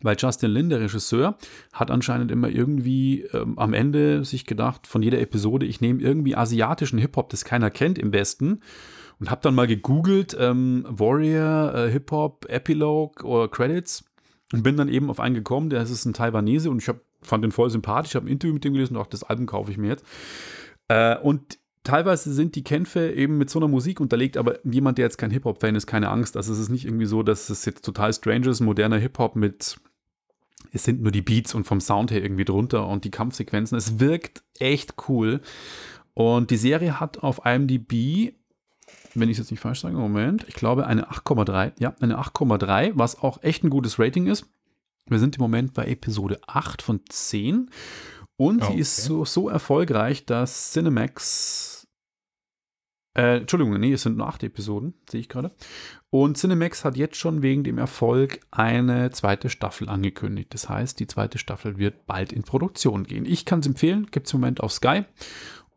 Weil 0.00 0.16
Justin 0.18 0.50
Lin, 0.50 0.70
der 0.70 0.80
Regisseur, 0.80 1.38
hat 1.72 1.90
anscheinend 1.90 2.30
immer 2.30 2.48
irgendwie 2.48 3.22
ähm, 3.32 3.58
am 3.58 3.72
Ende 3.72 4.24
sich 4.24 4.44
gedacht, 4.44 4.86
von 4.86 5.02
jeder 5.02 5.20
Episode, 5.20 5.66
ich 5.66 5.80
nehme 5.80 6.02
irgendwie 6.02 6.36
asiatischen 6.36 6.98
Hip-Hop, 6.98 7.30
das 7.30 7.44
keiner 7.44 7.70
kennt 7.70 7.98
im 7.98 8.12
Westen 8.12 8.60
und 9.20 9.30
habe 9.30 9.40
dann 9.42 9.54
mal 9.54 9.66
gegoogelt, 9.66 10.36
ähm, 10.38 10.84
Warrior, 10.88 11.74
äh, 11.74 11.90
Hip-Hop, 11.90 12.46
Epilogue 12.48 13.24
oder 13.24 13.48
Credits 13.48 14.04
und 14.52 14.62
bin 14.62 14.76
dann 14.76 14.88
eben 14.88 15.10
auf 15.10 15.20
einen 15.20 15.34
gekommen, 15.34 15.70
der 15.70 15.82
ist 15.82 16.04
ein 16.04 16.12
Taiwanese 16.12 16.70
und 16.70 16.82
ich 16.82 16.88
hab, 16.88 17.00
fand 17.22 17.44
den 17.44 17.52
voll 17.52 17.70
sympathisch, 17.70 18.14
habe 18.14 18.26
ein 18.26 18.32
Interview 18.32 18.54
mit 18.54 18.64
dem 18.64 18.74
gelesen 18.74 18.96
und 18.96 19.02
auch 19.02 19.06
das 19.06 19.24
Album 19.24 19.46
kaufe 19.46 19.70
ich 19.70 19.78
mir 19.78 19.88
jetzt. 19.88 20.04
Äh, 20.88 21.16
und 21.18 21.58
teilweise 21.84 22.32
sind 22.32 22.54
die 22.54 22.64
Kämpfe 22.64 23.12
eben 23.12 23.38
mit 23.38 23.50
so 23.50 23.58
einer 23.58 23.68
Musik 23.68 24.00
unterlegt, 24.00 24.36
aber 24.36 24.58
jemand, 24.66 24.98
der 24.98 25.06
jetzt 25.06 25.18
kein 25.18 25.30
Hip-Hop-Fan 25.30 25.74
ist, 25.74 25.86
keine 25.86 26.10
Angst. 26.10 26.36
Also 26.36 26.52
es 26.52 26.58
ist 26.58 26.68
nicht 26.68 26.84
irgendwie 26.84 27.06
so, 27.06 27.22
dass 27.22 27.50
es 27.50 27.64
jetzt 27.64 27.84
total 27.84 28.12
strange 28.12 28.48
ist, 28.48 28.60
moderner 28.60 28.98
Hip-Hop 28.98 29.36
mit 29.36 29.78
es 30.72 30.84
sind 30.84 31.02
nur 31.02 31.12
die 31.12 31.22
Beats 31.22 31.54
und 31.54 31.64
vom 31.64 31.80
Sound 31.80 32.10
her 32.10 32.22
irgendwie 32.22 32.44
drunter 32.44 32.88
und 32.88 33.04
die 33.04 33.10
Kampfsequenzen. 33.10 33.78
Es 33.78 34.00
wirkt 34.00 34.42
echt 34.58 34.94
cool. 35.08 35.40
Und 36.14 36.50
die 36.50 36.56
Serie 36.56 36.98
hat 36.98 37.22
auf 37.22 37.44
IMDb 37.44 38.34
wenn 39.14 39.28
ich 39.28 39.34
es 39.34 39.44
jetzt 39.44 39.50
nicht 39.50 39.60
falsch 39.60 39.80
sage, 39.80 39.96
Moment, 39.96 40.44
ich 40.48 40.54
glaube 40.54 40.86
eine 40.86 41.10
8,3, 41.10 41.72
ja, 41.78 41.94
eine 42.00 42.18
8,3, 42.18 42.92
was 42.94 43.20
auch 43.20 43.42
echt 43.42 43.64
ein 43.64 43.70
gutes 43.70 43.98
Rating 43.98 44.26
ist. 44.26 44.46
Wir 45.06 45.18
sind 45.18 45.36
im 45.36 45.42
Moment 45.42 45.74
bei 45.74 45.84
Episode 45.86 46.40
8 46.46 46.82
von 46.82 47.00
10 47.08 47.70
und 48.36 48.62
oh, 48.62 48.66
sie 48.66 48.78
ist 48.78 48.96
so, 48.96 49.24
so 49.24 49.48
erfolgreich, 49.48 50.24
dass 50.24 50.72
Cinemax, 50.72 51.86
äh, 53.16 53.38
Entschuldigung, 53.38 53.78
nee, 53.78 53.92
es 53.92 54.02
sind 54.02 54.16
nur 54.16 54.26
8 54.26 54.44
Episoden, 54.44 54.94
sehe 55.08 55.20
ich 55.20 55.28
gerade. 55.28 55.54
Und 56.10 56.38
Cinemax 56.38 56.84
hat 56.84 56.96
jetzt 56.96 57.16
schon 57.16 57.42
wegen 57.42 57.64
dem 57.64 57.78
Erfolg 57.78 58.40
eine 58.50 59.10
zweite 59.10 59.50
Staffel 59.50 59.88
angekündigt. 59.88 60.54
Das 60.54 60.68
heißt, 60.68 60.98
die 60.98 61.06
zweite 61.06 61.38
Staffel 61.38 61.78
wird 61.78 62.06
bald 62.06 62.32
in 62.32 62.42
Produktion 62.42 63.04
gehen. 63.04 63.26
Ich 63.26 63.44
kann 63.44 63.60
es 63.60 63.66
empfehlen, 63.66 64.08
gibt 64.10 64.26
es 64.26 64.32
im 64.32 64.40
Moment 64.40 64.60
auf 64.60 64.72
Sky 64.72 65.04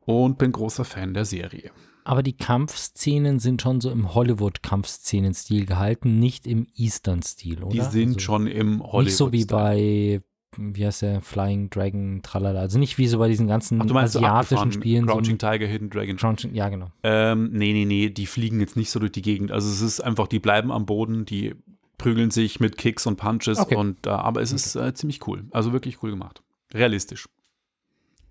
und 0.06 0.38
bin 0.38 0.52
großer 0.52 0.86
Fan 0.86 1.14
der 1.14 1.26
Serie. 1.26 1.72
Aber 2.08 2.24
die 2.24 2.38
Kampfszenen 2.38 3.40
sind 3.40 3.62
schon 3.62 3.82
so 3.82 3.92
im 3.92 4.14
Hollywood-Kampfszenen-Stil 4.14 5.66
gehalten, 5.66 6.20
nicht 6.20 6.48
im 6.48 6.66
Eastern-Stil, 6.74 7.62
oder? 7.62 7.74
Die 7.74 7.82
sind 7.82 8.08
also 8.08 8.20
schon 8.20 8.48
im 8.48 8.82
Hollywood. 8.82 9.04
Nicht 9.04 9.18
so 9.18 9.34
wie 9.34 9.44
bei, 9.44 10.22
wie 10.56 10.86
heißt 10.86 11.02
der, 11.02 11.20
Flying 11.20 11.70
Dragon, 11.70 12.22
tralala. 12.24 12.62
Also 12.62 12.80
nicht 12.80 12.98
wie 12.98 13.08
so 13.08 13.18
bei 13.18 13.28
diesen 13.28 13.48
ganzen 13.48 13.82
Ach, 13.82 13.94
asiatischen 13.94 14.72
so 14.72 14.80
Spielen. 14.80 15.06
Crouching 15.06 15.38
so 15.38 15.50
Tiger, 15.50 15.68
Hidden 15.68 15.90
Dragon. 15.90 16.16
Crouching, 16.16 16.56
ja, 16.56 16.70
genau. 16.70 16.88
Ähm, 17.04 17.50
nee, 17.52 17.74
nee, 17.74 17.84
nee, 17.84 18.10
die 18.10 18.26
fliegen 18.26 18.62
jetzt 18.62 18.78
nicht 18.78 18.90
so 18.90 19.00
durch 19.00 19.12
die 19.12 19.22
Gegend. 19.22 19.52
Also 19.52 19.70
es 19.70 19.82
ist 19.82 20.00
einfach, 20.00 20.28
die 20.28 20.40
bleiben 20.40 20.72
am 20.72 20.86
Boden, 20.86 21.26
die 21.26 21.56
prügeln 21.98 22.32
sich 22.32 22.62
mit 22.62 22.78
Kicks 22.78 23.06
und 23.06 23.18
Punches. 23.18 23.60
Okay. 23.60 23.76
Und, 23.76 24.08
äh, 24.08 24.12
aber 24.12 24.42
es 24.42 24.54
okay. 24.54 24.56
ist 24.56 24.76
äh, 24.78 24.94
ziemlich 24.94 25.28
cool. 25.28 25.44
Also 25.52 25.74
wirklich 25.74 26.02
cool 26.02 26.12
gemacht. 26.12 26.42
Realistisch. 26.74 27.28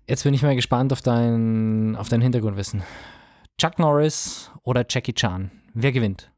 Jetzt 0.07 0.23
bin 0.23 0.33
ich 0.33 0.41
mal 0.41 0.55
gespannt 0.55 0.91
auf 0.93 1.03
dein, 1.03 1.95
auf 1.95 2.09
dein 2.09 2.21
Hintergrundwissen. 2.21 2.81
Chuck 3.59 3.79
Norris 3.79 4.51
oder 4.61 4.85
Jackie 4.87 5.13
Chan? 5.13 5.49
Wer 5.73 5.91
gewinnt? 5.91 6.31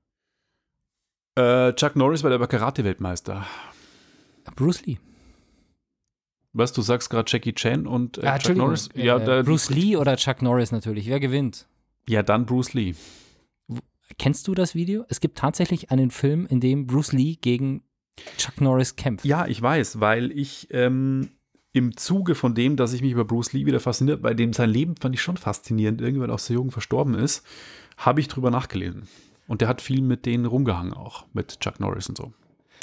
Äh, 1.35 1.73
Chuck 1.73 1.97
Norris 1.97 2.23
war 2.23 2.29
der 2.29 2.47
Karate-Weltmeister. 2.47 3.45
Bruce 4.55 4.85
Lee. 4.85 4.99
Was, 6.53 6.71
du 6.71 6.81
sagst 6.81 7.09
gerade 7.09 7.29
Jackie 7.29 7.53
Chan 7.53 7.87
und 7.87 8.19
äh, 8.19 8.25
ah, 8.25 8.39
Chuck 8.39 8.55
Norris? 8.55 8.87
Ja, 8.95 9.17
äh, 9.17 9.43
Bruce 9.43 9.69
Lee 9.69 9.97
oder 9.97 10.15
Chuck 10.15 10.41
Norris 10.41 10.71
natürlich. 10.71 11.09
Wer 11.09 11.19
gewinnt? 11.19 11.67
Ja, 12.07 12.23
dann 12.23 12.45
Bruce 12.45 12.73
Lee. 12.73 12.95
Kennst 14.17 14.47
du 14.47 14.55
das 14.55 14.73
Video? 14.73 15.03
Es 15.09 15.19
gibt 15.19 15.37
tatsächlich 15.37 15.91
einen 15.91 16.11
Film, 16.11 16.47
in 16.49 16.61
dem 16.61 16.87
Bruce 16.87 17.11
Lee 17.11 17.35
gegen 17.35 17.83
Chuck 18.37 18.61
Norris 18.61 18.95
kämpft. 18.95 19.25
Ja, 19.25 19.45
ich 19.45 19.61
weiß, 19.61 19.99
weil 19.99 20.31
ich 20.31 20.69
ähm, 20.71 21.31
im 21.71 21.95
Zuge 21.95 22.35
von 22.35 22.55
dem, 22.55 22.75
dass 22.75 22.93
ich 22.93 23.01
mich 23.01 23.11
über 23.11 23.25
Bruce 23.25 23.53
Lee 23.53 23.65
wieder 23.65 23.79
fasziniert, 23.79 24.21
bei 24.21 24.33
dem 24.33 24.53
sein 24.53 24.69
Leben 24.69 24.95
fand 24.95 25.15
ich 25.15 25.21
schon 25.21 25.37
faszinierend, 25.37 26.01
irgendwann 26.01 26.31
auch 26.31 26.39
so 26.39 26.53
jung 26.53 26.71
verstorben 26.71 27.13
ist, 27.13 27.45
habe 27.97 28.21
ich 28.21 28.27
drüber 28.27 28.49
nachgelesen. 28.49 29.07
Und 29.47 29.61
der 29.61 29.67
hat 29.67 29.81
viel 29.81 30.01
mit 30.01 30.25
denen 30.25 30.45
rumgehangen 30.45 30.93
auch, 30.93 31.25
mit 31.33 31.59
Chuck 31.59 31.79
Norris 31.79 32.09
und 32.09 32.17
so. 32.17 32.33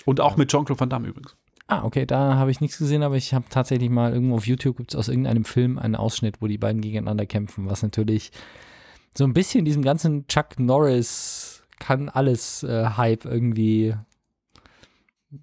Und 0.05 0.21
auch 0.21 0.37
mit 0.37 0.51
Jean-Claude 0.51 0.81
Van 0.81 0.91
Damme 0.91 1.09
übrigens. 1.09 1.37
Ah, 1.69 1.83
okay, 1.83 2.07
da 2.07 2.37
habe 2.37 2.53
ich 2.53 2.61
nichts 2.61 2.79
gesehen, 2.79 3.03
aber 3.03 3.17
ich 3.17 3.35
habe 3.35 3.47
tatsächlich 3.51 3.91
mal 3.91 4.13
irgendwo 4.13 4.37
auf 4.37 4.47
YouTube 4.47 4.77
gibt 4.77 4.93
es 4.93 4.99
aus 4.99 5.09
irgendeinem 5.09 5.45
Film 5.45 5.79
einen 5.79 5.97
Ausschnitt, 5.97 6.41
wo 6.41 6.47
die 6.47 6.59
beiden 6.59 6.81
gegeneinander 6.81 7.27
kämpfen, 7.27 7.69
was 7.69 7.83
natürlich 7.83 8.31
so 9.19 9.25
ein 9.25 9.33
bisschen 9.33 9.65
diesem 9.65 9.83
ganzen 9.83 10.29
Chuck 10.29 10.61
Norris 10.61 11.65
kann 11.81 12.09
alles 12.09 12.63
äh, 12.63 12.85
Hype 12.97 13.25
irgendwie, 13.25 13.95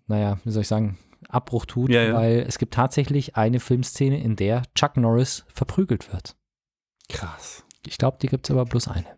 naja, 0.08 0.40
wie 0.46 0.52
soll 0.52 0.62
ich 0.62 0.68
sagen, 0.68 0.98
Abbruch 1.34 1.66
tut, 1.66 1.90
ja, 1.90 2.04
ja. 2.04 2.14
weil 2.14 2.46
es 2.48 2.58
gibt 2.58 2.74
tatsächlich 2.74 3.36
eine 3.36 3.60
Filmszene, 3.60 4.22
in 4.22 4.36
der 4.36 4.64
Chuck 4.76 4.98
Norris 4.98 5.46
verprügelt 5.48 6.12
wird. 6.12 6.36
Krass. 7.10 7.66
Ich 7.86 7.98
glaube, 7.98 8.18
die 8.22 8.28
gibt 8.28 8.48
es 8.48 8.52
aber 8.52 8.66
bloß 8.66 8.88
eine. 8.88 9.18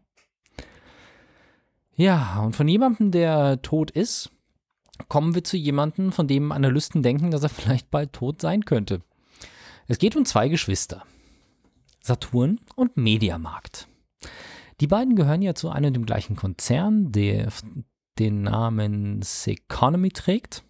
Ja, 1.96 2.42
und 2.42 2.56
von 2.56 2.68
jemandem, 2.68 3.12
der 3.12 3.62
tot 3.62 3.92
ist, 3.92 4.32
kommen 5.08 5.36
wir 5.36 5.44
zu 5.44 5.58
jemandem, 5.58 6.12
von 6.12 6.28
dem 6.28 6.52
Analysten 6.52 7.04
denken, 7.04 7.32
dass 7.32 7.44
er 7.44 7.50
vielleicht 7.50 7.90
bald 7.92 8.14
tot 8.14 8.42
sein 8.42 8.66
könnte. 8.66 9.02
Es 9.88 9.98
geht 9.98 10.16
um 10.16 10.26
zwei 10.26 10.50
Geschwister. 10.50 11.04
Saturn 12.02 12.60
und 12.76 12.98
Mediamarkt. 12.98 13.88
Die 14.82 14.88
beiden 14.88 15.16
gehören 15.16 15.42
ja 15.42 15.56
zu 15.56 15.70
einem 15.70 15.88
und 15.88 15.94
dem 15.94 16.06
gleichen 16.06 16.36
Konzern, 16.36 17.12
der 17.12 17.48
den 18.20 18.42
Namen 18.42 19.22
Seconomy 19.22 20.10
trägt. 20.10 20.65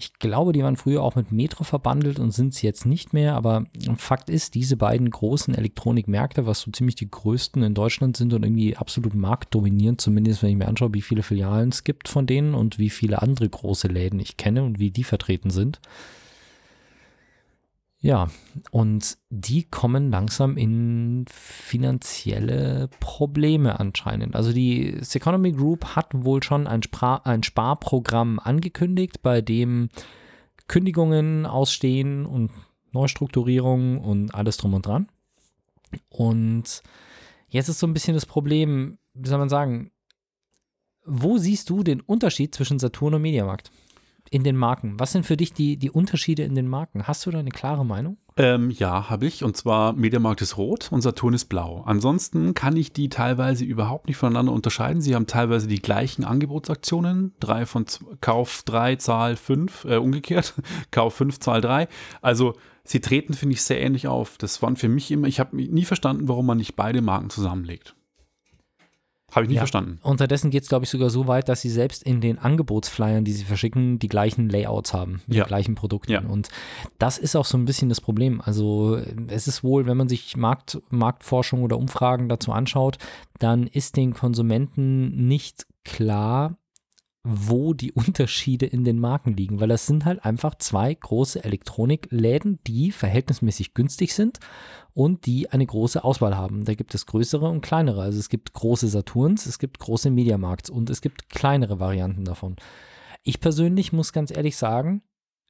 Ich 0.00 0.12
glaube, 0.20 0.52
die 0.52 0.62
waren 0.62 0.76
früher 0.76 1.02
auch 1.02 1.16
mit 1.16 1.32
Metro 1.32 1.64
verbandelt 1.64 2.20
und 2.20 2.30
sind 2.30 2.54
es 2.54 2.62
jetzt 2.62 2.86
nicht 2.86 3.12
mehr. 3.12 3.34
Aber 3.34 3.64
Fakt 3.96 4.30
ist, 4.30 4.54
diese 4.54 4.76
beiden 4.76 5.10
großen 5.10 5.56
Elektronikmärkte, 5.56 6.46
was 6.46 6.60
so 6.60 6.70
ziemlich 6.70 6.94
die 6.94 7.10
größten 7.10 7.64
in 7.64 7.74
Deutschland 7.74 8.16
sind 8.16 8.32
und 8.32 8.44
irgendwie 8.44 8.76
absolut 8.76 9.14
marktdominierend, 9.14 10.00
zumindest 10.00 10.44
wenn 10.44 10.50
ich 10.50 10.56
mir 10.56 10.68
anschaue, 10.68 10.94
wie 10.94 11.02
viele 11.02 11.24
Filialen 11.24 11.70
es 11.70 11.82
gibt 11.82 12.06
von 12.06 12.28
denen 12.28 12.54
und 12.54 12.78
wie 12.78 12.90
viele 12.90 13.20
andere 13.20 13.48
große 13.48 13.88
Läden 13.88 14.20
ich 14.20 14.36
kenne 14.36 14.62
und 14.62 14.78
wie 14.78 14.92
die 14.92 15.02
vertreten 15.02 15.50
sind, 15.50 15.80
ja, 18.00 18.28
und 18.70 19.18
die 19.28 19.64
kommen 19.64 20.10
langsam 20.10 20.56
in 20.56 21.24
finanzielle 21.28 22.88
Probleme 23.00 23.80
anscheinend. 23.80 24.36
Also 24.36 24.52
die 24.52 24.98
Seconomy 25.00 25.50
Group 25.50 25.96
hat 25.96 26.10
wohl 26.12 26.42
schon 26.44 26.68
ein, 26.68 26.82
Spar 26.84 27.26
ein 27.26 27.42
Sparprogramm 27.42 28.38
angekündigt, 28.38 29.20
bei 29.22 29.40
dem 29.40 29.88
Kündigungen 30.68 31.44
ausstehen 31.44 32.24
und 32.24 32.52
Neustrukturierung 32.92 33.98
und 33.98 34.32
alles 34.32 34.58
drum 34.58 34.74
und 34.74 34.86
dran. 34.86 35.08
Und 36.08 36.82
jetzt 37.48 37.68
ist 37.68 37.80
so 37.80 37.86
ein 37.86 37.94
bisschen 37.94 38.14
das 38.14 38.26
Problem, 38.26 38.98
wie 39.14 39.28
soll 39.28 39.38
man 39.38 39.48
sagen, 39.48 39.90
wo 41.04 41.38
siehst 41.38 41.68
du 41.70 41.82
den 41.82 42.00
Unterschied 42.00 42.54
zwischen 42.54 42.78
Saturn 42.78 43.14
und 43.14 43.22
Mediamarkt? 43.22 43.72
In 44.30 44.44
den 44.44 44.56
Marken. 44.56 44.98
Was 44.98 45.12
sind 45.12 45.26
für 45.26 45.36
dich 45.36 45.52
die, 45.52 45.76
die 45.76 45.90
Unterschiede 45.90 46.42
in 46.42 46.54
den 46.54 46.68
Marken? 46.68 47.06
Hast 47.06 47.26
du 47.26 47.30
da 47.30 47.38
eine 47.38 47.50
klare 47.50 47.84
Meinung? 47.84 48.16
Ähm, 48.36 48.70
ja, 48.70 49.10
habe 49.10 49.26
ich. 49.26 49.42
Und 49.42 49.56
zwar 49.56 49.94
Mediamarkt 49.94 50.40
ist 50.42 50.56
rot 50.56 50.92
und 50.92 51.02
Saturn 51.02 51.34
ist 51.34 51.46
blau. 51.46 51.82
Ansonsten 51.84 52.54
kann 52.54 52.76
ich 52.76 52.92
die 52.92 53.08
teilweise 53.08 53.64
überhaupt 53.64 54.06
nicht 54.06 54.16
voneinander 54.16 54.52
unterscheiden. 54.52 55.02
Sie 55.02 55.14
haben 55.16 55.26
teilweise 55.26 55.66
die 55.66 55.82
gleichen 55.82 56.24
Angebotsaktionen. 56.24 57.32
Drei 57.40 57.66
von 57.66 57.86
Kauf 58.20 58.62
3, 58.64 58.96
Zahl 58.96 59.36
5, 59.36 59.84
äh, 59.86 59.96
umgekehrt. 59.96 60.54
Kauf 60.92 61.14
5, 61.14 61.40
Zahl 61.40 61.60
3. 61.60 61.88
Also 62.22 62.54
sie 62.84 63.00
treten, 63.00 63.34
finde 63.34 63.54
ich, 63.54 63.62
sehr 63.62 63.80
ähnlich 63.80 64.06
auf. 64.06 64.38
Das 64.38 64.62
waren 64.62 64.76
für 64.76 64.88
mich 64.88 65.10
immer, 65.10 65.26
ich 65.26 65.40
habe 65.40 65.56
nie 65.56 65.84
verstanden, 65.84 66.28
warum 66.28 66.46
man 66.46 66.58
nicht 66.58 66.76
beide 66.76 67.02
Marken 67.02 67.30
zusammenlegt. 67.30 67.96
Habe 69.30 69.44
ich 69.44 69.48
nicht 69.48 69.56
Ja. 69.56 69.60
verstanden. 69.60 69.98
Unterdessen 70.02 70.50
geht 70.50 70.62
es, 70.62 70.68
glaube 70.70 70.84
ich, 70.84 70.90
sogar 70.90 71.10
so 71.10 71.26
weit, 71.26 71.48
dass 71.50 71.60
sie 71.60 71.68
selbst 71.68 72.02
in 72.02 72.20
den 72.22 72.38
Angebotsflyern, 72.38 73.24
die 73.24 73.32
sie 73.32 73.44
verschicken, 73.44 73.98
die 73.98 74.08
gleichen 74.08 74.48
Layouts 74.48 74.94
haben, 74.94 75.20
mit 75.26 75.36
Ja. 75.36 75.44
den 75.44 75.48
gleichen 75.48 75.74
Produkten. 75.74 76.12
Ja. 76.12 76.20
Und 76.22 76.48
das 76.98 77.18
ist 77.18 77.36
auch 77.36 77.44
so 77.44 77.58
ein 77.58 77.66
bisschen 77.66 77.90
das 77.90 78.00
Problem. 78.00 78.40
Also 78.40 78.98
es 79.28 79.46
ist 79.46 79.62
wohl, 79.62 79.86
wenn 79.86 79.98
man 79.98 80.08
sich 80.08 80.36
Markt, 80.36 80.80
Marktforschung 80.90 81.62
oder 81.62 81.76
Umfragen 81.76 82.28
dazu 82.30 82.52
anschaut, 82.52 82.96
dann 83.38 83.66
ist 83.66 83.96
den 83.96 84.14
Konsumenten 84.14 85.28
nicht 85.28 85.66
klar, 85.84 86.56
wo 87.28 87.74
die 87.74 87.92
Unterschiede 87.94 88.66
in 88.66 88.84
den 88.84 88.98
Marken 88.98 89.36
liegen, 89.36 89.60
weil 89.60 89.68
das 89.68 89.86
sind 89.86 90.04
halt 90.04 90.24
einfach 90.24 90.54
zwei 90.56 90.94
große 90.94 91.44
Elektronikläden, 91.44 92.58
die 92.66 92.90
verhältnismäßig 92.90 93.74
günstig 93.74 94.14
sind 94.14 94.38
und 94.94 95.26
die 95.26 95.50
eine 95.50 95.66
große 95.66 96.02
Auswahl 96.02 96.36
haben. 96.36 96.64
Da 96.64 96.74
gibt 96.74 96.94
es 96.94 97.06
größere 97.06 97.48
und 97.48 97.60
kleinere. 97.60 98.02
Also 98.02 98.18
es 98.18 98.28
gibt 98.28 98.52
große 98.52 98.88
Saturns, 98.88 99.46
es 99.46 99.58
gibt 99.58 99.78
große 99.78 100.10
Mediamarkts 100.10 100.70
und 100.70 100.90
es 100.90 101.00
gibt 101.00 101.28
kleinere 101.28 101.78
Varianten 101.78 102.24
davon. 102.24 102.56
Ich 103.22 103.40
persönlich 103.40 103.92
muss 103.92 104.12
ganz 104.12 104.30
ehrlich 104.30 104.56
sagen, 104.56 105.02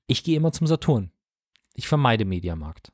ich 0.07 0.25
gehe 0.25 0.37
immer 0.37 0.53
zum 0.53 0.67
Saturn. 0.67 1.13
Ich 1.75 1.87
vermeide 1.87 2.25
Mediamarkt. 2.25 2.93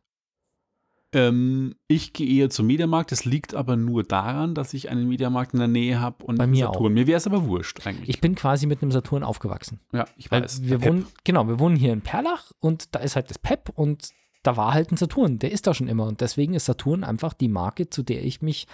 Ähm, 1.15 1.75
ich 1.89 2.13
gehe 2.13 2.29
eher 2.29 2.51
zum 2.51 2.67
Mediamarkt. 2.67 3.13
Das 3.13 3.25
liegt 3.25 3.55
aber 3.55 3.77
nur 3.77 4.03
daran, 4.03 4.55
dass 4.55 4.75
ich 4.75 4.91
einen 4.91 5.09
Mediamarkt 5.09 5.55
in 5.55 5.61
der 5.61 5.69
Nähe 5.69 6.01
habe 6.01 6.25
und 6.25 6.37
Bei 6.37 6.45
einen 6.45 6.53
mir 6.53 6.67
Saturn. 6.67 6.93
Mir 6.93 7.07
wäre 7.07 7.17
es 7.19 7.27
aber 7.27 7.47
wurscht 7.47 7.87
eigentlich. 7.87 8.09
Ich 8.09 8.21
bin 8.21 8.35
quasi 8.35 8.67
mit 8.67 8.83
einem 8.83 8.93
Saturn 8.93 9.23
aufgewachsen. 9.23 9.81
ja, 9.93 10.07
ich 10.17 10.31
Weil 10.31 10.43
weiß. 10.43 10.63
wir 10.65 10.83
wohnen, 10.85 11.07
genau, 11.23 11.47
wir 11.49 11.59
wohnen 11.59 11.77
hier 11.77 11.93
in 11.93 12.01
Perlach 12.03 12.53
und 12.61 12.95
da 12.95 12.99
ist 12.99 13.17
halt 13.17 13.31
das 13.31 13.39
Pep 13.39 13.71
und 13.75 14.11
da 14.43 14.57
war 14.57 14.75
halt 14.75 14.93
ein 14.93 14.97
Saturn, 14.99 15.39
der 15.39 15.53
ist 15.53 15.67
da 15.67 15.73
schon 15.73 15.89
immer 15.89 16.05
und 16.07 16.21
deswegen 16.21 16.53
ist 16.53 16.67
Saturn 16.67 17.03
einfach 17.03 17.33
die 17.33 17.49
Marke, 17.49 17.89
zu 17.89 18.03
der 18.03 18.23
ich 18.25 18.43
mich 18.43 18.67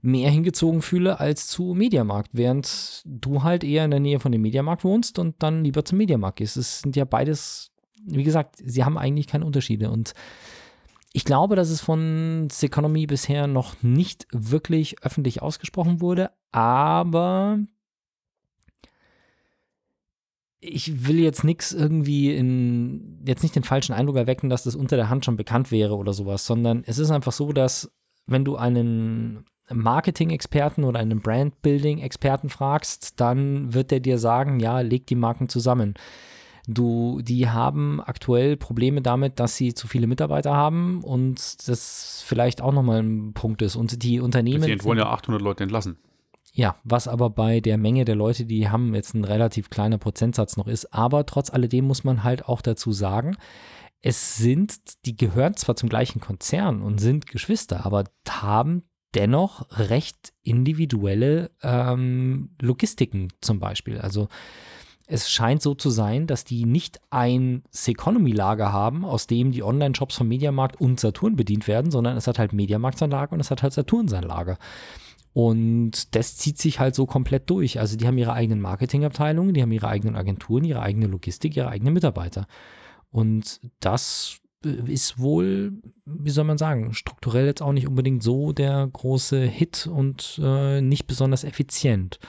mehr 0.00 0.30
hingezogen 0.30 0.82
fühle 0.82 1.18
als 1.18 1.48
zu 1.48 1.74
Mediamarkt, 1.74 2.30
während 2.32 3.02
du 3.04 3.42
halt 3.42 3.64
eher 3.64 3.84
in 3.84 3.90
der 3.90 4.00
Nähe 4.00 4.20
von 4.20 4.32
dem 4.32 4.42
Mediamarkt 4.42 4.84
wohnst 4.84 5.18
und 5.18 5.36
dann 5.42 5.64
lieber 5.64 5.84
zum 5.84 5.98
Mediamarkt 5.98 6.36
gehst. 6.38 6.56
Es 6.56 6.80
sind 6.80 6.94
ja 6.94 7.04
beides, 7.04 7.70
wie 8.06 8.22
gesagt, 8.22 8.56
sie 8.62 8.84
haben 8.84 8.98
eigentlich 8.98 9.26
keine 9.26 9.46
Unterschiede 9.46 9.90
und 9.90 10.12
ich 11.16 11.24
glaube, 11.24 11.54
dass 11.54 11.70
es 11.70 11.80
von 11.80 12.48
Seconomy 12.50 13.06
bisher 13.06 13.46
noch 13.46 13.80
nicht 13.82 14.26
wirklich 14.32 15.00
öffentlich 15.04 15.42
ausgesprochen 15.42 16.00
wurde, 16.00 16.32
aber 16.50 17.60
ich 20.58 21.06
will 21.06 21.20
jetzt 21.20 21.44
nichts 21.44 21.70
irgendwie 21.70 22.34
in, 22.34 23.22
jetzt 23.24 23.44
nicht 23.44 23.54
den 23.54 23.62
falschen 23.62 23.92
Eindruck 23.92 24.16
erwecken, 24.16 24.50
dass 24.50 24.64
das 24.64 24.74
unter 24.74 24.96
der 24.96 25.08
Hand 25.08 25.24
schon 25.24 25.36
bekannt 25.36 25.70
wäre 25.70 25.96
oder 25.96 26.12
sowas, 26.12 26.46
sondern 26.46 26.82
es 26.84 26.98
ist 26.98 27.12
einfach 27.12 27.32
so, 27.32 27.52
dass 27.52 27.92
wenn 28.26 28.44
du 28.44 28.56
einen 28.56 29.44
Marketing-Experten 29.70 30.82
oder 30.82 30.98
einen 30.98 31.20
Brand-Building-Experten 31.20 32.48
fragst, 32.48 33.20
dann 33.20 33.72
wird 33.72 33.92
der 33.92 34.00
dir 34.00 34.18
sagen, 34.18 34.58
ja, 34.58 34.80
leg 34.80 35.06
die 35.06 35.14
Marken 35.14 35.48
zusammen. 35.48 35.94
Du, 36.66 37.20
die 37.22 37.48
haben 37.48 38.00
aktuell 38.00 38.56
Probleme 38.56 39.02
damit, 39.02 39.38
dass 39.38 39.56
sie 39.56 39.74
zu 39.74 39.86
viele 39.86 40.06
Mitarbeiter 40.06 40.54
haben 40.54 41.02
und 41.02 41.68
das 41.68 42.22
vielleicht 42.26 42.62
auch 42.62 42.72
nochmal 42.72 43.02
ein 43.02 43.34
Punkt 43.34 43.60
ist. 43.62 43.76
Und 43.76 44.02
die 44.02 44.20
Unternehmen. 44.20 44.62
Die 44.62 44.84
wollen 44.84 44.98
ja 44.98 45.10
800 45.10 45.42
Leute 45.42 45.64
entlassen. 45.64 45.98
Ja, 46.52 46.76
was 46.84 47.08
aber 47.08 47.30
bei 47.30 47.60
der 47.60 47.78
Menge 47.78 48.04
der 48.04 48.14
Leute, 48.14 48.44
die 48.44 48.68
haben, 48.68 48.94
jetzt 48.94 49.14
ein 49.14 49.24
relativ 49.24 49.70
kleiner 49.70 49.98
Prozentsatz 49.98 50.56
noch 50.56 50.68
ist. 50.68 50.94
Aber 50.94 51.26
trotz 51.26 51.50
alledem 51.50 51.84
muss 51.84 52.04
man 52.04 52.22
halt 52.22 52.48
auch 52.48 52.62
dazu 52.62 52.92
sagen, 52.92 53.36
es 54.00 54.36
sind, 54.36 54.76
die 55.04 55.16
gehören 55.16 55.56
zwar 55.56 55.76
zum 55.76 55.88
gleichen 55.88 56.20
Konzern 56.20 56.82
und 56.82 56.98
sind 56.98 57.26
Geschwister, 57.26 57.84
aber 57.84 58.04
haben 58.28 58.84
dennoch 59.14 59.66
recht 59.70 60.32
individuelle 60.42 61.50
ähm, 61.62 62.50
Logistiken 62.60 63.32
zum 63.40 63.60
Beispiel. 63.60 63.98
Also 63.98 64.28
es 65.06 65.30
scheint 65.30 65.60
so 65.60 65.74
zu 65.74 65.90
sein, 65.90 66.26
dass 66.26 66.44
die 66.44 66.64
nicht 66.64 67.00
ein 67.10 67.62
Seconomy-Lager 67.70 68.72
haben, 68.72 69.04
aus 69.04 69.26
dem 69.26 69.52
die 69.52 69.62
Online-Shops 69.62 70.16
von 70.16 70.28
Mediamarkt 70.28 70.80
und 70.80 70.98
Saturn 70.98 71.36
bedient 71.36 71.68
werden, 71.68 71.90
sondern 71.90 72.16
es 72.16 72.26
hat 72.26 72.38
halt 72.38 72.52
Mediamarkt 72.52 72.98
sein 72.98 73.10
Lager 73.10 73.32
und 73.32 73.40
es 73.40 73.50
hat 73.50 73.62
halt 73.62 73.74
Saturn 73.74 74.08
sein 74.08 74.22
Lager. 74.22 74.58
Und 75.34 76.14
das 76.14 76.36
zieht 76.36 76.58
sich 76.58 76.78
halt 76.78 76.94
so 76.94 77.06
komplett 77.06 77.50
durch. 77.50 77.80
Also 77.80 77.96
die 77.96 78.06
haben 78.06 78.16
ihre 78.16 78.32
eigenen 78.32 78.60
Marketingabteilungen, 78.60 79.52
die 79.52 79.62
haben 79.62 79.72
ihre 79.72 79.88
eigenen 79.88 80.16
Agenturen, 80.16 80.64
ihre 80.64 80.80
eigene 80.80 81.06
Logistik, 81.06 81.56
ihre 81.56 81.68
eigenen 81.68 81.92
Mitarbeiter. 81.92 82.46
Und 83.10 83.60
das 83.80 84.38
äh, 84.64 84.90
ist 84.90 85.18
wohl, 85.18 85.72
wie 86.06 86.30
soll 86.30 86.44
man 86.44 86.56
sagen, 86.56 86.94
strukturell 86.94 87.46
jetzt 87.46 87.62
auch 87.62 87.72
nicht 87.72 87.88
unbedingt 87.88 88.22
so 88.22 88.52
der 88.52 88.88
große 88.90 89.42
Hit 89.42 89.86
und 89.86 90.40
äh, 90.42 90.80
nicht 90.80 91.06
besonders 91.06 91.44
effizient. 91.44 92.20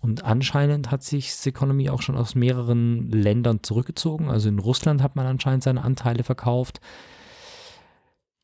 Und 0.00 0.24
anscheinend 0.24 0.90
hat 0.90 1.02
sich 1.02 1.34
Seconomy 1.34 1.90
auch 1.90 2.02
schon 2.02 2.16
aus 2.16 2.34
mehreren 2.34 3.10
Ländern 3.10 3.62
zurückgezogen. 3.62 4.28
Also 4.30 4.48
in 4.48 4.58
Russland 4.58 5.02
hat 5.02 5.16
man 5.16 5.26
anscheinend 5.26 5.64
seine 5.64 5.82
Anteile 5.82 6.22
verkauft. 6.22 6.80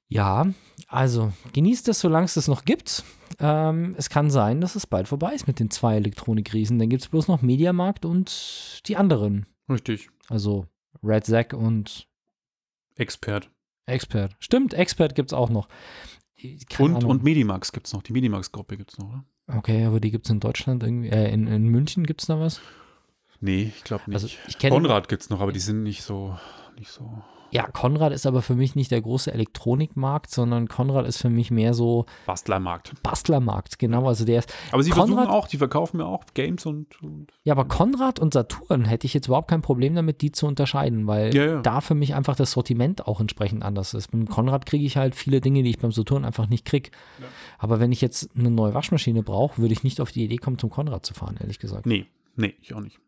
Ja, 0.08 0.46
also 0.88 1.32
genießt 1.52 1.88
es, 1.88 2.00
solange 2.00 2.26
es 2.26 2.34
das 2.34 2.48
noch 2.48 2.64
gibt. 2.64 3.04
Ähm, 3.38 3.94
es 3.98 4.10
kann 4.10 4.30
sein, 4.30 4.60
dass 4.60 4.74
es 4.76 4.86
bald 4.86 5.08
vorbei 5.08 5.34
ist 5.34 5.46
mit 5.46 5.58
den 5.60 5.70
zwei 5.70 5.96
Elektronikriesen. 5.96 6.78
Dann 6.78 6.88
gibt 6.88 7.02
es 7.02 7.08
bloß 7.08 7.28
noch 7.28 7.42
Mediamarkt 7.42 8.04
und 8.04 8.82
die 8.86 8.96
anderen. 8.96 9.46
Richtig. 9.68 10.10
Also 10.28 10.66
Red 11.02 11.24
Zack 11.24 11.52
und 11.52 12.06
Expert. 12.96 13.50
Expert. 13.86 14.36
Stimmt, 14.38 14.74
Expert 14.74 15.14
gibt 15.14 15.30
es 15.30 15.34
auch 15.34 15.50
noch. 15.50 15.68
Keine 16.68 16.90
Und, 16.90 16.96
Ahnung. 16.96 17.10
und 17.10 17.24
Medimax 17.24 17.72
gibt 17.72 17.86
es 17.86 17.92
noch. 17.92 18.02
Die 18.02 18.12
Medimax-Gruppe 18.12 18.76
gibt 18.76 18.92
es 18.92 18.98
noch, 18.98 19.08
oder? 19.08 19.24
Okay, 19.46 19.85
aber 19.85 20.00
die 20.00 20.11
gibt 20.11 20.26
es 20.26 20.30
in 20.30 20.40
Deutschland 20.40 20.83
irgendwie. 20.83 21.09
Äh, 21.09 21.33
in, 21.33 21.46
in 21.46 21.68
München 21.68 22.04
gibt 22.04 22.22
es 22.22 22.26
da 22.26 22.40
was? 22.40 22.61
Nee, 23.40 23.72
ich 23.76 23.85
glaube 23.85 24.04
nicht. 24.07 24.14
Also 24.14 24.28
ich 24.48 24.59
Konrad 24.59 25.09
gibt 25.09 25.22
es 25.22 25.30
noch, 25.30 25.40
aber 25.40 25.52
die 25.52 25.61
sind 25.61 25.83
nicht 25.83 26.02
so, 26.02 26.38
nicht 26.78 26.90
so. 26.90 27.22
Ja, 27.54 27.68
Konrad 27.68 28.12
ist 28.12 28.26
aber 28.26 28.42
für 28.42 28.56
mich 28.56 28.74
nicht 28.74 28.90
der 28.90 29.00
große 29.00 29.32
Elektronikmarkt, 29.32 30.28
sondern 30.28 30.66
Konrad 30.66 31.06
ist 31.06 31.18
für 31.22 31.30
mich 31.30 31.52
mehr 31.52 31.72
so 31.72 32.04
Bastlermarkt. 32.26 33.00
Bastlermarkt. 33.04 33.78
Genau, 33.78 34.08
also 34.08 34.24
der 34.24 34.40
ist. 34.40 34.52
Aber 34.72 34.82
sie 34.82 34.90
Konrad- 34.90 35.08
versuchen 35.08 35.28
auch, 35.28 35.46
die 35.46 35.58
verkaufen 35.58 35.98
mir 35.98 36.06
auch 36.06 36.24
Games 36.34 36.66
und, 36.66 37.00
und 37.00 37.28
Ja, 37.44 37.52
aber 37.54 37.66
Konrad 37.66 38.18
und 38.18 38.34
Saturn 38.34 38.84
hätte 38.86 39.06
ich 39.06 39.14
jetzt 39.14 39.28
überhaupt 39.28 39.48
kein 39.48 39.62
Problem 39.62 39.94
damit, 39.94 40.20
die 40.20 40.32
zu 40.32 40.46
unterscheiden, 40.48 41.06
weil 41.06 41.32
Ja, 41.32 41.44
ja. 41.46 41.60
da 41.62 41.80
für 41.80 41.94
mich 41.94 42.16
einfach 42.16 42.34
das 42.34 42.50
Sortiment 42.50 43.06
auch 43.06 43.20
entsprechend 43.20 43.62
anders 43.62 43.94
ist. 43.94 44.10
Beim 44.10 44.26
Konrad 44.26 44.66
kriege 44.66 44.84
ich 44.84 44.96
halt 44.96 45.14
viele 45.14 45.40
Dinge, 45.40 45.62
die 45.62 45.70
ich 45.70 45.78
beim 45.78 45.92
Saturn 45.92 46.24
einfach 46.24 46.48
nicht 46.48 46.64
kriege. 46.64 46.90
Aber 47.58 47.78
wenn 47.78 47.92
ich 47.92 48.00
jetzt 48.00 48.30
eine 48.36 48.50
neue 48.50 48.74
Waschmaschine 48.74 49.22
brauche, 49.22 49.62
würde 49.62 49.74
ich 49.74 49.84
nicht 49.84 50.00
auf 50.00 50.10
die 50.10 50.24
Idee 50.24 50.38
kommen, 50.38 50.58
zum 50.58 50.70
Konrad 50.70 51.06
zu 51.06 51.14
fahren, 51.14 51.36
ehrlich 51.40 51.60
gesagt. 51.60 51.86
Nee, 51.86 52.06
nee, 52.34 52.54
ich 52.60 52.74
auch 52.74 52.80
nicht. 52.80 52.98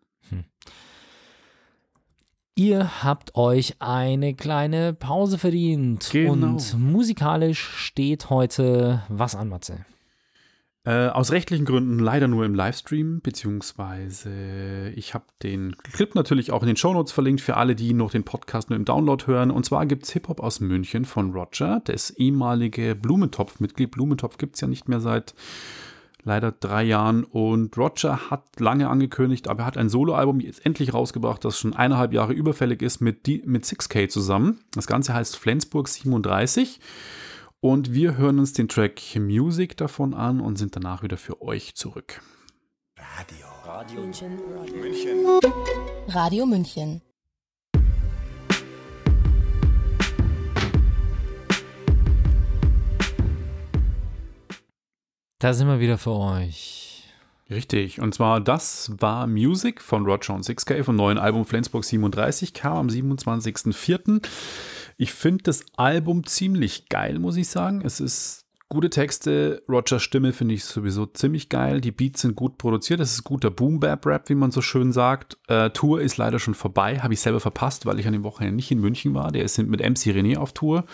Ihr 2.59 3.05
habt 3.05 3.35
euch 3.37 3.77
eine 3.81 4.35
kleine 4.35 4.95
Pause 4.95 5.37
verdient. 5.37 6.09
Genau. 6.11 6.31
Und 6.31 6.79
musikalisch 6.79 7.61
steht 7.61 8.31
heute 8.31 9.03
was 9.11 9.35
an, 9.35 9.51
Matze? 9.51 9.85
Äh, 10.87 11.09
aus 11.09 11.33
rechtlichen 11.33 11.67
Gründen 11.67 11.99
leider 11.99 12.29
nur 12.29 12.47
im 12.47 12.55
Livestream, 12.55 13.21
beziehungsweise 13.21 14.91
ich 14.97 15.13
habe 15.13 15.27
den 15.43 15.77
Clip 15.93 16.15
natürlich 16.15 16.51
auch 16.51 16.63
in 16.63 16.69
den 16.69 16.77
Shownotes 16.77 17.13
verlinkt 17.13 17.43
für 17.43 17.59
alle, 17.59 17.75
die 17.75 17.93
noch 17.93 18.11
den 18.11 18.25
Podcast 18.25 18.71
nur 18.71 18.79
im 18.79 18.87
Download 18.87 19.27
hören. 19.27 19.51
Und 19.51 19.67
zwar 19.67 19.85
gibt 19.85 20.05
es 20.05 20.13
Hip-Hop 20.13 20.41
aus 20.41 20.61
München 20.61 21.05
von 21.05 21.33
Roger, 21.33 21.83
das 21.85 22.09
ehemalige 22.09 22.95
Blumentopf-Mitglied. 22.95 23.91
Blumentopf 23.91 24.39
gibt 24.39 24.55
es 24.55 24.63
ja 24.63 24.69
nicht 24.69 24.89
mehr 24.89 25.01
seit 25.01 25.35
leider 26.27 26.53
drei 26.53 26.83
Jahren. 26.83 27.25
Und 27.25 27.79
Roger 27.79 28.31
hat 28.31 28.61
lange 28.61 28.89
angekündigt, 28.89 29.49
aber 29.49 29.63
er 29.63 29.67
hat 29.67 29.79
ein 29.79 29.89
Soloalbum 29.89 30.41
jetzt 30.41 30.67
endlich 30.67 30.93
rausgebracht, 30.93 31.45
das 31.45 31.59
schon 31.59 31.75
eineinhalb 31.75 32.13
Jahre 32.13 32.35
überfällig 32.35 32.83
ist, 32.83 33.01
mit, 33.01 33.27
die, 33.27 33.43
mit 33.47 33.65
6K 33.65 34.09
zusammen. 34.09 34.61
Das 34.75 34.87
Ganze 34.87 35.15
heißt 35.15 35.39
Flensburg 35.39 35.89
37. 35.89 36.81
Und 37.61 37.95
wir 37.95 38.19
hören 38.19 38.39
uns 38.39 38.53
den 38.53 38.69
Track 38.69 39.01
Music 39.17 39.77
davon 39.77 40.13
an 40.13 40.41
und 40.41 40.57
sind 40.57 40.77
danach 40.77 41.03
wieder 41.03 41.17
für 41.17 41.41
euch 41.41 41.75
zurück. 41.75 42.21
München. 44.81 45.27
Radio 46.09 46.47
München. 46.47 47.06
Da 55.39 55.53
sind 55.53 55.69
wir 55.69 55.81
wieder 55.81 55.99
für 55.99 56.13
euch. 56.13 57.05
Richtig, 57.51 58.01
und 58.01 58.15
zwar 58.15 58.41
das 58.41 58.91
war 58.99 59.27
Music 59.27 59.83
von 59.83 60.07
Roger 60.07 60.35
und 60.35 60.47
6K 60.47 60.83
vom 60.83 60.97
neuen 60.97 61.19
Album 61.19 61.45
Flensburg 61.45 61.85
37, 61.85 62.55
kam 62.55 62.79
am 62.79 62.87
27.04. 62.89 64.27
Ich 64.97 65.13
finde 65.13 65.45
das 65.45 65.63
Album 65.77 66.25
ziemlich 66.25 66.89
geil, 66.89 67.19
muss 67.19 67.37
ich 67.37 67.49
sagen. 67.49 67.83
Es 67.85 68.01
ist 68.01 68.47
gute 68.71 68.89
Texte, 68.89 69.63
Rogers 69.69 70.03
Stimme 70.03 70.33
finde 70.33 70.55
ich 70.55 70.65
sowieso 70.65 71.05
ziemlich 71.05 71.51
geil, 71.51 71.83
die 71.83 71.93
Beats 71.93 72.23
sind 72.23 72.35
gut 72.35 72.57
produziert, 72.57 73.01
es 73.01 73.13
ist 73.13 73.25
guter 73.25 73.51
Boom-Bap-Rap, 73.51 74.31
wie 74.31 74.35
man 74.35 74.53
so 74.53 74.63
schön 74.63 74.91
sagt. 74.91 75.37
Äh, 75.49 75.69
Tour 75.69 76.01
ist 76.01 76.17
leider 76.17 76.39
schon 76.39 76.55
vorbei, 76.55 77.01
habe 77.01 77.13
ich 77.13 77.21
selber 77.21 77.41
verpasst, 77.41 77.85
weil 77.85 78.01
ich 78.01 78.07
an 78.07 78.15
dem 78.15 78.25
Wochenende 78.25 78.57
nicht 78.57 78.71
in 78.71 78.81
München 78.81 79.13
war. 79.13 79.31
Der 79.33 79.45
ist 79.45 79.59
mit 79.59 79.81
MC 79.81 80.17
René 80.17 80.39
auf 80.39 80.55
Tour. 80.55 80.87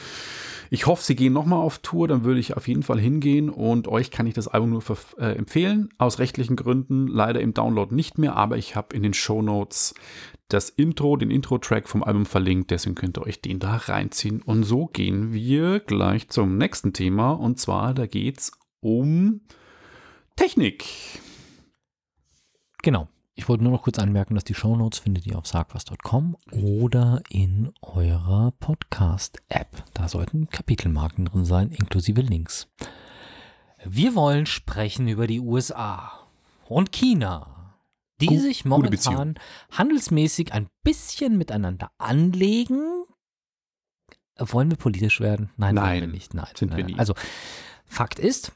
Ich 0.74 0.86
hoffe, 0.86 1.04
sie 1.04 1.14
gehen 1.14 1.34
nochmal 1.34 1.58
auf 1.58 1.80
Tour, 1.80 2.08
dann 2.08 2.24
würde 2.24 2.40
ich 2.40 2.56
auf 2.56 2.66
jeden 2.66 2.82
Fall 2.82 2.98
hingehen 2.98 3.50
und 3.50 3.88
euch 3.88 4.10
kann 4.10 4.26
ich 4.26 4.32
das 4.32 4.48
Album 4.48 4.70
nur 4.70 4.82
äh, 5.18 5.36
empfehlen. 5.36 5.90
Aus 5.98 6.18
rechtlichen 6.18 6.56
Gründen 6.56 7.08
leider 7.08 7.42
im 7.42 7.52
Download 7.52 7.94
nicht 7.94 8.16
mehr, 8.16 8.36
aber 8.36 8.56
ich 8.56 8.74
habe 8.74 8.96
in 8.96 9.02
den 9.02 9.12
Show 9.12 9.42
Notes 9.42 9.92
das 10.48 10.70
Intro, 10.70 11.18
den 11.18 11.30
Intro-Track 11.30 11.90
vom 11.90 12.02
Album 12.02 12.24
verlinkt, 12.24 12.70
deswegen 12.70 12.94
könnt 12.94 13.18
ihr 13.18 13.26
euch 13.26 13.42
den 13.42 13.58
da 13.58 13.76
reinziehen. 13.76 14.40
Und 14.40 14.62
so 14.62 14.86
gehen 14.86 15.34
wir 15.34 15.80
gleich 15.80 16.30
zum 16.30 16.56
nächsten 16.56 16.94
Thema 16.94 17.32
und 17.32 17.60
zwar 17.60 17.92
da 17.92 18.06
geht 18.06 18.38
es 18.38 18.52
um 18.80 19.42
Technik. 20.36 20.86
Genau. 22.82 23.08
Ich 23.42 23.48
wollte 23.48 23.64
nur 23.64 23.72
noch 23.72 23.82
kurz 23.82 23.98
anmerken, 23.98 24.36
dass 24.36 24.44
die 24.44 24.54
Shownotes 24.54 25.00
findet 25.00 25.26
ihr 25.26 25.36
auf 25.36 25.48
sagwas.com 25.48 26.36
oder 26.52 27.20
in 27.28 27.72
eurer 27.82 28.52
Podcast-App. 28.60 29.82
Da 29.94 30.06
sollten 30.06 30.48
Kapitelmarken 30.48 31.24
drin 31.24 31.44
sein, 31.44 31.72
inklusive 31.72 32.20
Links. 32.20 32.68
Wir 33.84 34.14
wollen 34.14 34.46
sprechen 34.46 35.08
über 35.08 35.26
die 35.26 35.40
USA 35.40 36.20
und 36.68 36.92
China, 36.92 37.74
die 38.20 38.26
Gu- 38.26 38.38
sich 38.38 38.64
momentan 38.64 39.34
handelsmäßig 39.72 40.52
ein 40.52 40.68
bisschen 40.84 41.36
miteinander 41.36 41.90
anlegen. 41.98 43.02
Wollen 44.38 44.70
wir 44.70 44.78
politisch 44.78 45.18
werden? 45.18 45.50
Nein, 45.56 45.74
wollen 45.74 45.84
Nein, 45.84 46.00
wir 46.02 46.08
nicht. 46.08 46.32
Nein, 46.32 46.46
sind 46.54 46.70
wir 46.76 46.84
nein. 46.84 46.92
nie. 46.92 46.98
Also, 47.00 47.14
Fakt 47.86 48.20
ist, 48.20 48.52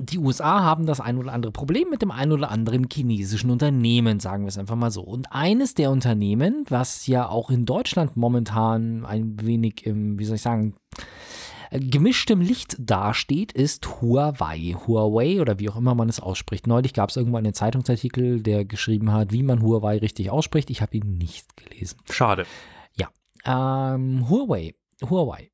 die 0.00 0.18
USA 0.18 0.62
haben 0.62 0.86
das 0.86 1.00
ein 1.00 1.16
oder 1.16 1.32
andere 1.32 1.52
Problem 1.52 1.88
mit 1.90 2.02
dem 2.02 2.10
ein 2.10 2.32
oder 2.32 2.50
anderen 2.50 2.86
chinesischen 2.92 3.50
Unternehmen, 3.50 4.20
sagen 4.20 4.44
wir 4.44 4.48
es 4.48 4.58
einfach 4.58 4.76
mal 4.76 4.90
so. 4.90 5.02
Und 5.02 5.32
eines 5.32 5.74
der 5.74 5.90
Unternehmen, 5.90 6.64
was 6.68 7.06
ja 7.06 7.28
auch 7.28 7.50
in 7.50 7.64
Deutschland 7.64 8.16
momentan 8.16 9.04
ein 9.04 9.36
wenig 9.40 9.86
im, 9.86 10.18
wie 10.18 10.24
soll 10.24 10.36
ich 10.36 10.42
sagen, 10.42 10.74
äh, 11.70 11.80
gemischtem 11.80 12.40
Licht 12.40 12.76
dasteht, 12.78 13.52
ist 13.52 14.00
Huawei. 14.00 14.76
Huawei 14.86 15.40
oder 15.40 15.58
wie 15.58 15.70
auch 15.70 15.76
immer 15.76 15.94
man 15.94 16.08
es 16.08 16.20
ausspricht. 16.20 16.66
Neulich 16.66 16.92
gab 16.92 17.10
es 17.10 17.16
irgendwann 17.16 17.44
einen 17.44 17.54
Zeitungsartikel, 17.54 18.42
der 18.42 18.64
geschrieben 18.64 19.12
hat, 19.12 19.32
wie 19.32 19.42
man 19.42 19.62
Huawei 19.62 19.98
richtig 19.98 20.30
ausspricht. 20.30 20.70
Ich 20.70 20.82
habe 20.82 20.96
ihn 20.96 21.16
nicht 21.16 21.56
gelesen. 21.56 21.98
Schade. 22.10 22.44
Ähm, 23.46 24.28
Huawei. 24.28 24.74
Huawei. 25.08 25.50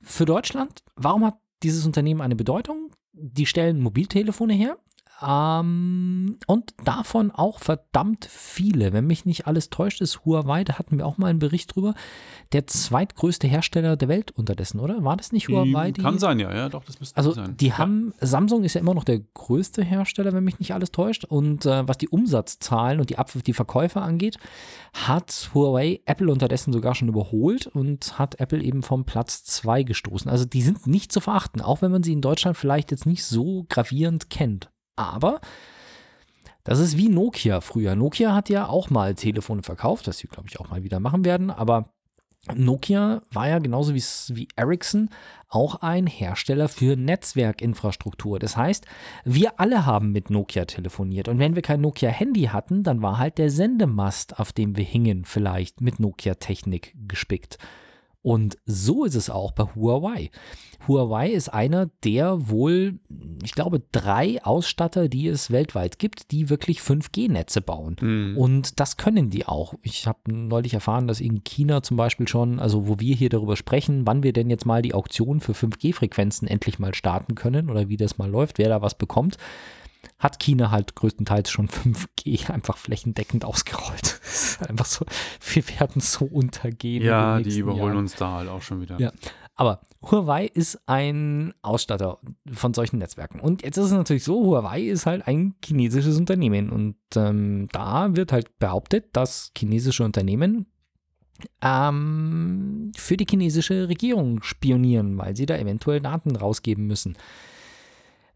Für 0.00 0.24
Deutschland, 0.24 0.82
warum 0.96 1.24
hat 1.24 1.38
dieses 1.62 1.86
Unternehmen 1.86 2.20
eine 2.20 2.36
Bedeutung? 2.36 2.90
Die 3.12 3.46
stellen 3.46 3.80
Mobiltelefone 3.80 4.54
her. 4.54 4.78
Ähm, 5.24 6.38
und 6.46 6.74
davon 6.84 7.30
auch 7.30 7.60
verdammt 7.60 8.26
viele. 8.28 8.92
Wenn 8.92 9.06
mich 9.06 9.24
nicht 9.24 9.46
alles 9.46 9.70
täuscht, 9.70 10.00
ist 10.00 10.24
Huawei, 10.24 10.64
da 10.64 10.78
hatten 10.78 10.98
wir 10.98 11.06
auch 11.06 11.18
mal 11.18 11.28
einen 11.28 11.38
Bericht 11.38 11.74
drüber, 11.74 11.94
der 12.52 12.66
zweitgrößte 12.66 13.46
Hersteller 13.46 13.96
der 13.96 14.08
Welt 14.08 14.32
unterdessen, 14.32 14.80
oder? 14.80 15.04
War 15.04 15.16
das 15.16 15.32
nicht 15.32 15.48
Huawei? 15.48 15.92
Kann 15.92 16.18
sein, 16.18 16.40
ja, 16.40 16.52
ja, 16.54 16.68
doch, 16.68 16.84
das 16.84 16.98
müsste 16.98 17.16
Also 17.16 17.32
sein. 17.32 17.56
die 17.56 17.68
ja. 17.68 17.78
haben, 17.78 18.12
Samsung 18.20 18.64
ist 18.64 18.74
ja 18.74 18.80
immer 18.80 18.94
noch 18.94 19.04
der 19.04 19.20
größte 19.20 19.84
Hersteller, 19.84 20.32
wenn 20.32 20.44
mich 20.44 20.58
nicht 20.58 20.74
alles 20.74 20.90
täuscht. 20.90 21.24
Und 21.24 21.66
äh, 21.66 21.86
was 21.86 21.98
die 21.98 22.08
Umsatzzahlen 22.08 22.98
und 23.00 23.10
die, 23.10 23.18
Ab 23.18 23.30
die 23.46 23.52
Verkäufe 23.52 24.00
angeht, 24.00 24.38
hat 24.92 25.50
Huawei 25.54 26.00
Apple 26.04 26.30
unterdessen 26.30 26.72
sogar 26.72 26.94
schon 26.94 27.08
überholt 27.08 27.66
und 27.68 28.18
hat 28.18 28.40
Apple 28.40 28.62
eben 28.62 28.82
vom 28.82 29.04
Platz 29.04 29.44
2 29.44 29.84
gestoßen. 29.84 30.30
Also 30.30 30.44
die 30.44 30.62
sind 30.62 30.86
nicht 30.86 31.12
zu 31.12 31.20
verachten, 31.20 31.60
auch 31.60 31.82
wenn 31.82 31.92
man 31.92 32.02
sie 32.02 32.12
in 32.12 32.20
Deutschland 32.20 32.56
vielleicht 32.56 32.90
jetzt 32.90 33.06
nicht 33.06 33.24
so 33.24 33.64
gravierend 33.68 34.28
kennt. 34.28 34.71
Aber 34.96 35.40
das 36.64 36.78
ist 36.78 36.96
wie 36.96 37.08
Nokia 37.08 37.60
früher. 37.60 37.96
Nokia 37.96 38.34
hat 38.34 38.48
ja 38.48 38.68
auch 38.68 38.90
mal 38.90 39.14
Telefone 39.14 39.62
verkauft, 39.62 40.06
das 40.06 40.18
sie, 40.18 40.28
glaube 40.28 40.48
ich, 40.48 40.60
auch 40.60 40.70
mal 40.70 40.84
wieder 40.84 41.00
machen 41.00 41.24
werden, 41.24 41.50
aber 41.50 41.92
Nokia 42.52 43.22
war 43.30 43.48
ja 43.48 43.60
genauso 43.60 43.94
wie, 43.94 44.02
wie 44.36 44.48
Ericsson 44.56 45.10
auch 45.48 45.76
ein 45.76 46.08
Hersteller 46.08 46.68
für 46.68 46.96
Netzwerkinfrastruktur. 46.96 48.40
Das 48.40 48.56
heißt, 48.56 48.84
wir 49.24 49.60
alle 49.60 49.86
haben 49.86 50.10
mit 50.10 50.28
Nokia 50.28 50.64
telefoniert. 50.64 51.28
Und 51.28 51.38
wenn 51.38 51.54
wir 51.54 51.62
kein 51.62 51.80
Nokia-Handy 51.80 52.44
hatten, 52.44 52.82
dann 52.82 53.00
war 53.00 53.18
halt 53.18 53.38
der 53.38 53.50
Sendemast, 53.50 54.40
auf 54.40 54.52
dem 54.52 54.76
wir 54.76 54.84
hingen, 54.84 55.24
vielleicht 55.24 55.80
mit 55.80 56.00
Nokia-Technik 56.00 56.96
gespickt. 57.06 57.58
Und 58.22 58.56
so 58.66 59.04
ist 59.04 59.16
es 59.16 59.30
auch 59.30 59.52
bei 59.52 59.64
Huawei. 59.74 60.30
Huawei 60.88 61.30
ist 61.30 61.48
einer 61.48 61.90
der 62.04 62.48
wohl, 62.48 62.98
ich 63.42 63.52
glaube, 63.52 63.82
drei 63.92 64.42
Ausstatter, 64.44 65.08
die 65.08 65.28
es 65.28 65.50
weltweit 65.50 65.98
gibt, 65.98 66.30
die 66.30 66.50
wirklich 66.50 66.80
5G-Netze 66.80 67.60
bauen. 67.60 67.96
Mhm. 68.00 68.36
Und 68.36 68.80
das 68.80 68.96
können 68.96 69.30
die 69.30 69.46
auch. 69.46 69.74
Ich 69.82 70.06
habe 70.06 70.18
neulich 70.32 70.74
erfahren, 70.74 71.06
dass 71.06 71.20
in 71.20 71.44
China 71.44 71.82
zum 71.82 71.96
Beispiel 71.96 72.28
schon, 72.28 72.58
also 72.58 72.88
wo 72.88 72.98
wir 72.98 73.14
hier 73.14 73.28
darüber 73.28 73.56
sprechen, 73.56 74.06
wann 74.06 74.22
wir 74.22 74.32
denn 74.32 74.50
jetzt 74.50 74.66
mal 74.66 74.82
die 74.82 74.94
Auktion 74.94 75.40
für 75.40 75.52
5G-Frequenzen 75.52 76.48
endlich 76.48 76.78
mal 76.78 76.94
starten 76.94 77.34
können 77.34 77.70
oder 77.70 77.88
wie 77.88 77.96
das 77.96 78.18
mal 78.18 78.30
läuft, 78.30 78.58
wer 78.58 78.68
da 78.68 78.82
was 78.82 78.96
bekommt, 78.96 79.36
hat 80.22 80.38
China 80.38 80.70
halt 80.70 80.94
größtenteils 80.94 81.50
schon 81.50 81.68
5G 81.68 82.48
einfach 82.50 82.76
flächendeckend 82.76 83.44
ausgerollt. 83.44 84.20
Einfach 84.68 84.86
so, 84.86 85.04
wir 85.52 85.68
werden 85.80 86.00
so 86.00 86.24
untergehen. 86.24 87.02
ja, 87.02 87.40
die 87.40 87.58
überholen 87.58 87.86
Jahren. 87.86 87.96
uns 87.96 88.14
da 88.14 88.34
halt 88.34 88.48
auch 88.48 88.62
schon 88.62 88.80
wieder. 88.80 89.00
Ja. 89.00 89.10
Aber 89.56 89.80
Huawei 90.02 90.46
ist 90.46 90.78
ein 90.86 91.52
Ausstatter 91.62 92.20
von 92.52 92.72
solchen 92.72 92.98
Netzwerken. 92.98 93.40
Und 93.40 93.62
jetzt 93.62 93.76
ist 93.76 93.86
es 93.86 93.92
natürlich 93.92 94.22
so, 94.22 94.44
Huawei 94.44 94.82
ist 94.82 95.06
halt 95.06 95.26
ein 95.26 95.56
chinesisches 95.64 96.16
Unternehmen. 96.16 96.70
Und 96.70 96.96
ähm, 97.16 97.68
da 97.72 98.14
wird 98.14 98.32
halt 98.32 98.58
behauptet, 98.60 99.06
dass 99.12 99.50
chinesische 99.56 100.04
Unternehmen 100.04 100.66
ähm, 101.60 102.92
für 102.96 103.16
die 103.16 103.26
chinesische 103.28 103.88
Regierung 103.88 104.42
spionieren, 104.42 105.18
weil 105.18 105.34
sie 105.34 105.46
da 105.46 105.56
eventuell 105.56 106.00
Daten 106.00 106.36
rausgeben 106.36 106.86
müssen. 106.86 107.16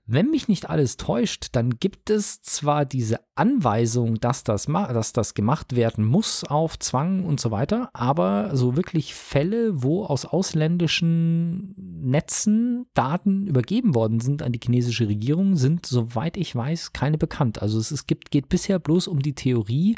Wenn 0.08 0.30
mich 0.30 0.46
nicht 0.46 0.70
alles 0.70 0.96
täuscht, 0.96 1.48
dann 1.52 1.80
gibt 1.80 2.10
es 2.10 2.40
zwar 2.40 2.84
diese 2.84 3.18
Anweisung, 3.34 4.20
dass 4.20 4.44
das, 4.44 4.66
dass 4.66 5.12
das 5.12 5.34
gemacht 5.34 5.74
werden 5.74 6.04
muss 6.04 6.44
auf 6.44 6.78
Zwang 6.78 7.24
und 7.24 7.40
so 7.40 7.50
weiter, 7.50 7.90
aber 7.92 8.56
so 8.56 8.76
wirklich 8.76 9.14
Fälle, 9.14 9.82
wo 9.82 10.04
aus 10.04 10.24
ausländischen 10.24 11.74
Netzen 11.76 12.86
Daten 12.94 13.48
übergeben 13.48 13.96
worden 13.96 14.20
sind 14.20 14.42
an 14.42 14.52
die 14.52 14.60
chinesische 14.62 15.08
Regierung, 15.08 15.56
sind, 15.56 15.86
soweit 15.86 16.36
ich 16.36 16.54
weiß, 16.54 16.92
keine 16.92 17.18
bekannt. 17.18 17.60
Also 17.60 17.80
es, 17.80 17.90
es 17.90 18.06
gibt, 18.06 18.30
geht 18.30 18.48
bisher 18.48 18.78
bloß 18.78 19.08
um 19.08 19.18
die 19.18 19.34
Theorie, 19.34 19.96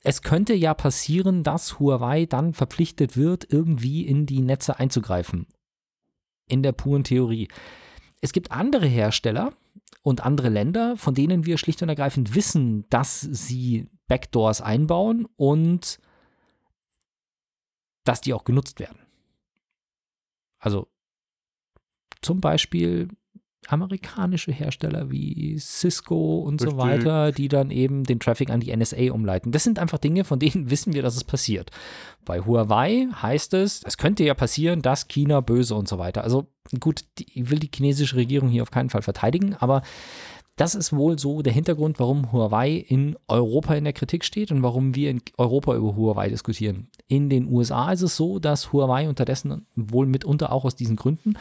es 0.00 0.22
könnte 0.22 0.54
ja 0.54 0.74
passieren, 0.74 1.42
dass 1.42 1.80
Huawei 1.80 2.26
dann 2.26 2.54
verpflichtet 2.54 3.16
wird, 3.16 3.52
irgendwie 3.52 4.06
in 4.06 4.26
die 4.26 4.42
Netze 4.42 4.78
einzugreifen. 4.78 5.46
In 6.46 6.62
der 6.62 6.72
puren 6.72 7.02
Theorie. 7.02 7.48
Es 8.20 8.32
gibt 8.32 8.50
andere 8.50 8.86
Hersteller 8.86 9.52
und 10.02 10.24
andere 10.24 10.48
Länder, 10.48 10.96
von 10.96 11.14
denen 11.14 11.46
wir 11.46 11.58
schlicht 11.58 11.82
und 11.82 11.88
ergreifend 11.88 12.34
wissen, 12.34 12.88
dass 12.90 13.20
sie 13.20 13.88
Backdoors 14.06 14.60
einbauen 14.60 15.26
und 15.36 16.00
dass 18.04 18.20
die 18.20 18.32
auch 18.32 18.44
genutzt 18.44 18.80
werden. 18.80 18.98
Also 20.58 20.88
zum 22.22 22.40
Beispiel 22.40 23.08
amerikanische 23.68 24.50
Hersteller 24.50 25.10
wie 25.10 25.58
Cisco 25.58 26.38
und 26.38 26.60
so 26.60 26.68
Richtig. 26.68 26.84
weiter, 26.84 27.32
die 27.32 27.48
dann 27.48 27.70
eben 27.70 28.04
den 28.04 28.18
Traffic 28.18 28.50
an 28.50 28.60
die 28.60 28.74
NSA 28.74 29.12
umleiten. 29.12 29.52
Das 29.52 29.62
sind 29.62 29.78
einfach 29.78 29.98
Dinge, 29.98 30.24
von 30.24 30.38
denen 30.38 30.70
wissen 30.70 30.94
wir, 30.94 31.02
dass 31.02 31.16
es 31.16 31.24
passiert. 31.24 31.70
Bei 32.24 32.40
Huawei 32.40 33.08
heißt 33.14 33.54
es, 33.54 33.82
es 33.84 33.98
könnte 33.98 34.24
ja 34.24 34.34
passieren, 34.34 34.80
dass 34.80 35.08
China 35.08 35.40
böse 35.40 35.74
und 35.74 35.86
so 35.86 35.98
weiter. 35.98 36.24
Also 36.24 36.46
gut, 36.80 37.02
ich 37.18 37.50
will 37.50 37.58
die 37.58 37.70
chinesische 37.74 38.16
Regierung 38.16 38.48
hier 38.48 38.62
auf 38.62 38.70
keinen 38.70 38.90
Fall 38.90 39.02
verteidigen, 39.02 39.54
aber 39.54 39.82
das 40.56 40.74
ist 40.74 40.92
wohl 40.92 41.18
so 41.18 41.42
der 41.42 41.52
Hintergrund, 41.52 42.00
warum 42.00 42.32
Huawei 42.32 42.72
in 42.72 43.16
Europa 43.28 43.74
in 43.74 43.84
der 43.84 43.92
Kritik 43.92 44.24
steht 44.24 44.50
und 44.50 44.62
warum 44.62 44.94
wir 44.96 45.10
in 45.10 45.22
Europa 45.36 45.76
über 45.76 45.94
Huawei 45.94 46.30
diskutieren. 46.30 46.88
In 47.06 47.30
den 47.30 47.46
USA 47.46 47.92
ist 47.92 48.02
es 48.02 48.16
so, 48.16 48.40
dass 48.40 48.72
Huawei 48.72 49.08
unterdessen 49.08 49.66
wohl 49.76 50.06
mitunter 50.06 50.50
auch 50.52 50.64
aus 50.64 50.74
diesen 50.74 50.96
Gründen 50.96 51.34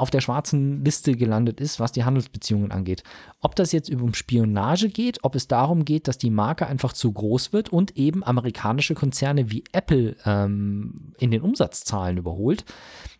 auf 0.00 0.10
der 0.10 0.20
schwarzen 0.20 0.84
Liste 0.84 1.14
gelandet 1.14 1.60
ist, 1.60 1.78
was 1.78 1.92
die 1.92 2.04
Handelsbeziehungen 2.04 2.72
angeht. 2.72 3.02
Ob 3.40 3.54
das 3.54 3.72
jetzt 3.72 3.90
um 3.90 4.14
Spionage 4.14 4.88
geht, 4.88 5.18
ob 5.22 5.34
es 5.34 5.46
darum 5.46 5.84
geht, 5.84 6.08
dass 6.08 6.16
die 6.16 6.30
Marke 6.30 6.66
einfach 6.66 6.92
zu 6.92 7.12
groß 7.12 7.52
wird 7.52 7.68
und 7.68 7.96
eben 7.96 8.24
amerikanische 8.24 8.94
Konzerne 8.94 9.50
wie 9.50 9.64
Apple 9.72 10.16
ähm, 10.24 11.12
in 11.18 11.30
den 11.30 11.42
Umsatzzahlen 11.42 12.16
überholt, 12.16 12.64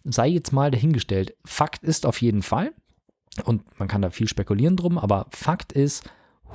sei 0.05 0.29
jetzt 0.29 0.53
mal 0.53 0.71
dahingestellt. 0.71 1.37
Fakt 1.45 1.85
ist 1.85 2.07
auf 2.07 2.23
jeden 2.23 2.43
Fall, 2.43 2.73
Und 3.45 3.63
man 3.79 3.89
kann 3.89 4.03
da 4.03 4.11
viel 4.11 4.29
spekulieren 4.29 4.77
drum, 4.77 4.99
aber 4.99 5.27
Fakt 5.31 5.73
ist, 5.73 6.09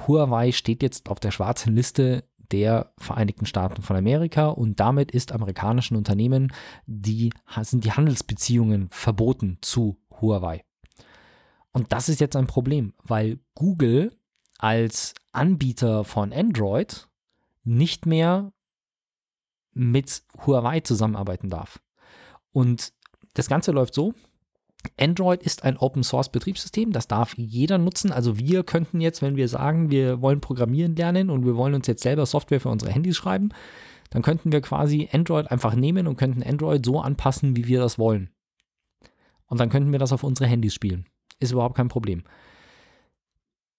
Huawei 0.08 0.52
steht 0.52 0.84
jetzt 0.84 1.10
auf 1.10 1.20
der 1.20 1.32
schwarzen 1.32 1.76
Liste 1.76 2.24
der 2.52 2.92
Vereinigten 2.98 3.46
Staaten 3.46 3.82
von 3.82 3.96
Amerika 3.96 4.48
und 4.48 4.80
damit 4.80 5.12
ist 5.12 5.32
amerikanischen 5.32 5.98
Unternehmen 5.98 6.54
die, 6.86 7.32
sind 7.62 7.84
die 7.84 7.92
Handelsbeziehungen 7.92 8.88
verboten 8.92 9.58
zu 9.62 9.98
Huawei. 10.22 10.64
Und 11.72 11.92
das 11.92 12.10
ist 12.10 12.22
jetzt 12.22 12.36
ein 12.36 12.48
Problem, 12.48 12.94
weil 13.04 13.40
Google 13.54 14.16
als 14.58 15.14
Anbieter 15.34 16.04
von 16.04 16.32
Android 16.32 17.08
nicht 17.64 18.06
mehr 18.06 18.54
mit 19.74 20.24
Huawei 20.46 20.80
zusammenarbeiten 20.80 21.50
darf. 21.50 21.82
Und 22.52 22.94
das 23.34 23.50
Ganze 23.50 23.72
läuft 23.72 23.94
so. 23.94 24.14
Android 24.98 25.44
ist 25.44 25.64
ein 25.64 25.78
Open 25.78 26.04
Source 26.04 26.30
Betriebssystem, 26.30 26.92
das 26.92 27.08
darf 27.08 27.34
jeder 27.38 27.78
nutzen. 27.78 28.12
Also 28.12 28.38
wir 28.38 28.64
könnten 28.64 29.02
jetzt, 29.02 29.22
wenn 29.22 29.36
wir 29.36 29.50
sagen, 29.50 29.90
wir 29.90 30.22
wollen 30.22 30.42
programmieren 30.42 30.96
lernen 30.96 31.30
und 31.30 31.46
wir 31.46 31.58
wollen 31.58 31.74
uns 31.74 31.88
jetzt 31.88 32.04
selber 32.04 32.26
Software 32.26 32.62
für 32.62 32.70
unsere 32.70 32.92
Handys 32.92 33.18
schreiben, 33.18 33.50
dann 34.12 34.22
könnten 34.22 34.52
wir 34.52 34.62
quasi 34.62 35.10
Android 35.12 35.52
einfach 35.52 35.76
nehmen 35.76 36.08
und 36.08 36.18
könnten 36.18 36.44
Android 36.44 36.86
so 36.86 37.02
anpassen, 37.02 37.56
wie 37.56 37.68
wir 37.68 37.80
das 37.80 37.98
wollen. 37.98 38.30
Und 39.48 39.60
dann 39.60 39.70
könnten 39.70 39.92
wir 39.92 40.00
das 40.00 40.14
auf 40.14 40.24
unsere 40.24 40.50
Handys 40.50 40.74
spielen. 40.74 41.06
Ist 41.40 41.52
überhaupt 41.52 41.76
kein 41.76 41.88
Problem. 41.88 42.24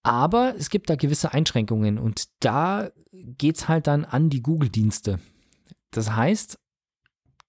Aber 0.02 0.54
es 0.56 0.70
gibt 0.70 0.88
da 0.88 0.94
gewisse 0.94 1.32
Einschränkungen 1.32 1.98
und 1.98 2.28
da 2.40 2.90
geht 3.10 3.56
es 3.56 3.68
halt 3.68 3.88
dann 3.88 4.04
an 4.04 4.30
die 4.30 4.42
Google-Dienste. 4.42 5.18
Das 5.90 6.14
heißt, 6.14 6.58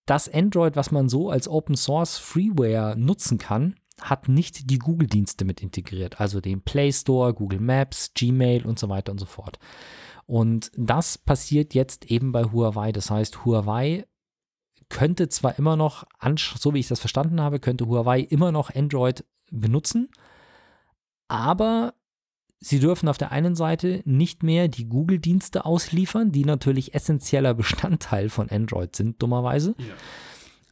das 0.08 0.34
Android, 0.34 0.76
was 0.76 0.90
man 0.90 1.10
so 1.10 1.30
als 1.30 1.48
Open 1.48 1.76
Source 1.76 2.18
Freeware 2.18 2.96
nutzen 2.98 3.38
kann, 3.38 3.76
hat 4.02 4.30
nicht 4.30 4.70
die 4.70 4.80
Google-Dienste 4.80 5.44
mit 5.46 5.62
integriert, 5.62 6.20
also 6.20 6.40
den 6.40 6.62
Play 6.62 6.92
Store, 6.92 7.34
Google 7.34 7.60
Maps, 7.60 8.12
Gmail 8.14 8.66
und 8.66 8.80
so 8.80 8.90
weiter 8.90 9.12
und 9.12 9.20
so 9.20 9.26
fort. 9.26 9.60
Und 10.26 10.72
das 10.76 11.18
passiert 11.18 11.74
jetzt 11.74 12.06
eben 12.06 12.32
bei 12.32 12.44
Huawei. 12.44 12.92
Das 12.92 13.10
heißt, 13.10 13.46
Huawei 13.46 14.06
könnte 14.90 15.30
zwar 15.30 15.58
immer 15.58 15.76
noch, 15.76 16.06
so 16.58 16.74
wie 16.74 16.80
ich 16.80 16.88
das 16.88 17.00
verstanden 17.00 17.42
habe, 17.42 17.60
könnte 17.60 17.88
Huawei 17.88 18.22
immer 18.22 18.52
noch 18.52 18.74
Android 18.74 19.26
benutzen, 19.52 20.10
aber 21.28 21.94
Sie 22.60 22.80
dürfen 22.80 23.08
auf 23.08 23.20
der 23.20 23.32
einen 23.32 23.56
Seite 23.56 24.02
nicht 24.06 24.42
mehr 24.42 24.68
die 24.68 24.86
Google-Dienste 24.86 25.66
ausliefern, 25.66 26.32
die 26.32 26.44
natürlich 26.44 26.96
essentieller 26.96 27.54
Bestandteil 27.54 28.30
von 28.30 28.50
Android 28.50 28.96
sind, 28.96 29.22
dummerweise. 29.22 29.76
Ja. 29.78 29.94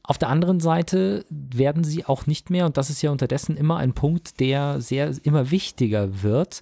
Auf 0.04 0.18
der 0.18 0.30
anderen 0.30 0.60
Seite 0.60 1.26
werden 1.30 1.84
sie 1.84 2.06
auch 2.06 2.26
nicht 2.26 2.50
mehr, 2.50 2.66
und 2.66 2.78
das 2.78 2.90
ist 2.90 3.02
ja 3.02 3.12
unterdessen 3.12 3.58
immer 3.58 3.78
ein 3.78 3.94
Punkt, 3.94 4.40
der 4.40 4.82
sehr 4.82 5.14
immer 5.24 5.52
wichtiger 5.52 6.24
wird, 6.24 6.62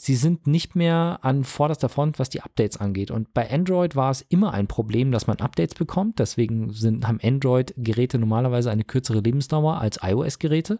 sie 0.00 0.14
sind 0.14 0.46
nicht 0.46 0.76
mehr 0.76 1.18
an 1.22 1.42
vorderster 1.42 1.88
Front, 1.88 2.18
was 2.18 2.30
die 2.30 2.40
Updates 2.40 2.76
angeht. 2.76 3.10
Und 3.10 3.34
bei 3.34 3.50
Android 3.50 3.96
war 3.96 4.10
es 4.10 4.22
immer 4.22 4.54
ein 4.54 4.68
Problem, 4.68 5.10
dass 5.10 5.26
man 5.26 5.38
Updates 5.38 5.74
bekommt. 5.74 6.20
Deswegen 6.20 6.72
sind, 6.72 7.06
haben 7.06 7.18
Android-Geräte 7.22 8.18
normalerweise 8.18 8.70
eine 8.70 8.84
kürzere 8.84 9.20
Lebensdauer 9.20 9.80
als 9.80 9.98
iOS-Geräte, 10.02 10.78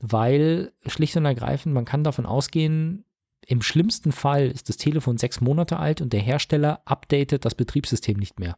weil 0.00 0.72
schlicht 0.86 1.16
und 1.16 1.24
ergreifend 1.24 1.72
man 1.72 1.84
kann 1.84 2.02
davon 2.02 2.26
ausgehen, 2.26 3.04
im 3.46 3.62
schlimmsten 3.62 4.12
Fall 4.12 4.48
ist 4.48 4.68
das 4.68 4.76
Telefon 4.76 5.16
sechs 5.16 5.40
Monate 5.40 5.78
alt 5.78 6.00
und 6.02 6.12
der 6.12 6.20
Hersteller 6.20 6.82
updatet 6.84 7.44
das 7.44 7.54
Betriebssystem 7.54 8.18
nicht 8.18 8.38
mehr. 8.38 8.56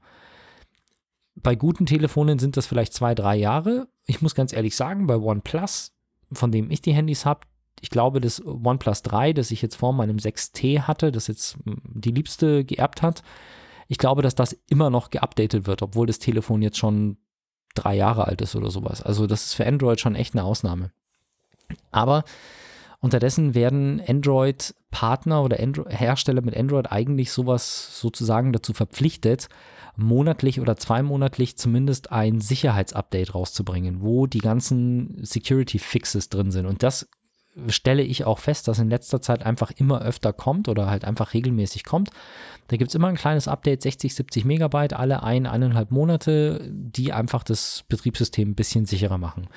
Bei 1.37 1.55
guten 1.55 1.87
Telefonen 1.87 2.39
sind 2.39 2.57
das 2.57 2.67
vielleicht 2.67 2.93
zwei, 2.93 3.15
drei 3.15 3.37
Jahre. 3.37 3.89
Ich 4.07 4.21
muss 4.21 4.35
ganz 4.35 4.53
ehrlich 4.53 4.75
sagen, 4.75 5.07
bei 5.07 5.17
OnePlus, 5.17 5.93
von 6.33 6.51
dem 6.51 6.71
ich 6.71 6.81
die 6.81 6.93
Handys 6.93 7.25
habe, 7.25 7.43
ich 7.81 7.91
glaube, 7.91 8.21
das 8.21 8.45
OnePlus 8.45 9.03
3, 9.03 9.33
das 9.33 9.51
ich 9.51 9.63
jetzt 9.63 9.77
vor 9.77 9.93
meinem 9.93 10.17
6T 10.17 10.83
hatte, 10.83 11.13
das 11.13 11.27
jetzt 11.27 11.57
hm, 11.65 11.81
die 11.85 12.13
Liebste 12.13 12.65
geerbt 12.65 13.03
hat, 13.03 13.23
ich 13.89 13.99
glaube, 13.99 14.23
dass 14.23 14.35
das 14.35 14.57
immer 14.69 14.91
noch 14.91 15.11
geupdatet 15.11 15.67
wird, 15.67 15.83
obwohl 15.83 16.07
das 16.07 16.21
Telefon 16.21 16.63
jetzt 16.63 16.79
schon 16.79 17.17
drei 17.75 17.97
Jahre 17.97 18.27
alt 18.27 18.41
ist 18.41 18.55
oder 18.55 18.71
sowas. 18.71 19.03
Also 19.03 19.27
das 19.27 19.47
ist 19.47 19.55
für 19.55 19.67
Android 19.67 20.01
schon 20.01 20.15
echt 20.15 20.35
eine 20.35 20.45
Ausnahme. 20.45 20.93
Aber 21.91 22.25
Unterdessen 23.01 23.55
werden 23.55 24.01
Android-Partner 24.07 25.43
oder 25.43 25.59
Andro 25.59 25.89
Hersteller 25.89 26.43
mit 26.43 26.57
Android 26.57 26.93
eigentlich 26.93 27.33
sowas 27.33 27.99
sozusagen 27.99 28.53
dazu 28.53 28.75
verpflichtet, 28.75 29.49
monatlich 29.97 30.61
oder 30.61 30.77
zweimonatlich 30.77 31.57
zumindest 31.57 32.13
ein 32.13 32.41
Sicherheitsupdate 32.41 33.35
rauszubringen, 33.35 34.03
wo 34.03 34.27
die 34.27 34.41
ganzen 34.41 35.19
Security-Fixes 35.25 36.29
drin 36.29 36.51
sind. 36.51 36.67
Und 36.67 36.83
das 36.83 37.09
stelle 37.69 38.03
ich 38.03 38.25
auch 38.25 38.39
fest, 38.39 38.69
dass 38.69 38.79
in 38.79 38.91
letzter 38.91 39.21
Zeit 39.21 39.45
einfach 39.45 39.71
immer 39.73 40.03
öfter 40.03 40.33
kommt 40.33 40.69
oder 40.69 40.89
halt 40.89 41.05
einfach 41.05 41.35
regelmäßig 41.35 41.85
kommt. 41.85 42.11
Da 42.69 42.77
gibt 42.77 42.91
es 42.91 42.95
immer 42.95 43.09
ein 43.09 43.17
kleines 43.17 43.49
Update, 43.49 43.83
60, 43.83 44.15
70 44.15 44.45
Megabyte, 44.45 44.93
alle 44.93 45.23
ein, 45.23 45.47
eineinhalb 45.47 45.91
Monate, 45.91 46.71
die 46.71 47.13
einfach 47.13 47.43
das 47.43 47.85
Betriebssystem 47.89 48.51
ein 48.51 48.55
bisschen 48.55 48.87
sicherer 48.87 49.19
machen. 49.19 49.49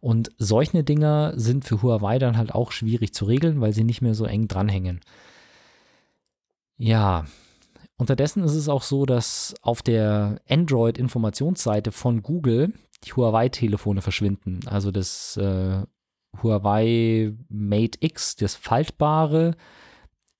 Und 0.00 0.30
solche 0.38 0.82
Dinger 0.82 1.32
sind 1.36 1.64
für 1.64 1.82
Huawei 1.82 2.18
dann 2.18 2.36
halt 2.36 2.52
auch 2.52 2.72
schwierig 2.72 3.14
zu 3.14 3.24
regeln, 3.24 3.60
weil 3.60 3.72
sie 3.72 3.84
nicht 3.84 4.02
mehr 4.02 4.14
so 4.14 4.24
eng 4.24 4.48
dranhängen. 4.48 5.00
Ja, 6.76 7.24
unterdessen 7.96 8.42
ist 8.42 8.54
es 8.54 8.68
auch 8.68 8.82
so, 8.82 9.06
dass 9.06 9.54
auf 9.62 9.82
der 9.82 10.40
Android-Informationsseite 10.48 11.92
von 11.92 12.22
Google 12.22 12.72
die 13.04 13.12
Huawei-Telefone 13.12 14.02
verschwinden. 14.02 14.60
Also 14.66 14.90
das 14.90 15.36
äh, 15.36 15.82
Huawei 16.42 17.32
Mate 17.48 17.98
X, 18.00 18.36
das 18.36 18.54
faltbare, 18.54 19.56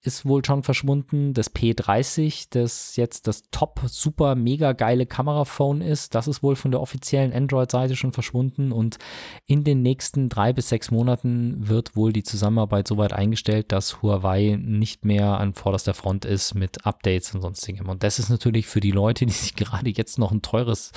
ist 0.07 0.25
wohl 0.25 0.45
schon 0.45 0.63
verschwunden. 0.63 1.35
Das 1.35 1.55
P30, 1.55 2.47
das 2.51 2.97
jetzt 2.97 3.27
das 3.27 3.43
top, 3.51 3.81
super, 3.87 4.35
mega 4.35 4.73
geile 4.73 5.07
Kameraphone 5.07 5.81
ist, 5.81 6.15
das 6.15 6.29
ist 6.29 6.43
wohl 6.43 6.57
von 6.57 6.71
der 6.71 6.81
offiziellen 6.81 7.33
Android-Seite 7.33 7.97
schon 7.97 8.13
verschwunden. 8.13 8.73
Und 8.73 8.99
in 9.47 9.65
den 9.65 9.83
nächsten 9.83 10.29
drei 10.29 10.53
bis 10.53 10.69
sechs 10.69 10.91
Monaten 10.91 11.69
wird 11.69 11.97
wohl 11.97 12.13
die 12.13 12.23
Zusammenarbeit 12.23 12.89
soweit 12.89 13.13
eingestellt, 13.13 13.73
dass 13.73 14.03
Huawei 14.03 14.59
nicht 14.61 15.05
mehr 15.05 15.39
an 15.39 15.55
vorderster 15.55 15.95
Front 15.95 16.25
ist 16.25 16.55
mit 16.55 16.87
Updates 16.87 17.35
und 17.35 17.43
sonstigem. 17.43 17.89
Und 17.89 18.03
das 18.03 18.19
ist 18.19 18.31
natürlich 18.31 18.67
für 18.67 18.81
die 18.81 18.93
Leute, 18.93 19.27
die 19.27 19.33
sich 19.33 19.55
gerade 19.57 19.91
jetzt 19.91 20.19
noch 20.19 20.31
ein 20.31 20.43
teures 20.43 20.93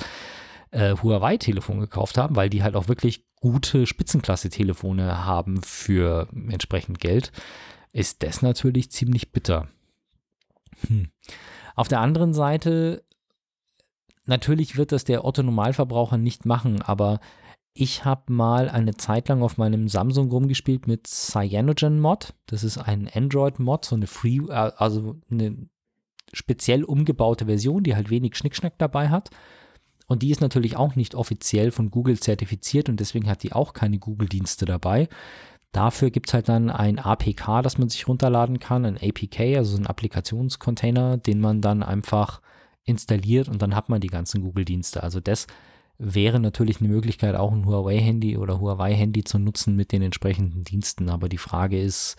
äh, 0.70 0.94
Huawei-Telefon 0.96 1.80
gekauft 1.80 2.16
haben, 2.16 2.36
weil 2.36 2.50
die 2.50 2.62
halt 2.62 2.76
auch 2.76 2.88
wirklich 2.88 3.24
gute 3.40 3.86
Spitzenklasse-Telefone 3.86 5.24
haben 5.24 5.62
für 5.62 6.28
entsprechend 6.48 7.00
Geld, 7.00 7.32
ist 7.92 8.22
das 8.22 8.42
natürlich 8.42 8.90
ziemlich 8.90 9.32
bitter. 9.32 9.68
Hm. 10.86 11.08
Auf 11.74 11.88
der 11.88 12.00
anderen 12.00 12.34
Seite, 12.34 13.04
natürlich 14.26 14.76
wird 14.76 14.92
das 14.92 15.04
der 15.04 15.24
Otto-Normalverbraucher 15.24 16.18
nicht 16.18 16.44
machen, 16.44 16.82
aber 16.82 17.20
ich 17.72 18.04
habe 18.04 18.32
mal 18.32 18.68
eine 18.68 18.96
Zeit 18.96 19.28
lang 19.28 19.42
auf 19.42 19.56
meinem 19.56 19.88
Samsung 19.88 20.30
rumgespielt 20.30 20.86
mit 20.86 21.06
Cyanogen 21.06 22.00
Mod. 22.00 22.34
Das 22.46 22.64
ist 22.64 22.78
ein 22.78 23.08
Android-Mod, 23.12 23.84
so 23.84 23.96
eine 23.96 24.06
Free, 24.06 24.40
äh, 24.48 24.72
also 24.76 25.16
eine 25.30 25.68
speziell 26.32 26.84
umgebaute 26.84 27.46
Version, 27.46 27.82
die 27.82 27.94
halt 27.94 28.10
wenig 28.10 28.36
Schnickschnack 28.36 28.74
dabei 28.78 29.08
hat. 29.08 29.30
Und 30.10 30.22
die 30.22 30.30
ist 30.30 30.40
natürlich 30.40 30.76
auch 30.76 30.96
nicht 30.96 31.14
offiziell 31.14 31.70
von 31.70 31.92
Google 31.92 32.18
zertifiziert 32.18 32.88
und 32.88 32.98
deswegen 32.98 33.30
hat 33.30 33.44
die 33.44 33.52
auch 33.52 33.74
keine 33.74 34.00
Google-Dienste 34.00 34.64
dabei. 34.64 35.08
Dafür 35.70 36.10
gibt 36.10 36.26
es 36.26 36.34
halt 36.34 36.48
dann 36.48 36.68
ein 36.68 36.98
APK, 36.98 37.62
das 37.62 37.78
man 37.78 37.88
sich 37.88 38.08
runterladen 38.08 38.58
kann, 38.58 38.84
ein 38.84 38.98
APK, 39.00 39.56
also 39.56 39.76
ein 39.76 39.86
Applikationscontainer, 39.86 41.16
den 41.16 41.38
man 41.38 41.60
dann 41.60 41.84
einfach 41.84 42.42
installiert 42.82 43.48
und 43.48 43.62
dann 43.62 43.76
hat 43.76 43.88
man 43.88 44.00
die 44.00 44.08
ganzen 44.08 44.42
Google-Dienste. 44.42 45.00
Also 45.04 45.20
das 45.20 45.46
wäre 45.96 46.40
natürlich 46.40 46.80
eine 46.80 46.88
Möglichkeit, 46.88 47.36
auch 47.36 47.52
ein 47.52 47.64
Huawei-Handy 47.64 48.36
oder 48.36 48.58
Huawei-Handy 48.58 49.22
zu 49.22 49.38
nutzen 49.38 49.76
mit 49.76 49.92
den 49.92 50.02
entsprechenden 50.02 50.64
Diensten. 50.64 51.08
Aber 51.08 51.28
die 51.28 51.38
Frage 51.38 51.80
ist, 51.80 52.16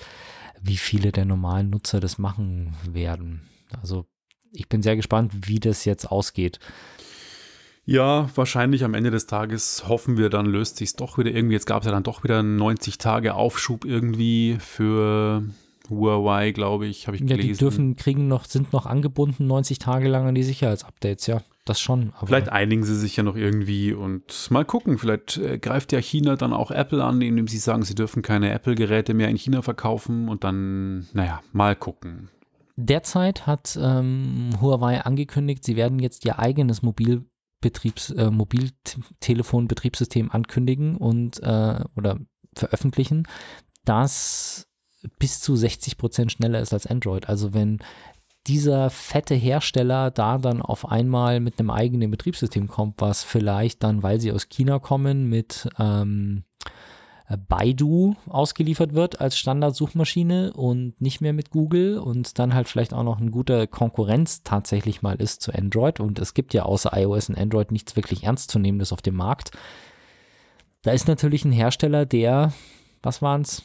wie 0.62 0.78
viele 0.78 1.12
der 1.12 1.26
normalen 1.26 1.70
Nutzer 1.70 2.00
das 2.00 2.18
machen 2.18 2.74
werden. 2.89 3.50
Also 3.82 4.06
ich 4.54 4.70
bin 4.70 4.82
sehr 4.82 4.96
gespannt, 4.96 5.34
wie 5.50 5.60
das 5.60 5.84
jetzt 5.84 6.10
ausgeht. 6.10 6.60
Ja, 7.86 8.30
wahrscheinlich 8.36 8.84
am 8.84 8.94
Ende 8.94 9.12
des 9.12 9.26
Tages 9.26 9.88
hoffen 9.88 10.18
wir, 10.18 10.30
dann 10.30 10.46
löst 10.46 10.78
sich 10.78 10.90
es 10.90 10.96
doch 10.96 11.18
wieder 11.18 11.32
irgendwie. 11.32 11.56
Jetzt 11.56 11.66
gab 11.66 11.82
es 11.82 11.86
ja 11.86 11.92
dann 11.92 12.04
doch 12.04 12.24
wieder 12.24 12.40
einen 12.40 12.56
90 12.56 12.98
Tage 12.98 13.34
Aufschub 13.34 13.86
irgendwie 13.86 14.58
für 14.60 15.44
Huawei, 15.90 16.52
glaube 16.52 16.88
ich, 16.88 17.08
habe 17.08 17.18
ich 17.18 17.22
gelesen. 17.22 17.42
Ja, 17.42 17.54
die 17.54 17.58
dürfen, 17.58 17.96
kriegen 17.96 18.28
noch, 18.28 18.46
sind 18.46 18.72
noch 18.72 18.86
angebunden 18.86 19.48
90 19.48 19.80
Tage 19.80 20.08
lang 20.08 20.28
an 20.28 20.36
die 20.36 20.44
Sicherheitsupdates, 20.44 21.28
ja. 21.28 21.42
Das 21.64 21.80
schon. 21.80 22.12
vielleicht 22.26 22.50
einigen 22.50 22.84
sie 22.84 22.96
sich 22.96 23.16
ja 23.16 23.24
noch 23.24 23.36
irgendwie 23.36 23.94
und 23.94 24.50
mal 24.50 24.66
gucken. 24.66 24.98
Vielleicht 24.98 25.38
äh, 25.38 25.60
greift 25.60 25.92
ja 25.92 26.00
China 26.00 26.36
dann 26.36 26.54
auch 26.54 26.72
Apple 26.72 27.04
an, 27.04 27.22
indem 27.22 27.48
sie 27.48 27.60
sagen, 27.60 27.84
sie 27.84 27.94
dürfen 27.94 28.24
keine 28.24 28.52
Apple-Geräte 28.52 29.14
mehr 29.14 29.30
in 29.30 29.38
China 29.38 29.62
verkaufen 29.62 30.28
und 30.28 30.44
dann, 30.44 31.08
naja, 31.14 31.42
mal 31.52 31.76
gucken. 31.76 32.30
Derzeit 32.78 33.46
hat 33.46 33.78
ähm, 33.80 34.50
Huawei 34.60 35.02
angekündigt, 35.02 35.64
sie 35.64 35.76
werden 35.76 36.00
jetzt 36.00 36.26
ihr 36.26 36.40
eigenes 36.40 36.82
Mobil 36.82 37.26
Betriebs, 37.62 38.09
äh, 38.12 38.30
Mobiltelefon-Betriebssystem 38.30 40.32
ankündigen 40.32 40.97
und 40.97 41.41
äh, 41.41 41.84
oder 41.95 42.20
veröffentlichen. 42.53 43.28
das 43.86 44.68
bis 45.18 45.39
zu 45.39 45.55
60 45.55 45.97
Prozent 45.97 46.32
schneller 46.32 46.59
ist 46.59 46.74
als 46.74 46.86
Android. 46.86 47.30
Also 47.30 47.53
wenn 47.53 47.80
dieser 48.47 48.89
fette 48.89 49.36
Hersteller 49.36 50.12
da 50.12 50.38
dann 50.38 50.62
auf 50.62 50.89
einmal 50.89 51.39
mit 51.39 51.59
einem 51.59 51.70
eigenen 51.70 52.12
Betriebssystem 52.12 52.68
kommt, 52.68 52.99
was 52.99 53.24
vielleicht 53.24 53.84
dann, 53.84 54.03
weil 54.03 54.20
sie 54.20 54.32
aus 54.32 54.49
China 54.49 54.80
kommen, 54.80 55.30
mit 55.30 55.70
ähm, 55.80 56.43
Baidu 57.38 58.16
ausgeliefert 58.28 58.94
wird 58.94 59.22
als 59.22 59.38
Standardsuchmaschine 59.38 60.54
und 60.54 61.00
nicht 61.02 61.22
mehr 61.22 61.34
mit 61.34 61.50
Google 61.50 61.98
und 62.00 62.40
dann 62.40 62.54
halt 62.54 62.68
vielleicht 62.68 62.94
auch 62.94 63.04
noch 63.04 63.20
ein 63.20 63.32
guter 63.32 63.68
Konkurrenz 63.68 64.44
tatsächlich 64.44 65.02
mal 65.02 65.16
ist 65.16 65.42
zu 65.42 65.54
Android 65.54 66.00
und 66.00 66.20
es 66.20 66.34
gibt 66.34 66.54
ja 66.54 66.64
außer 66.64 66.92
iOS 66.94 67.30
und 67.30 67.38
Android 67.38 67.72
nichts 67.72 67.96
wirklich 67.96 68.24
ernstzunehmendes 68.24 68.94
auf 68.94 69.02
dem 69.02 69.16
Markt. 69.16 69.52
Da 70.82 70.92
ist 70.92 71.08
natürlich 71.08 71.46
ein 71.46 71.52
Hersteller, 71.52 72.06
der, 72.06 72.54
was 73.04 73.22
waren 73.22 73.42
es, 73.42 73.64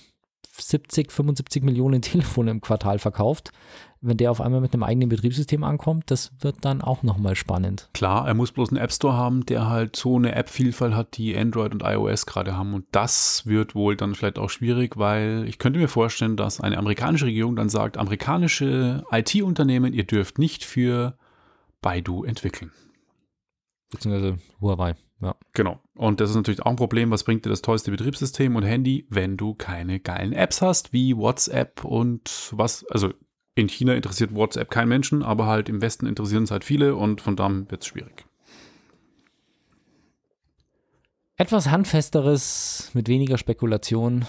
70, 0.58 1.12
75 1.12 1.62
Millionen 1.62 2.02
Telefone 2.02 2.50
im 2.50 2.60
Quartal 2.60 2.98
verkauft. 2.98 3.52
Wenn 4.00 4.18
der 4.18 4.30
auf 4.30 4.40
einmal 4.40 4.60
mit 4.60 4.72
einem 4.74 4.82
eigenen 4.82 5.08
Betriebssystem 5.08 5.64
ankommt, 5.64 6.10
das 6.10 6.32
wird 6.40 6.64
dann 6.64 6.82
auch 6.82 7.02
nochmal 7.02 7.34
spannend. 7.34 7.88
Klar, 7.94 8.26
er 8.26 8.34
muss 8.34 8.52
bloß 8.52 8.68
einen 8.70 8.78
App 8.78 8.92
Store 8.92 9.14
haben, 9.14 9.46
der 9.46 9.68
halt 9.68 9.96
so 9.96 10.16
eine 10.16 10.34
App-Vielfalt 10.34 10.94
hat, 10.94 11.16
die 11.16 11.36
Android 11.36 11.72
und 11.72 11.82
iOS 11.82 12.26
gerade 12.26 12.56
haben. 12.56 12.74
Und 12.74 12.84
das 12.92 13.46
wird 13.46 13.74
wohl 13.74 13.96
dann 13.96 14.14
vielleicht 14.14 14.38
auch 14.38 14.50
schwierig, 14.50 14.96
weil 14.96 15.44
ich 15.48 15.58
könnte 15.58 15.78
mir 15.78 15.88
vorstellen, 15.88 16.36
dass 16.36 16.60
eine 16.60 16.78
amerikanische 16.78 17.26
Regierung 17.26 17.56
dann 17.56 17.68
sagt, 17.68 17.96
amerikanische 17.96 19.04
IT-Unternehmen, 19.10 19.92
ihr 19.92 20.04
dürft 20.04 20.38
nicht 20.38 20.64
für 20.64 21.16
Baidu 21.80 22.24
entwickeln. 22.24 22.72
Beziehungsweise 23.90 24.38
Huawei. 24.60 24.94
Ja. 25.20 25.34
Genau. 25.54 25.80
Und 25.94 26.20
das 26.20 26.30
ist 26.30 26.36
natürlich 26.36 26.60
auch 26.60 26.70
ein 26.70 26.76
Problem. 26.76 27.10
Was 27.10 27.24
bringt 27.24 27.44
dir 27.44 27.50
das 27.50 27.62
tollste 27.62 27.90
Betriebssystem 27.90 28.54
und 28.54 28.64
Handy, 28.64 29.06
wenn 29.08 29.36
du 29.36 29.54
keine 29.54 29.98
geilen 29.98 30.32
Apps 30.32 30.60
hast, 30.60 30.92
wie 30.92 31.16
WhatsApp 31.16 31.84
und 31.84 32.50
was, 32.52 32.84
also 32.90 33.12
in 33.56 33.68
China 33.68 33.94
interessiert 33.94 34.34
WhatsApp 34.34 34.70
keinen 34.70 34.88
Menschen, 34.88 35.22
aber 35.24 35.46
halt 35.46 35.68
im 35.68 35.80
Westen 35.82 36.06
interessieren 36.06 36.44
es 36.44 36.50
halt 36.52 36.62
viele 36.62 36.94
und 36.94 37.20
von 37.20 37.34
daher 37.34 37.68
wird 37.70 37.82
es 37.82 37.88
schwierig. 37.88 38.24
Etwas 41.38 41.68
Handfesteres 41.70 42.90
mit 42.94 43.08
weniger 43.08 43.36
Spekulation 43.36 44.24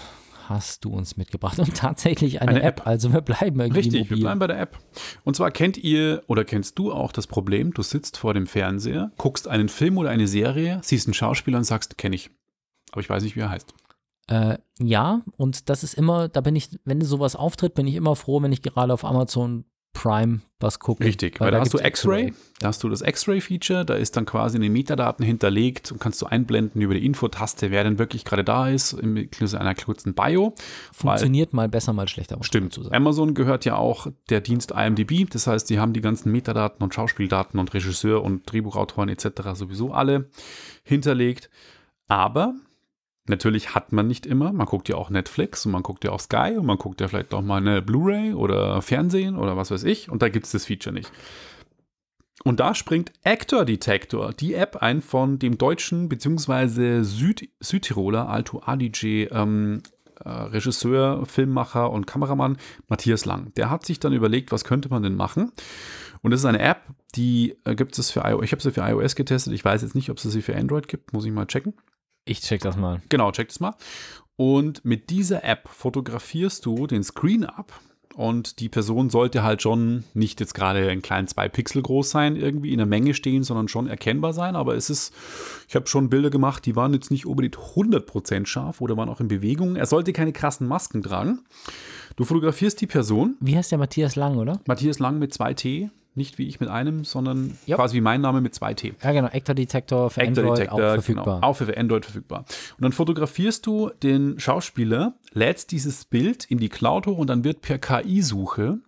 hast 0.48 0.84
du 0.84 0.90
uns 0.90 1.16
mitgebracht 1.18 1.58
und 1.58 1.74
tatsächlich 1.76 2.40
eine, 2.40 2.52
Eine 2.52 2.62
App. 2.62 2.80
App. 2.80 2.86
Also 2.86 3.12
wir 3.12 3.20
bleiben 3.20 3.60
irgendwie 3.60 3.80
Richtig, 3.80 3.94
wir 4.10 4.16
mobil. 4.16 4.20
bleiben 4.24 4.40
bei 4.40 4.46
der 4.46 4.58
App. 4.60 4.78
Und 5.24 5.36
zwar 5.36 5.50
kennt 5.50 5.76
ihr 5.76 6.22
oder 6.26 6.44
kennst 6.44 6.78
du 6.78 6.90
auch 6.90 7.12
das 7.12 7.26
Problem, 7.26 7.72
du 7.74 7.82
sitzt 7.82 8.16
vor 8.16 8.32
dem 8.32 8.46
Fernseher, 8.46 9.12
guckst 9.18 9.46
einen 9.46 9.68
Film 9.68 9.98
oder 9.98 10.08
eine 10.10 10.26
Serie, 10.26 10.80
siehst 10.82 11.06
einen 11.06 11.14
Schauspieler 11.14 11.58
und 11.58 11.64
sagst, 11.64 11.98
kenne 11.98 12.16
ich. 12.16 12.30
Aber 12.92 13.02
ich 13.02 13.10
weiß 13.10 13.22
nicht, 13.22 13.36
wie 13.36 13.40
er 13.40 13.50
heißt. 13.50 13.74
Äh, 14.28 14.58
ja, 14.78 15.22
und 15.36 15.68
das 15.68 15.82
ist 15.82 15.94
immer, 15.94 16.28
da 16.28 16.40
bin 16.40 16.54
ich, 16.54 16.78
wenn 16.84 17.00
sowas 17.00 17.34
auftritt, 17.34 17.74
bin 17.74 17.86
ich 17.86 17.94
immer 17.94 18.14
froh, 18.14 18.42
wenn 18.42 18.52
ich 18.52 18.62
gerade 18.62 18.92
auf 18.92 19.04
Amazon 19.04 19.64
Prime 19.94 20.40
was 20.60 20.78
gucke. 20.78 21.04
Richtig, 21.04 21.40
weil, 21.40 21.50
da 21.50 21.60
hast 21.60 21.74
du 21.74 21.78
X-Ray, 21.78 22.32
da 22.60 22.68
hast 22.68 22.82
du 22.82 22.88
das 22.88 23.00
X-Ray-Feature, 23.00 23.84
da 23.84 23.94
ist 23.94 24.16
dann 24.16 24.26
quasi 24.26 24.56
in 24.56 24.62
den 24.62 24.72
Metadaten 24.72 25.24
hinterlegt 25.24 25.90
und 25.90 26.00
kannst 26.00 26.20
du 26.22 26.26
einblenden 26.26 26.80
über 26.82 26.94
die 26.94 27.04
Infotaste, 27.04 27.70
wer 27.70 27.84
denn 27.84 27.98
wirklich 27.98 28.24
gerade 28.24 28.44
da 28.44 28.68
ist, 28.68 28.92
inklusive 28.92 29.60
einer 29.60 29.74
kurzen 29.74 30.14
Bio. 30.14 30.54
Funktioniert 30.92 31.52
mal 31.52 31.68
besser, 31.68 31.92
mal 31.92 32.06
schlechter. 32.06 32.38
Stimmt. 32.42 32.78
Amazon 32.92 33.34
gehört 33.34 33.64
ja 33.64 33.76
auch 33.76 34.08
der 34.30 34.40
Dienst 34.40 34.72
IMDb, 34.72 35.28
das 35.30 35.46
heißt, 35.46 35.68
die 35.70 35.80
haben 35.80 35.92
die 35.92 36.00
ganzen 36.00 36.30
Metadaten 36.30 36.82
und 36.82 36.94
Schauspieldaten 36.94 37.58
und 37.58 37.72
Regisseur 37.74 38.22
und 38.22 38.50
Drehbuchautoren 38.50 39.08
etc. 39.08 39.26
sowieso 39.54 39.92
alle 39.92 40.28
hinterlegt. 40.84 41.50
Aber 42.08 42.54
natürlich 43.28 43.74
hat 43.74 43.92
man 43.92 44.06
nicht 44.06 44.26
immer, 44.26 44.52
man 44.52 44.66
guckt 44.66 44.88
ja 44.88 44.96
auch 44.96 45.10
Netflix 45.10 45.66
und 45.66 45.72
man 45.72 45.82
guckt 45.82 46.04
ja 46.04 46.12
auch 46.12 46.20
Sky 46.20 46.56
und 46.58 46.66
man 46.66 46.78
guckt 46.78 47.00
ja 47.00 47.08
vielleicht 47.08 47.34
auch 47.34 47.42
mal 47.42 47.58
eine 47.58 47.82
Blu-ray 47.82 48.34
oder 48.34 48.80
Fernsehen 48.82 49.36
oder 49.36 49.56
was 49.56 49.70
weiß 49.70 49.84
ich 49.84 50.10
und 50.10 50.22
da 50.22 50.28
gibt 50.28 50.46
es 50.46 50.52
das 50.52 50.66
Feature 50.66 50.94
nicht. 50.94 51.10
Und 52.44 52.60
da 52.60 52.74
springt 52.74 53.12
Actor 53.24 53.64
Detector, 53.64 54.32
die 54.32 54.54
App 54.54 54.76
ein 54.76 55.02
von 55.02 55.38
dem 55.38 55.58
deutschen 55.58 56.08
bzw. 56.08 57.02
Süd 57.02 57.48
Südtiroler 57.60 58.28
Alto 58.28 58.62
Adige 58.64 59.24
ähm, 59.24 59.82
äh, 60.24 60.28
Regisseur, 60.28 61.26
Filmmacher 61.26 61.90
und 61.90 62.06
Kameramann 62.06 62.56
Matthias 62.88 63.24
Lang. 63.24 63.52
Der 63.56 63.70
hat 63.70 63.84
sich 63.84 64.00
dann 64.00 64.12
überlegt, 64.12 64.52
was 64.52 64.64
könnte 64.64 64.88
man 64.88 65.02
denn 65.02 65.14
machen? 65.14 65.52
Und 66.22 66.30
das 66.30 66.40
ist 66.40 66.46
eine 66.46 66.60
App, 66.60 66.82
die 67.14 67.56
äh, 67.64 67.74
gibt 67.74 67.98
es 67.98 68.10
für 68.10 68.20
iOS. 68.20 68.44
Ich 68.44 68.52
habe 68.52 68.62
sie 68.62 68.72
für 68.72 68.80
iOS 68.80 69.14
getestet. 69.14 69.52
Ich 69.52 69.64
weiß 69.64 69.82
jetzt 69.82 69.94
nicht, 69.94 70.10
ob 70.10 70.18
es 70.18 70.24
sie 70.24 70.42
für 70.42 70.56
Android 70.56 70.88
gibt. 70.88 71.12
Muss 71.12 71.24
ich 71.24 71.32
mal 71.32 71.46
checken. 71.46 71.74
Ich 72.28 72.40
check 72.40 72.60
das 72.60 72.76
mal. 72.76 73.00
Genau, 73.08 73.32
check 73.32 73.48
das 73.48 73.60
mal. 73.60 73.74
Und 74.36 74.84
mit 74.84 75.10
dieser 75.10 75.44
App 75.44 75.68
fotografierst 75.68 76.64
du 76.66 76.86
den 76.86 77.02
Screen 77.02 77.44
ab. 77.44 77.72
Und 78.14 78.58
die 78.58 78.68
Person 78.68 79.10
sollte 79.10 79.44
halt 79.44 79.62
schon 79.62 80.02
nicht 80.12 80.40
jetzt 80.40 80.52
gerade 80.52 80.90
ein 80.90 81.02
kleinen 81.02 81.28
zwei 81.28 81.48
Pixel 81.48 81.82
groß 81.82 82.10
sein, 82.10 82.34
irgendwie 82.34 82.72
in 82.72 82.78
der 82.78 82.86
Menge 82.86 83.14
stehen, 83.14 83.44
sondern 83.44 83.68
schon 83.68 83.86
erkennbar 83.86 84.32
sein. 84.32 84.56
Aber 84.56 84.74
es 84.74 84.90
ist, 84.90 85.14
ich 85.68 85.76
habe 85.76 85.86
schon 85.86 86.10
Bilder 86.10 86.28
gemacht, 86.28 86.66
die 86.66 86.74
waren 86.74 86.92
jetzt 86.92 87.12
nicht 87.12 87.26
unbedingt 87.26 87.56
100% 87.56 88.46
scharf 88.46 88.80
oder 88.80 88.96
waren 88.96 89.08
auch 89.08 89.20
in 89.20 89.28
Bewegung. 89.28 89.76
Er 89.76 89.86
sollte 89.86 90.12
keine 90.12 90.32
krassen 90.32 90.66
Masken 90.66 91.02
tragen. 91.02 91.44
Du 92.16 92.24
fotografierst 92.24 92.80
die 92.80 92.88
Person, 92.88 93.36
Wie 93.38 93.56
heißt 93.56 93.70
der 93.70 93.78
Matthias 93.78 94.16
Lang, 94.16 94.36
oder? 94.36 94.60
Matthias 94.66 94.98
Lang 94.98 95.20
mit 95.20 95.32
zwei 95.32 95.54
T, 95.54 95.90
nicht 96.18 96.36
wie 96.36 96.46
ich 96.46 96.60
mit 96.60 96.68
einem, 96.68 97.04
sondern 97.04 97.56
Ja. 97.64 97.76
quasi 97.76 97.96
wie 97.96 98.00
mein 98.02 98.20
Name 98.20 98.42
mit 98.42 98.54
zwei 98.54 98.74
T. 98.74 98.92
Ja, 99.02 99.12
genau. 99.12 99.28
Actor 99.28 99.54
Detector 99.54 100.10
für 100.10 100.20
Actor 100.20 100.42
Android 100.44 100.58
Detector, 100.58 100.78
auch 100.78 100.92
verfügbar. 100.92 101.24
Genau, 101.36 101.46
auch 101.46 101.54
für 101.54 101.76
Android 101.76 102.04
verfügbar. 102.04 102.40
Und 102.76 102.82
dann 102.82 102.92
fotografierst 102.92 103.64
du 103.66 103.90
den 104.02 104.38
Schauspieler, 104.38 105.14
lädst 105.32 105.70
dieses 105.72 106.04
Bild 106.04 106.44
in 106.44 106.58
die 106.58 106.68
Cloud 106.68 107.06
hoch 107.06 107.16
und 107.16 107.28
dann 107.28 107.42
wird 107.44 107.62
per 107.62 107.78
KI-Suche 107.78 108.80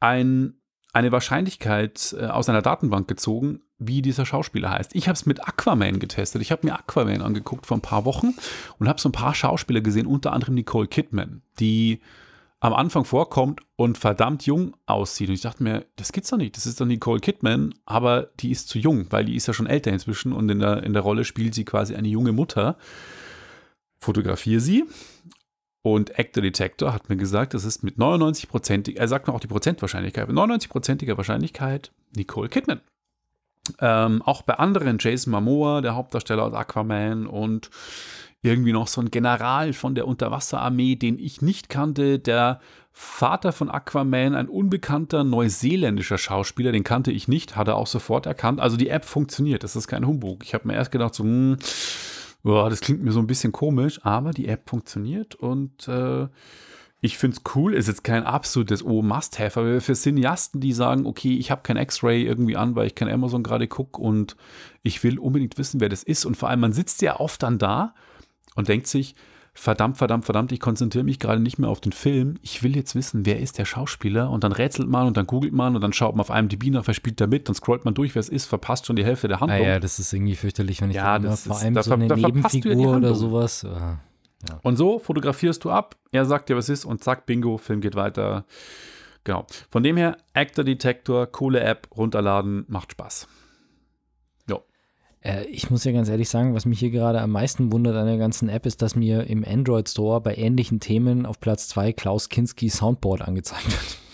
ein, 0.00 0.54
eine 0.92 1.12
Wahrscheinlichkeit 1.12 2.16
äh, 2.18 2.26
aus 2.26 2.48
einer 2.48 2.62
Datenbank 2.62 3.08
gezogen, 3.08 3.60
wie 3.78 4.00
dieser 4.02 4.24
Schauspieler 4.24 4.70
heißt. 4.70 4.94
Ich 4.94 5.08
habe 5.08 5.14
es 5.14 5.26
mit 5.26 5.46
Aquaman 5.46 5.98
getestet. 5.98 6.40
Ich 6.42 6.50
habe 6.50 6.66
mir 6.66 6.74
Aquaman 6.78 7.20
angeguckt 7.20 7.66
vor 7.66 7.76
ein 7.76 7.82
paar 7.82 8.04
Wochen 8.06 8.34
und 8.78 8.88
habe 8.88 9.00
so 9.00 9.08
ein 9.08 9.12
paar 9.12 9.34
Schauspieler 9.34 9.82
gesehen, 9.82 10.06
unter 10.06 10.32
anderem 10.32 10.54
Nicole 10.54 10.88
Kidman, 10.88 11.42
die 11.60 12.00
am 12.66 12.74
Anfang 12.74 13.04
vorkommt 13.04 13.60
und 13.76 13.96
verdammt 13.96 14.44
jung 14.44 14.74
aussieht. 14.86 15.28
Und 15.28 15.36
ich 15.36 15.40
dachte 15.40 15.62
mir, 15.62 15.86
das 15.94 16.10
gibt's 16.10 16.30
doch 16.30 16.36
nicht. 16.36 16.56
Das 16.56 16.66
ist 16.66 16.80
doch 16.80 16.84
Nicole 16.84 17.20
Kidman, 17.20 17.74
aber 17.84 18.28
die 18.40 18.50
ist 18.50 18.68
zu 18.68 18.80
jung, 18.80 19.06
weil 19.10 19.24
die 19.24 19.36
ist 19.36 19.46
ja 19.46 19.54
schon 19.54 19.68
älter 19.68 19.92
inzwischen 19.92 20.32
und 20.32 20.50
in 20.50 20.58
der, 20.58 20.82
in 20.82 20.92
der 20.92 21.02
Rolle 21.02 21.24
spielt 21.24 21.54
sie 21.54 21.64
quasi 21.64 21.94
eine 21.94 22.08
junge 22.08 22.32
Mutter. 22.32 22.76
Fotografiere 24.00 24.60
sie. 24.60 24.84
Und 25.82 26.18
Actor 26.18 26.42
Detector 26.42 26.92
hat 26.92 27.08
mir 27.08 27.16
gesagt, 27.16 27.54
das 27.54 27.64
ist 27.64 27.84
mit 27.84 27.98
99%, 27.98 28.96
er 28.96 29.06
sagt 29.06 29.28
mir 29.28 29.34
auch 29.34 29.38
die 29.38 29.46
Prozentwahrscheinlichkeit, 29.46 30.26
mit 30.26 30.36
99%iger 30.36 31.16
Wahrscheinlichkeit 31.16 31.92
Nicole 32.16 32.48
Kidman. 32.48 32.80
Ähm, 33.78 34.22
auch 34.22 34.42
bei 34.42 34.54
anderen, 34.54 34.98
Jason 34.98 35.30
Momoa, 35.30 35.82
der 35.82 35.94
Hauptdarsteller 35.94 36.42
aus 36.42 36.52
Aquaman 36.52 37.28
und 37.28 37.70
irgendwie 38.42 38.72
noch 38.72 38.86
so 38.86 39.00
ein 39.00 39.10
General 39.10 39.72
von 39.72 39.94
der 39.94 40.06
Unterwasserarmee, 40.06 40.96
den 40.96 41.18
ich 41.18 41.42
nicht 41.42 41.68
kannte, 41.68 42.18
der 42.18 42.60
Vater 42.92 43.52
von 43.52 43.70
Aquaman, 43.70 44.34
ein 44.34 44.48
unbekannter 44.48 45.22
neuseeländischer 45.22 46.16
Schauspieler, 46.16 46.72
den 46.72 46.84
kannte 46.84 47.12
ich 47.12 47.28
nicht, 47.28 47.54
hat 47.54 47.68
er 47.68 47.76
auch 47.76 47.86
sofort 47.86 48.24
erkannt. 48.24 48.58
Also 48.58 48.78
die 48.78 48.88
App 48.88 49.04
funktioniert, 49.04 49.64
das 49.64 49.76
ist 49.76 49.86
kein 49.86 50.06
Humbug. 50.06 50.44
Ich 50.44 50.54
habe 50.54 50.66
mir 50.66 50.74
erst 50.74 50.92
gedacht, 50.92 51.14
so, 51.14 51.24
hm, 51.24 51.58
boah, 52.42 52.70
das 52.70 52.80
klingt 52.80 53.02
mir 53.02 53.12
so 53.12 53.20
ein 53.20 53.26
bisschen 53.26 53.52
komisch, 53.52 54.00
aber 54.04 54.30
die 54.30 54.48
App 54.48 54.70
funktioniert 54.70 55.34
und 55.34 55.88
äh, 55.88 56.26
ich 57.02 57.18
finde 57.18 57.36
es 57.36 57.54
cool, 57.54 57.74
ist 57.74 57.88
jetzt 57.88 58.02
kein 58.02 58.24
absolutes 58.24 58.82
Oh-Must-Have, 58.82 59.60
aber 59.60 59.80
für 59.82 59.94
Cineasten, 59.94 60.60
die 60.60 60.72
sagen, 60.72 61.04
okay, 61.04 61.36
ich 61.36 61.50
habe 61.50 61.62
kein 61.62 61.76
X-Ray 61.76 62.24
irgendwie 62.24 62.56
an, 62.56 62.74
weil 62.74 62.86
ich 62.86 62.94
kein 62.94 63.10
Amazon 63.10 63.42
gerade 63.42 63.68
gucke 63.68 64.00
und 64.00 64.36
ich 64.82 65.04
will 65.04 65.18
unbedingt 65.18 65.58
wissen, 65.58 65.80
wer 65.80 65.90
das 65.90 66.02
ist 66.02 66.24
und 66.24 66.36
vor 66.36 66.48
allem, 66.48 66.60
man 66.60 66.72
sitzt 66.72 67.02
ja 67.02 67.20
oft 67.20 67.42
dann 67.42 67.58
da 67.58 67.94
und 68.56 68.68
denkt 68.68 68.88
sich, 68.88 69.14
verdammt, 69.54 69.96
verdammt, 69.96 70.24
verdammt, 70.26 70.52
ich 70.52 70.60
konzentriere 70.60 71.04
mich 71.04 71.18
gerade 71.18 71.40
nicht 71.40 71.58
mehr 71.58 71.70
auf 71.70 71.80
den 71.80 71.92
Film. 71.92 72.34
Ich 72.42 72.62
will 72.62 72.76
jetzt 72.76 72.94
wissen, 72.94 73.24
wer 73.24 73.40
ist 73.40 73.56
der 73.56 73.64
Schauspieler? 73.64 74.28
Und 74.30 74.44
dann 74.44 74.52
rätselt 74.52 74.86
man 74.88 75.06
und 75.06 75.16
dann 75.16 75.26
googelt 75.26 75.54
man 75.54 75.74
und 75.74 75.80
dann 75.80 75.94
schaut 75.94 76.14
man 76.14 76.20
auf 76.20 76.30
einem 76.30 76.48
DB 76.50 76.68
nach, 76.70 76.86
wer 76.86 76.92
spielt 76.92 77.20
da 77.22 77.26
mit, 77.26 77.48
dann 77.48 77.54
scrollt 77.54 77.84
man 77.86 77.94
durch, 77.94 78.14
wer 78.14 78.20
es 78.20 78.28
ist, 78.28 78.44
verpasst 78.46 78.84
schon 78.86 78.96
die 78.96 79.04
Hälfte 79.04 79.28
der 79.28 79.40
Handlung. 79.40 79.62
ja, 79.62 79.78
das 79.80 79.98
ist 79.98 80.12
irgendwie 80.12 80.34
fürchterlich, 80.34 80.82
wenn 80.82 80.90
ich 80.90 80.96
Ja, 80.96 81.18
das 81.18 81.44
vor 81.46 81.56
ist- 81.56 81.62
allem 81.62 81.74
da 81.74 81.82
so 81.82 81.94
eine 81.94 82.06
da 82.08 82.16
du 82.16 82.20
ja 82.20 82.26
Nebenfigur 82.26 82.96
oder 82.96 83.14
sowas. 83.14 83.64
ah. 83.64 83.98
Und 84.62 84.76
so 84.76 84.98
fotografierst 84.98 85.64
du 85.64 85.70
ab, 85.70 85.96
er 86.12 86.26
sagt 86.26 86.50
dir, 86.50 86.56
was 86.56 86.68
ist 86.68 86.84
und 86.84 87.02
zack, 87.02 87.24
bingo, 87.24 87.56
Film 87.56 87.80
geht 87.80 87.94
weiter. 87.94 88.44
Genau. 89.24 89.44
Von 89.70 89.82
dem 89.82 89.96
her, 89.96 90.18
Actor 90.34 90.62
Detector, 90.64 91.26
coole 91.26 91.60
App, 91.60 91.88
runterladen, 91.96 92.64
macht 92.68 92.92
Spaß. 92.92 93.26
Äh, 95.26 95.46
ich 95.46 95.70
muss 95.70 95.84
ja 95.84 95.92
ganz 95.92 96.08
ehrlich 96.08 96.28
sagen, 96.28 96.54
was 96.54 96.66
mich 96.66 96.78
hier 96.78 96.90
gerade 96.90 97.20
am 97.20 97.30
meisten 97.32 97.72
wundert 97.72 97.96
an 97.96 98.06
der 98.06 98.18
ganzen 98.18 98.48
App, 98.48 98.64
ist, 98.64 98.80
dass 98.80 98.94
mir 98.94 99.26
im 99.28 99.44
Android 99.44 99.88
Store 99.88 100.20
bei 100.20 100.36
ähnlichen 100.36 100.78
Themen 100.78 101.26
auf 101.26 101.40
Platz 101.40 101.68
2 101.68 101.92
Klaus 101.92 102.28
Kinski 102.28 102.68
Soundboard 102.68 103.22
angezeigt 103.22 103.66
wird. 103.66 103.98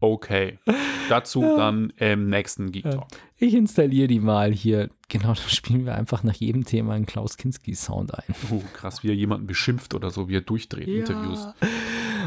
Okay. 0.00 0.60
Dazu 1.08 1.40
dann 1.40 1.92
im 1.96 2.30
nächsten 2.30 2.70
Geek 2.70 2.88
Talk. 2.88 3.08
Ich 3.36 3.52
installiere 3.52 4.06
die 4.06 4.20
mal 4.20 4.52
hier. 4.52 4.90
Genau, 5.08 5.28
da 5.34 5.34
spielen 5.34 5.86
wir 5.86 5.96
einfach 5.96 6.22
nach 6.22 6.34
jedem 6.34 6.64
Thema 6.64 6.94
einen 6.94 7.04
Klaus 7.04 7.36
Kinski-Sound 7.36 8.14
ein. 8.14 8.34
Oh, 8.52 8.62
krass, 8.72 9.02
wie 9.02 9.08
er 9.08 9.16
jemanden 9.16 9.48
beschimpft 9.48 9.94
oder 9.94 10.10
so, 10.10 10.28
wie 10.28 10.36
er 10.36 10.40
durchdreht, 10.40 10.86
Interviews. 10.86 11.48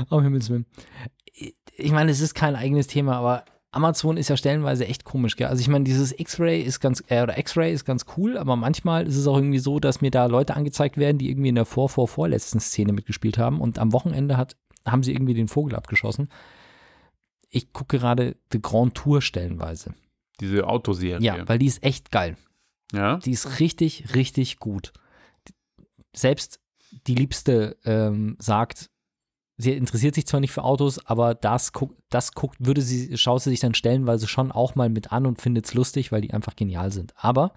Oh, 0.09 0.22
Himmels 0.22 0.49
Willen. 0.49 0.66
Ich 1.78 1.91
meine, 1.93 2.12
es 2.12 2.20
ist 2.20 2.34
kein 2.34 2.57
eigenes 2.57 2.88
Thema, 2.88 3.16
aber 3.16 3.45
Amazon 3.72 4.17
ist 4.17 4.30
ja 4.30 4.36
stellenweise 4.36 4.86
echt 4.86 5.05
komisch, 5.05 5.38
gell? 5.38 5.47
Also 5.47 5.61
ich 5.61 5.69
meine, 5.69 5.86
dieses 5.86 6.17
X-Ray 6.17 6.61
ist 6.61 6.82
ganz, 6.82 7.01
äh, 7.07 7.24
oder 7.24 7.38
X-Ray 7.38 7.72
ist 7.74 7.86
ganz 7.86 8.05
cool, 8.17 8.38
aber 8.38 8.57
manchmal 8.57 9.07
ist 9.07 9.15
es 9.15 9.28
auch 9.28 9.38
irgendwie 9.38 9.59
so, 9.59 9.80
dass 9.80 10.01
mir 10.01 10.11
da 10.11 10.26
Leute 10.26 10.55
angezeigt 10.55 10.97
werden, 10.97 11.17
die 11.17 11.30
irgendwie 11.30 11.49
in 11.49 11.55
der 11.55 11.65
vor, 11.65 11.88
vor, 11.88 12.09
vorletzten 12.09 12.59
Szene 12.59 12.91
mitgespielt 12.91 13.38
haben 13.38 13.61
und 13.61 13.80
am 13.80 13.93
Wochenende 13.93 14.36
hat, 14.36 14.57
haben 14.86 15.03
sie 15.03 15.13
irgendwie 15.13 15.34
den 15.34 15.47
Vogel 15.47 15.76
abgeschossen. 15.76 16.28
Ich 17.49 17.72
gucke 17.72 17.97
gerade 17.97 18.36
The 18.51 18.61
Grand 18.61 18.95
Tour 18.95 19.22
stellenweise. 19.22 19.93
Diese 20.41 20.67
Autoserie. 20.67 21.22
Ja, 21.22 21.47
weil 21.47 21.59
die 21.59 21.67
ist 21.67 21.84
echt 21.84 22.11
geil. 22.11 22.36
Ja? 22.91 23.17
Die 23.17 23.32
ist 23.32 23.59
richtig, 23.61 24.15
richtig 24.15 24.59
gut. 24.59 24.91
Selbst 26.13 26.59
die 27.07 27.15
Liebste 27.15 27.78
ähm, 27.86 28.36
sagt, 28.39 28.89
sie 29.62 29.74
interessiert 29.74 30.16
sich 30.16 30.26
zwar 30.26 30.39
nicht 30.39 30.51
für 30.51 30.64
Autos, 30.64 31.05
aber 31.05 31.36
das 31.36 31.74
guckt, 31.74 31.95
das 32.09 32.34
guckt, 32.34 32.57
würde 32.59 32.82
sie, 32.82 33.18
schaut 33.18 33.41
sie 33.41 33.51
sich 33.51 33.59
dann 33.59 33.74
stellenweise 33.74 34.28
schon 34.28 34.51
auch 34.51 34.76
mal 34.76 34.89
mit 34.89 35.12
an 35.12 35.26
und 35.26 35.41
findet 35.41 35.66
es 35.66 35.74
lustig, 35.74 36.12
weil 36.12 36.22
die 36.22 36.34
einfach 36.34 36.55
genial 36.55 36.91
sind. 36.91 37.14
Aber 37.16 37.53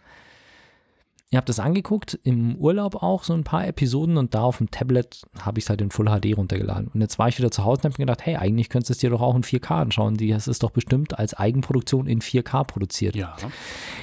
ihr 1.30 1.38
habt 1.38 1.48
das 1.48 1.58
angeguckt, 1.58 2.18
im 2.22 2.56
Urlaub 2.56 3.02
auch 3.02 3.24
so 3.24 3.32
ein 3.32 3.42
paar 3.42 3.66
Episoden 3.66 4.18
und 4.18 4.34
da 4.34 4.42
auf 4.42 4.58
dem 4.58 4.70
Tablet 4.70 5.22
habe 5.40 5.58
ich 5.58 5.64
es 5.64 5.70
halt 5.70 5.80
in 5.80 5.90
Full 5.90 6.06
HD 6.06 6.36
runtergeladen. 6.36 6.88
Und 6.88 7.00
jetzt 7.00 7.18
war 7.18 7.28
ich 7.28 7.38
wieder 7.38 7.50
zu 7.50 7.64
Hause 7.64 7.80
und 7.80 7.84
habe 7.84 7.94
mir 7.94 8.06
gedacht, 8.06 8.24
hey, 8.24 8.36
eigentlich 8.36 8.68
könntest 8.68 8.90
du 8.90 8.92
es 8.92 8.98
dir 8.98 9.10
doch 9.10 9.20
auch 9.20 9.34
in 9.34 9.42
4K 9.42 9.80
anschauen. 9.80 10.16
Das 10.16 10.46
ist 10.46 10.62
doch 10.62 10.70
bestimmt 10.70 11.18
als 11.18 11.34
Eigenproduktion 11.34 12.06
in 12.06 12.20
4K 12.20 12.64
produziert. 12.64 13.16
Ja. 13.16 13.34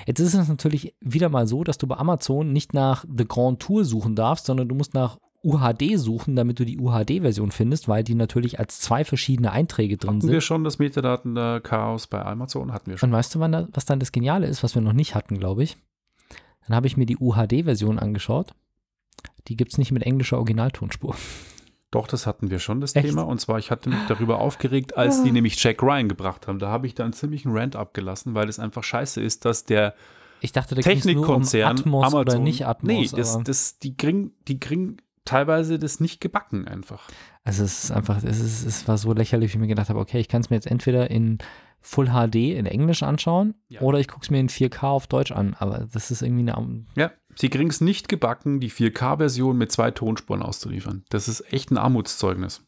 Jetzt 0.06 0.20
ist 0.20 0.34
es 0.34 0.48
natürlich 0.50 0.94
wieder 1.00 1.30
mal 1.30 1.48
so, 1.48 1.64
dass 1.64 1.78
du 1.78 1.88
bei 1.88 1.96
Amazon 1.96 2.52
nicht 2.52 2.74
nach 2.74 3.06
The 3.16 3.26
Grand 3.26 3.62
Tour 3.62 3.86
suchen 3.86 4.16
darfst, 4.16 4.46
sondern 4.46 4.68
du 4.68 4.76
musst 4.76 4.94
nach 4.94 5.18
UHD 5.44 5.98
suchen, 5.98 6.36
damit 6.36 6.60
du 6.60 6.66
die 6.66 6.78
UHD-Version 6.78 7.52
findest, 7.52 7.88
weil 7.88 8.04
die 8.04 8.14
natürlich 8.16 8.60
als 8.60 8.80
zwei 8.80 9.04
verschiedene 9.04 9.52
Einträge 9.52 9.98
drin 9.98 10.10
Hatten 10.10 10.22
sind. 10.22 10.32
wir 10.32 10.42
schon 10.42 10.64
das 10.64 10.78
Metadaten 10.78 11.34
der 11.34 11.62
Chaos 11.62 12.08
bei 12.08 12.24
Amazon? 12.24 12.72
Hatten 12.72 12.92
wir 12.92 12.98
schon. 12.98 13.10
Und 13.10 13.16
weißt 13.16 13.36
du, 13.36 13.40
da, 13.40 13.68
was 13.74 13.86
dann 13.86 14.00
das 14.00 14.12
Geniale 14.12 14.48
ist, 14.48 14.64
was 14.64 14.76
wir 14.76 14.82
noch 14.82 14.94
nicht 14.94 15.16
hatten, 15.16 15.40
glaube 15.40 15.64
ich? 15.64 15.78
Dann 16.68 16.76
habe 16.76 16.86
ich 16.88 16.96
mir 16.96 17.08
die 17.08 17.18
UHD-Version 17.18 17.98
angeschaut. 17.98 18.54
Die 19.48 19.56
gibt 19.56 19.72
es 19.72 19.78
nicht 19.80 19.92
mit 19.92 20.04
englischer 20.04 20.38
Originaltonspur. 20.38 21.16
Doch, 21.90 22.08
das 22.08 22.26
hatten 22.26 22.50
wir 22.50 22.60
schon, 22.60 22.80
das 22.80 22.96
Echt? 22.96 23.08
Thema. 23.08 23.24
Und 23.24 23.42
zwar, 23.42 23.60
ich 23.60 23.70
hatte 23.70 23.90
mich 23.90 24.00
darüber 24.08 24.40
aufgeregt, 24.40 24.96
als 24.96 25.24
die 25.24 25.32
nämlich 25.32 25.62
Jack 25.62 25.84
Ryan 25.84 26.08
gebracht 26.08 26.48
haben. 26.48 26.58
Da 26.58 26.70
habe 26.70 26.88
ich 26.88 26.96
da 26.96 27.04
einen 27.04 27.14
ziemlichen 27.14 27.52
Rant 27.52 27.76
abgelassen, 27.76 28.34
weil 28.34 28.48
es 28.48 28.60
einfach 28.60 28.84
scheiße 28.84 29.20
ist, 29.22 29.44
dass 29.44 29.66
der 29.66 29.94
Ich 30.40 30.54
dachte, 30.54 30.76
da 30.76 30.82
nur 30.82 30.90
um 30.90 31.02
Technikkonzern 31.02 31.80
Atmos 31.80 32.06
Amazon, 32.06 32.22
oder 32.22 32.40
nicht 32.40 32.66
Atmos. 32.66 32.88
nee, 32.88 33.08
das, 33.14 33.44
das, 33.44 33.80
die 33.80 33.98
kriegen, 33.98 34.32
die 34.48 34.60
kriegen 34.60 34.98
teilweise 35.26 35.80
das 35.80 36.00
nicht 36.00 36.22
gebacken 36.22 36.68
einfach. 36.68 37.10
Also 37.44 37.64
es 37.64 37.86
ist 37.86 37.92
einfach, 37.92 38.24
es, 38.24 38.40
ist, 38.40 38.66
es 38.66 38.88
war 38.88 38.98
so 38.98 39.14
lächerlich, 39.14 39.52
wie 39.52 39.58
ich 39.58 39.62
mir 39.62 39.68
gedacht 39.68 39.90
habe, 39.90 40.00
okay, 40.00 40.20
ich 40.20 40.28
kann 40.28 40.42
es 40.42 40.50
mir 40.50 40.56
jetzt 40.58 40.68
entweder 40.68 41.10
in 41.12 41.38
Full 41.80 42.08
HD 42.10 42.36
in 42.36 42.66
Englisch 42.68 43.02
anschauen 43.02 43.56
Ja. 43.68 43.82
oder 43.82 44.00
ich 44.00 44.08
gucke 44.08 44.24
es 44.24 44.30
mir 44.30 44.40
in 44.40 44.50
4K 44.50 44.84
auf 44.84 45.08
Deutsch 45.08 45.32
an. 45.32 45.56
Aber 45.58 45.88
das 45.92 46.12
ist 46.12 46.22
irgendwie 46.22 46.52
eine. 46.52 46.86
Ja, 46.96 47.12
sie 47.36 47.50
kriegen 47.50 47.70
es 47.70 47.82
nicht 47.82 48.08
gebacken, 48.10 48.60
die 48.60 48.70
4K-Version 48.70 49.58
mit 49.58 49.72
zwei 49.72 49.90
Tonspuren 49.92 50.44
auszuliefern. 50.44 51.04
Das 51.10 51.28
ist 51.28 51.52
echt 51.52 51.72
ein 51.72 51.78
Armutszeugnis. 51.78 52.64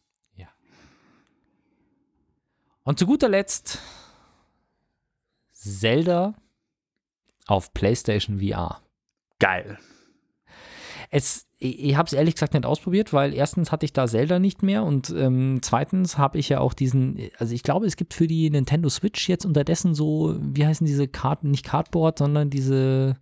Und 2.86 2.98
zu 2.98 3.06
guter 3.06 3.30
Letzt 3.30 3.80
Zelda 5.52 6.34
auf 7.46 7.72
PlayStation 7.72 8.40
VR. 8.40 8.82
Geil. 9.38 9.78
Es, 11.16 11.46
ich 11.58 11.96
habe 11.96 12.08
es 12.08 12.12
ehrlich 12.12 12.34
gesagt 12.34 12.54
nicht 12.54 12.66
ausprobiert, 12.66 13.12
weil 13.12 13.32
erstens 13.34 13.70
hatte 13.70 13.86
ich 13.86 13.92
da 13.92 14.08
Zelda 14.08 14.40
nicht 14.40 14.64
mehr 14.64 14.82
und 14.82 15.14
ähm, 15.16 15.60
zweitens 15.62 16.18
habe 16.18 16.38
ich 16.38 16.48
ja 16.48 16.58
auch 16.58 16.74
diesen, 16.74 17.20
also 17.38 17.54
ich 17.54 17.62
glaube, 17.62 17.86
es 17.86 17.94
gibt 17.94 18.14
für 18.14 18.26
die 18.26 18.50
Nintendo 18.50 18.88
Switch 18.88 19.28
jetzt 19.28 19.46
unterdessen 19.46 19.94
so, 19.94 20.36
wie 20.40 20.66
heißen 20.66 20.84
diese 20.84 21.06
Karten, 21.06 21.52
nicht 21.52 21.64
Cardboard, 21.64 22.18
sondern 22.18 22.50
diese, 22.50 23.14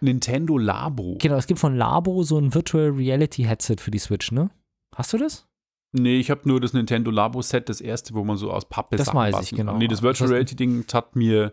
Nintendo 0.00 0.58
Labo. 0.58 1.16
genau, 1.20 1.36
es 1.36 1.46
gibt 1.46 1.60
von 1.60 1.76
Labo 1.76 2.24
so 2.24 2.38
ein 2.38 2.52
Virtual 2.54 2.88
Reality 2.90 3.44
Headset 3.44 3.76
für 3.78 3.92
die 3.92 4.00
Switch, 4.00 4.32
ne? 4.32 4.50
Hast 4.96 5.12
du 5.12 5.18
das? 5.18 5.46
Nee, 5.92 6.18
ich 6.18 6.28
habe 6.30 6.40
nur 6.48 6.58
das 6.60 6.72
Nintendo 6.72 7.10
Labo-Set, 7.12 7.68
das 7.68 7.80
erste, 7.80 8.14
wo 8.14 8.24
man 8.24 8.36
so 8.36 8.50
aus 8.50 8.68
Pappe 8.68 8.96
Das 8.96 9.06
Sachen 9.06 9.18
weiß 9.18 9.42
ich, 9.42 9.50
genau. 9.56 9.72
kann. 9.72 9.78
Nee, 9.78 9.88
das 9.88 10.02
Virtual 10.02 10.28
heißt- 10.28 10.32
Reality-Ding 10.32 10.86
hat 10.92 11.14
mir, 11.14 11.52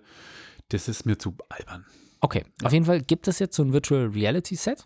das 0.70 0.88
ist 0.88 1.06
mir 1.06 1.20
zu 1.20 1.36
albern. 1.50 1.86
Okay, 2.22 2.44
auf 2.64 2.74
jeden 2.74 2.86
Fall 2.86 3.02
gibt 3.02 3.28
es 3.28 3.38
jetzt 3.40 3.56
so 3.56 3.64
ein 3.64 3.72
Virtual 3.74 4.08
Reality 4.08 4.56
Set 4.56 4.86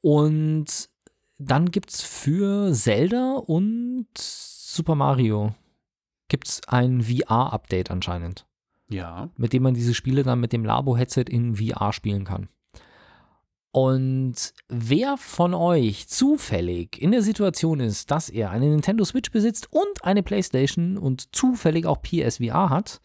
und 0.00 0.88
dann 1.38 1.70
gibt 1.70 1.90
es 1.90 2.02
für 2.02 2.72
Zelda 2.72 3.34
und 3.34 4.06
Super 4.16 4.94
Mario 4.94 5.54
gibt's 6.28 6.60
ein 6.68 7.02
VR-Update 7.02 7.90
anscheinend, 7.90 8.46
Ja. 8.90 9.30
mit 9.36 9.52
dem 9.52 9.62
man 9.62 9.74
diese 9.74 9.94
Spiele 9.94 10.22
dann 10.24 10.40
mit 10.40 10.52
dem 10.52 10.64
Labo-Headset 10.64 11.24
in 11.30 11.56
VR 11.56 11.92
spielen 11.92 12.24
kann. 12.24 12.48
Und 13.70 14.54
wer 14.68 15.16
von 15.16 15.54
euch 15.54 16.08
zufällig 16.08 17.00
in 17.00 17.12
der 17.12 17.22
Situation 17.22 17.80
ist, 17.80 18.10
dass 18.10 18.28
er 18.30 18.50
eine 18.50 18.66
Nintendo 18.66 19.04
Switch 19.04 19.30
besitzt 19.30 19.72
und 19.72 20.02
eine 20.04 20.22
PlayStation 20.22 20.96
und 20.96 21.34
zufällig 21.36 21.86
auch 21.86 22.02
PSVR 22.02 22.70
hat, 22.70 23.00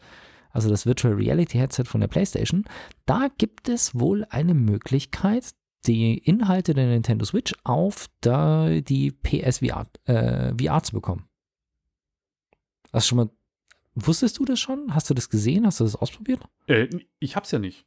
also 0.52 0.70
das 0.70 0.86
Virtual 0.86 1.14
Reality 1.14 1.58
Headset 1.58 1.84
von 1.86 2.02
der 2.02 2.08
PlayStation, 2.08 2.64
da 3.06 3.28
gibt 3.38 3.68
es 3.70 3.98
wohl 4.00 4.26
eine 4.30 4.54
Möglichkeit, 4.54 5.52
die 5.88 6.18
Inhalte 6.18 6.74
der 6.74 6.88
Nintendo 6.88 7.26
Switch 7.26 7.54
auf 7.64 8.10
da 8.22 8.70
die 8.80 9.12
PSVR 9.12 9.86
äh, 10.06 10.54
VR 10.58 10.84
zu 10.84 10.94
bekommen. 10.94 11.28
Hast 12.92 13.06
du 13.06 13.10
schon 13.10 13.18
mal, 13.18 13.30
wusstest 13.96 14.40
du 14.40 14.46
das 14.46 14.60
schon? 14.60 14.94
Hast 14.94 15.10
du 15.10 15.14
das 15.14 15.30
gesehen? 15.30 15.66
Hast 15.66 15.80
du 15.80 15.84
das 15.84 15.96
ausprobiert? 15.96 16.42
Äh, 16.68 16.88
ich 17.20 17.36
hab's 17.36 17.52
ja 17.52 17.60
nicht. 17.60 17.86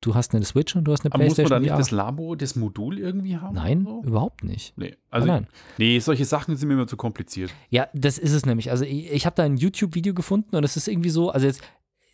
Du 0.00 0.14
hast 0.14 0.34
eine 0.34 0.44
Switch 0.44 0.76
und 0.76 0.84
du 0.84 0.92
hast 0.92 1.04
eine 1.04 1.14
Aber 1.14 1.24
muss 1.24 1.38
man 1.38 1.46
PlayStation 1.46 1.50
da 1.50 1.60
nicht 1.60 1.70
VR. 1.70 1.78
das 1.78 1.90
Labo, 1.90 2.34
das 2.34 2.56
Modul 2.56 2.98
irgendwie 2.98 3.38
haben? 3.38 3.54
Nein, 3.54 3.84
so? 3.84 4.02
überhaupt 4.04 4.44
nicht. 4.44 4.76
Nee, 4.76 4.96
also, 5.08 5.26
nein. 5.26 5.46
nee, 5.78 5.98
solche 5.98 6.26
Sachen 6.26 6.56
sind 6.56 6.68
mir 6.68 6.74
immer 6.74 6.86
zu 6.86 6.98
kompliziert. 6.98 7.54
Ja, 7.70 7.88
das 7.94 8.18
ist 8.18 8.32
es 8.32 8.44
nämlich. 8.44 8.70
Also 8.70 8.84
ich, 8.84 9.10
ich 9.10 9.24
habe 9.24 9.34
da 9.34 9.44
ein 9.44 9.56
YouTube-Video 9.56 10.12
gefunden 10.12 10.56
und 10.56 10.64
es 10.64 10.76
ist 10.76 10.88
irgendwie 10.88 11.08
so, 11.08 11.30
also 11.30 11.46
jetzt 11.46 11.62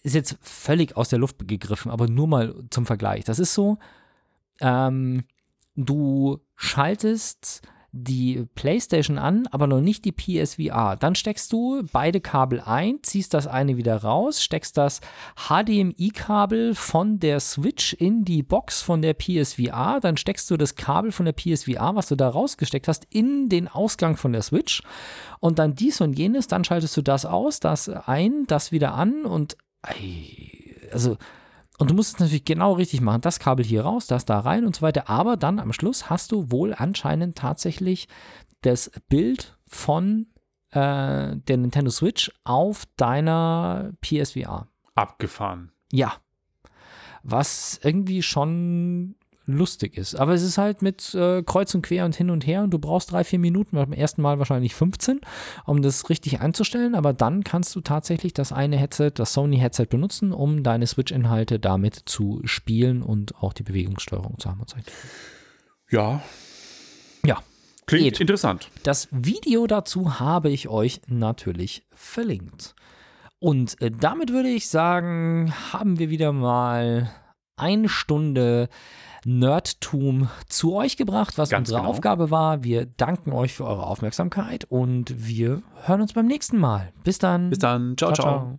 ist 0.02 0.14
jetzt 0.14 0.38
völlig 0.40 0.96
aus 0.96 1.08
der 1.08 1.18
Luft 1.18 1.48
gegriffen, 1.48 1.90
aber 1.90 2.06
nur 2.08 2.28
mal 2.28 2.54
zum 2.70 2.86
Vergleich. 2.86 3.24
Das 3.24 3.40
ist 3.40 3.54
so, 3.54 3.78
ähm, 4.60 5.24
du 5.76 6.38
schaltest 6.56 7.62
die 7.92 8.46
PlayStation 8.54 9.18
an, 9.18 9.48
aber 9.50 9.66
noch 9.66 9.80
nicht 9.80 10.04
die 10.04 10.12
PSVR. 10.12 10.96
Dann 10.96 11.14
steckst 11.14 11.52
du 11.52 11.82
beide 11.92 12.20
Kabel 12.20 12.60
ein, 12.60 13.00
ziehst 13.02 13.34
das 13.34 13.46
eine 13.46 13.76
wieder 13.76 13.96
raus, 13.96 14.42
steckst 14.42 14.76
das 14.76 15.00
HDMI-Kabel 15.48 16.74
von 16.74 17.18
der 17.18 17.40
Switch 17.40 17.92
in 17.94 18.24
die 18.24 18.42
Box 18.42 18.80
von 18.80 19.02
der 19.02 19.14
PSVR, 19.14 19.98
dann 20.00 20.16
steckst 20.16 20.50
du 20.50 20.56
das 20.56 20.76
Kabel 20.76 21.10
von 21.10 21.26
der 21.26 21.32
PSVR, 21.32 21.96
was 21.96 22.08
du 22.08 22.14
da 22.14 22.28
rausgesteckt 22.28 22.86
hast, 22.86 23.06
in 23.10 23.48
den 23.48 23.66
Ausgang 23.66 24.16
von 24.16 24.32
der 24.32 24.42
Switch. 24.42 24.82
Und 25.40 25.58
dann 25.58 25.74
dies 25.74 26.00
und 26.00 26.16
jenes, 26.18 26.46
dann 26.46 26.64
schaltest 26.64 26.96
du 26.96 27.02
das 27.02 27.24
aus, 27.26 27.58
das 27.58 27.88
ein, 27.88 28.44
das 28.46 28.70
wieder 28.70 28.94
an 28.94 29.24
und 29.24 29.56
ey, 29.82 30.76
also 30.92 31.16
und 31.80 31.88
du 31.90 31.94
musst 31.94 32.12
es 32.14 32.20
natürlich 32.20 32.44
genau 32.44 32.74
richtig 32.74 33.00
machen. 33.00 33.22
Das 33.22 33.38
Kabel 33.38 33.64
hier 33.64 33.82
raus, 33.82 34.06
das 34.06 34.26
da 34.26 34.38
rein 34.40 34.66
und 34.66 34.76
so 34.76 34.82
weiter. 34.82 35.08
Aber 35.08 35.38
dann 35.38 35.58
am 35.58 35.72
Schluss 35.72 36.10
hast 36.10 36.30
du 36.30 36.50
wohl 36.50 36.74
anscheinend 36.74 37.38
tatsächlich 37.38 38.06
das 38.60 38.90
Bild 39.08 39.56
von 39.66 40.26
äh, 40.72 41.36
der 41.36 41.56
Nintendo 41.56 41.90
Switch 41.90 42.30
auf 42.44 42.84
deiner 42.98 43.92
PSVR. 44.02 44.68
Abgefahren. 44.94 45.72
Ja. 45.90 46.12
Was 47.22 47.80
irgendwie 47.82 48.22
schon 48.22 49.14
lustig 49.52 49.96
ist. 49.96 50.14
Aber 50.14 50.34
es 50.34 50.42
ist 50.42 50.58
halt 50.58 50.82
mit 50.82 51.14
äh, 51.14 51.42
kreuz 51.42 51.74
und 51.74 51.82
quer 51.82 52.04
und 52.04 52.14
hin 52.16 52.30
und 52.30 52.46
her 52.46 52.62
und 52.62 52.70
du 52.70 52.78
brauchst 52.78 53.12
drei, 53.12 53.24
vier 53.24 53.38
Minuten, 53.38 53.76
beim 53.76 53.92
ersten 53.92 54.22
Mal 54.22 54.38
wahrscheinlich 54.38 54.74
15, 54.74 55.20
um 55.66 55.82
das 55.82 56.08
richtig 56.08 56.40
einzustellen. 56.40 56.94
Aber 56.94 57.12
dann 57.12 57.44
kannst 57.44 57.74
du 57.76 57.80
tatsächlich 57.80 58.32
das 58.34 58.52
eine 58.52 58.76
Headset, 58.76 59.12
das 59.14 59.32
Sony-Headset 59.32 59.86
benutzen, 59.86 60.32
um 60.32 60.62
deine 60.62 60.86
Switch-Inhalte 60.86 61.58
damit 61.58 61.94
zu 62.06 62.40
spielen 62.44 63.02
und 63.02 63.36
auch 63.36 63.52
die 63.52 63.62
Bewegungssteuerung 63.62 64.38
zu 64.38 64.50
haben 64.50 64.60
und 64.60 64.70
so 64.70 64.76
weiter. 64.76 64.92
Ja. 65.90 66.22
Ja. 67.24 67.42
Klingt 67.86 68.04
Geht. 68.04 68.20
interessant. 68.20 68.70
Das 68.84 69.08
Video 69.10 69.66
dazu 69.66 70.20
habe 70.20 70.50
ich 70.50 70.68
euch 70.68 71.00
natürlich 71.08 71.82
verlinkt. 71.92 72.74
Und 73.40 73.80
äh, 73.80 73.90
damit 73.90 74.32
würde 74.32 74.50
ich 74.50 74.68
sagen, 74.68 75.52
haben 75.72 75.98
wir 75.98 76.10
wieder 76.10 76.32
mal 76.32 77.10
eine 77.56 77.88
Stunde 77.88 78.68
Nerdtum 79.24 80.28
zu 80.48 80.74
euch 80.74 80.96
gebracht, 80.96 81.38
was 81.38 81.50
Ganz 81.50 81.68
unsere 81.68 81.80
genau. 81.80 81.90
Aufgabe 81.90 82.30
war. 82.30 82.64
Wir 82.64 82.86
danken 82.86 83.32
euch 83.32 83.54
für 83.54 83.64
eure 83.64 83.86
Aufmerksamkeit 83.86 84.64
und 84.64 85.14
wir 85.16 85.62
hören 85.84 86.00
uns 86.00 86.12
beim 86.12 86.26
nächsten 86.26 86.58
Mal. 86.58 86.92
Bis 87.04 87.18
dann. 87.18 87.50
Bis 87.50 87.58
dann. 87.58 87.96
ciao. 87.96 88.12
ciao. 88.12 88.58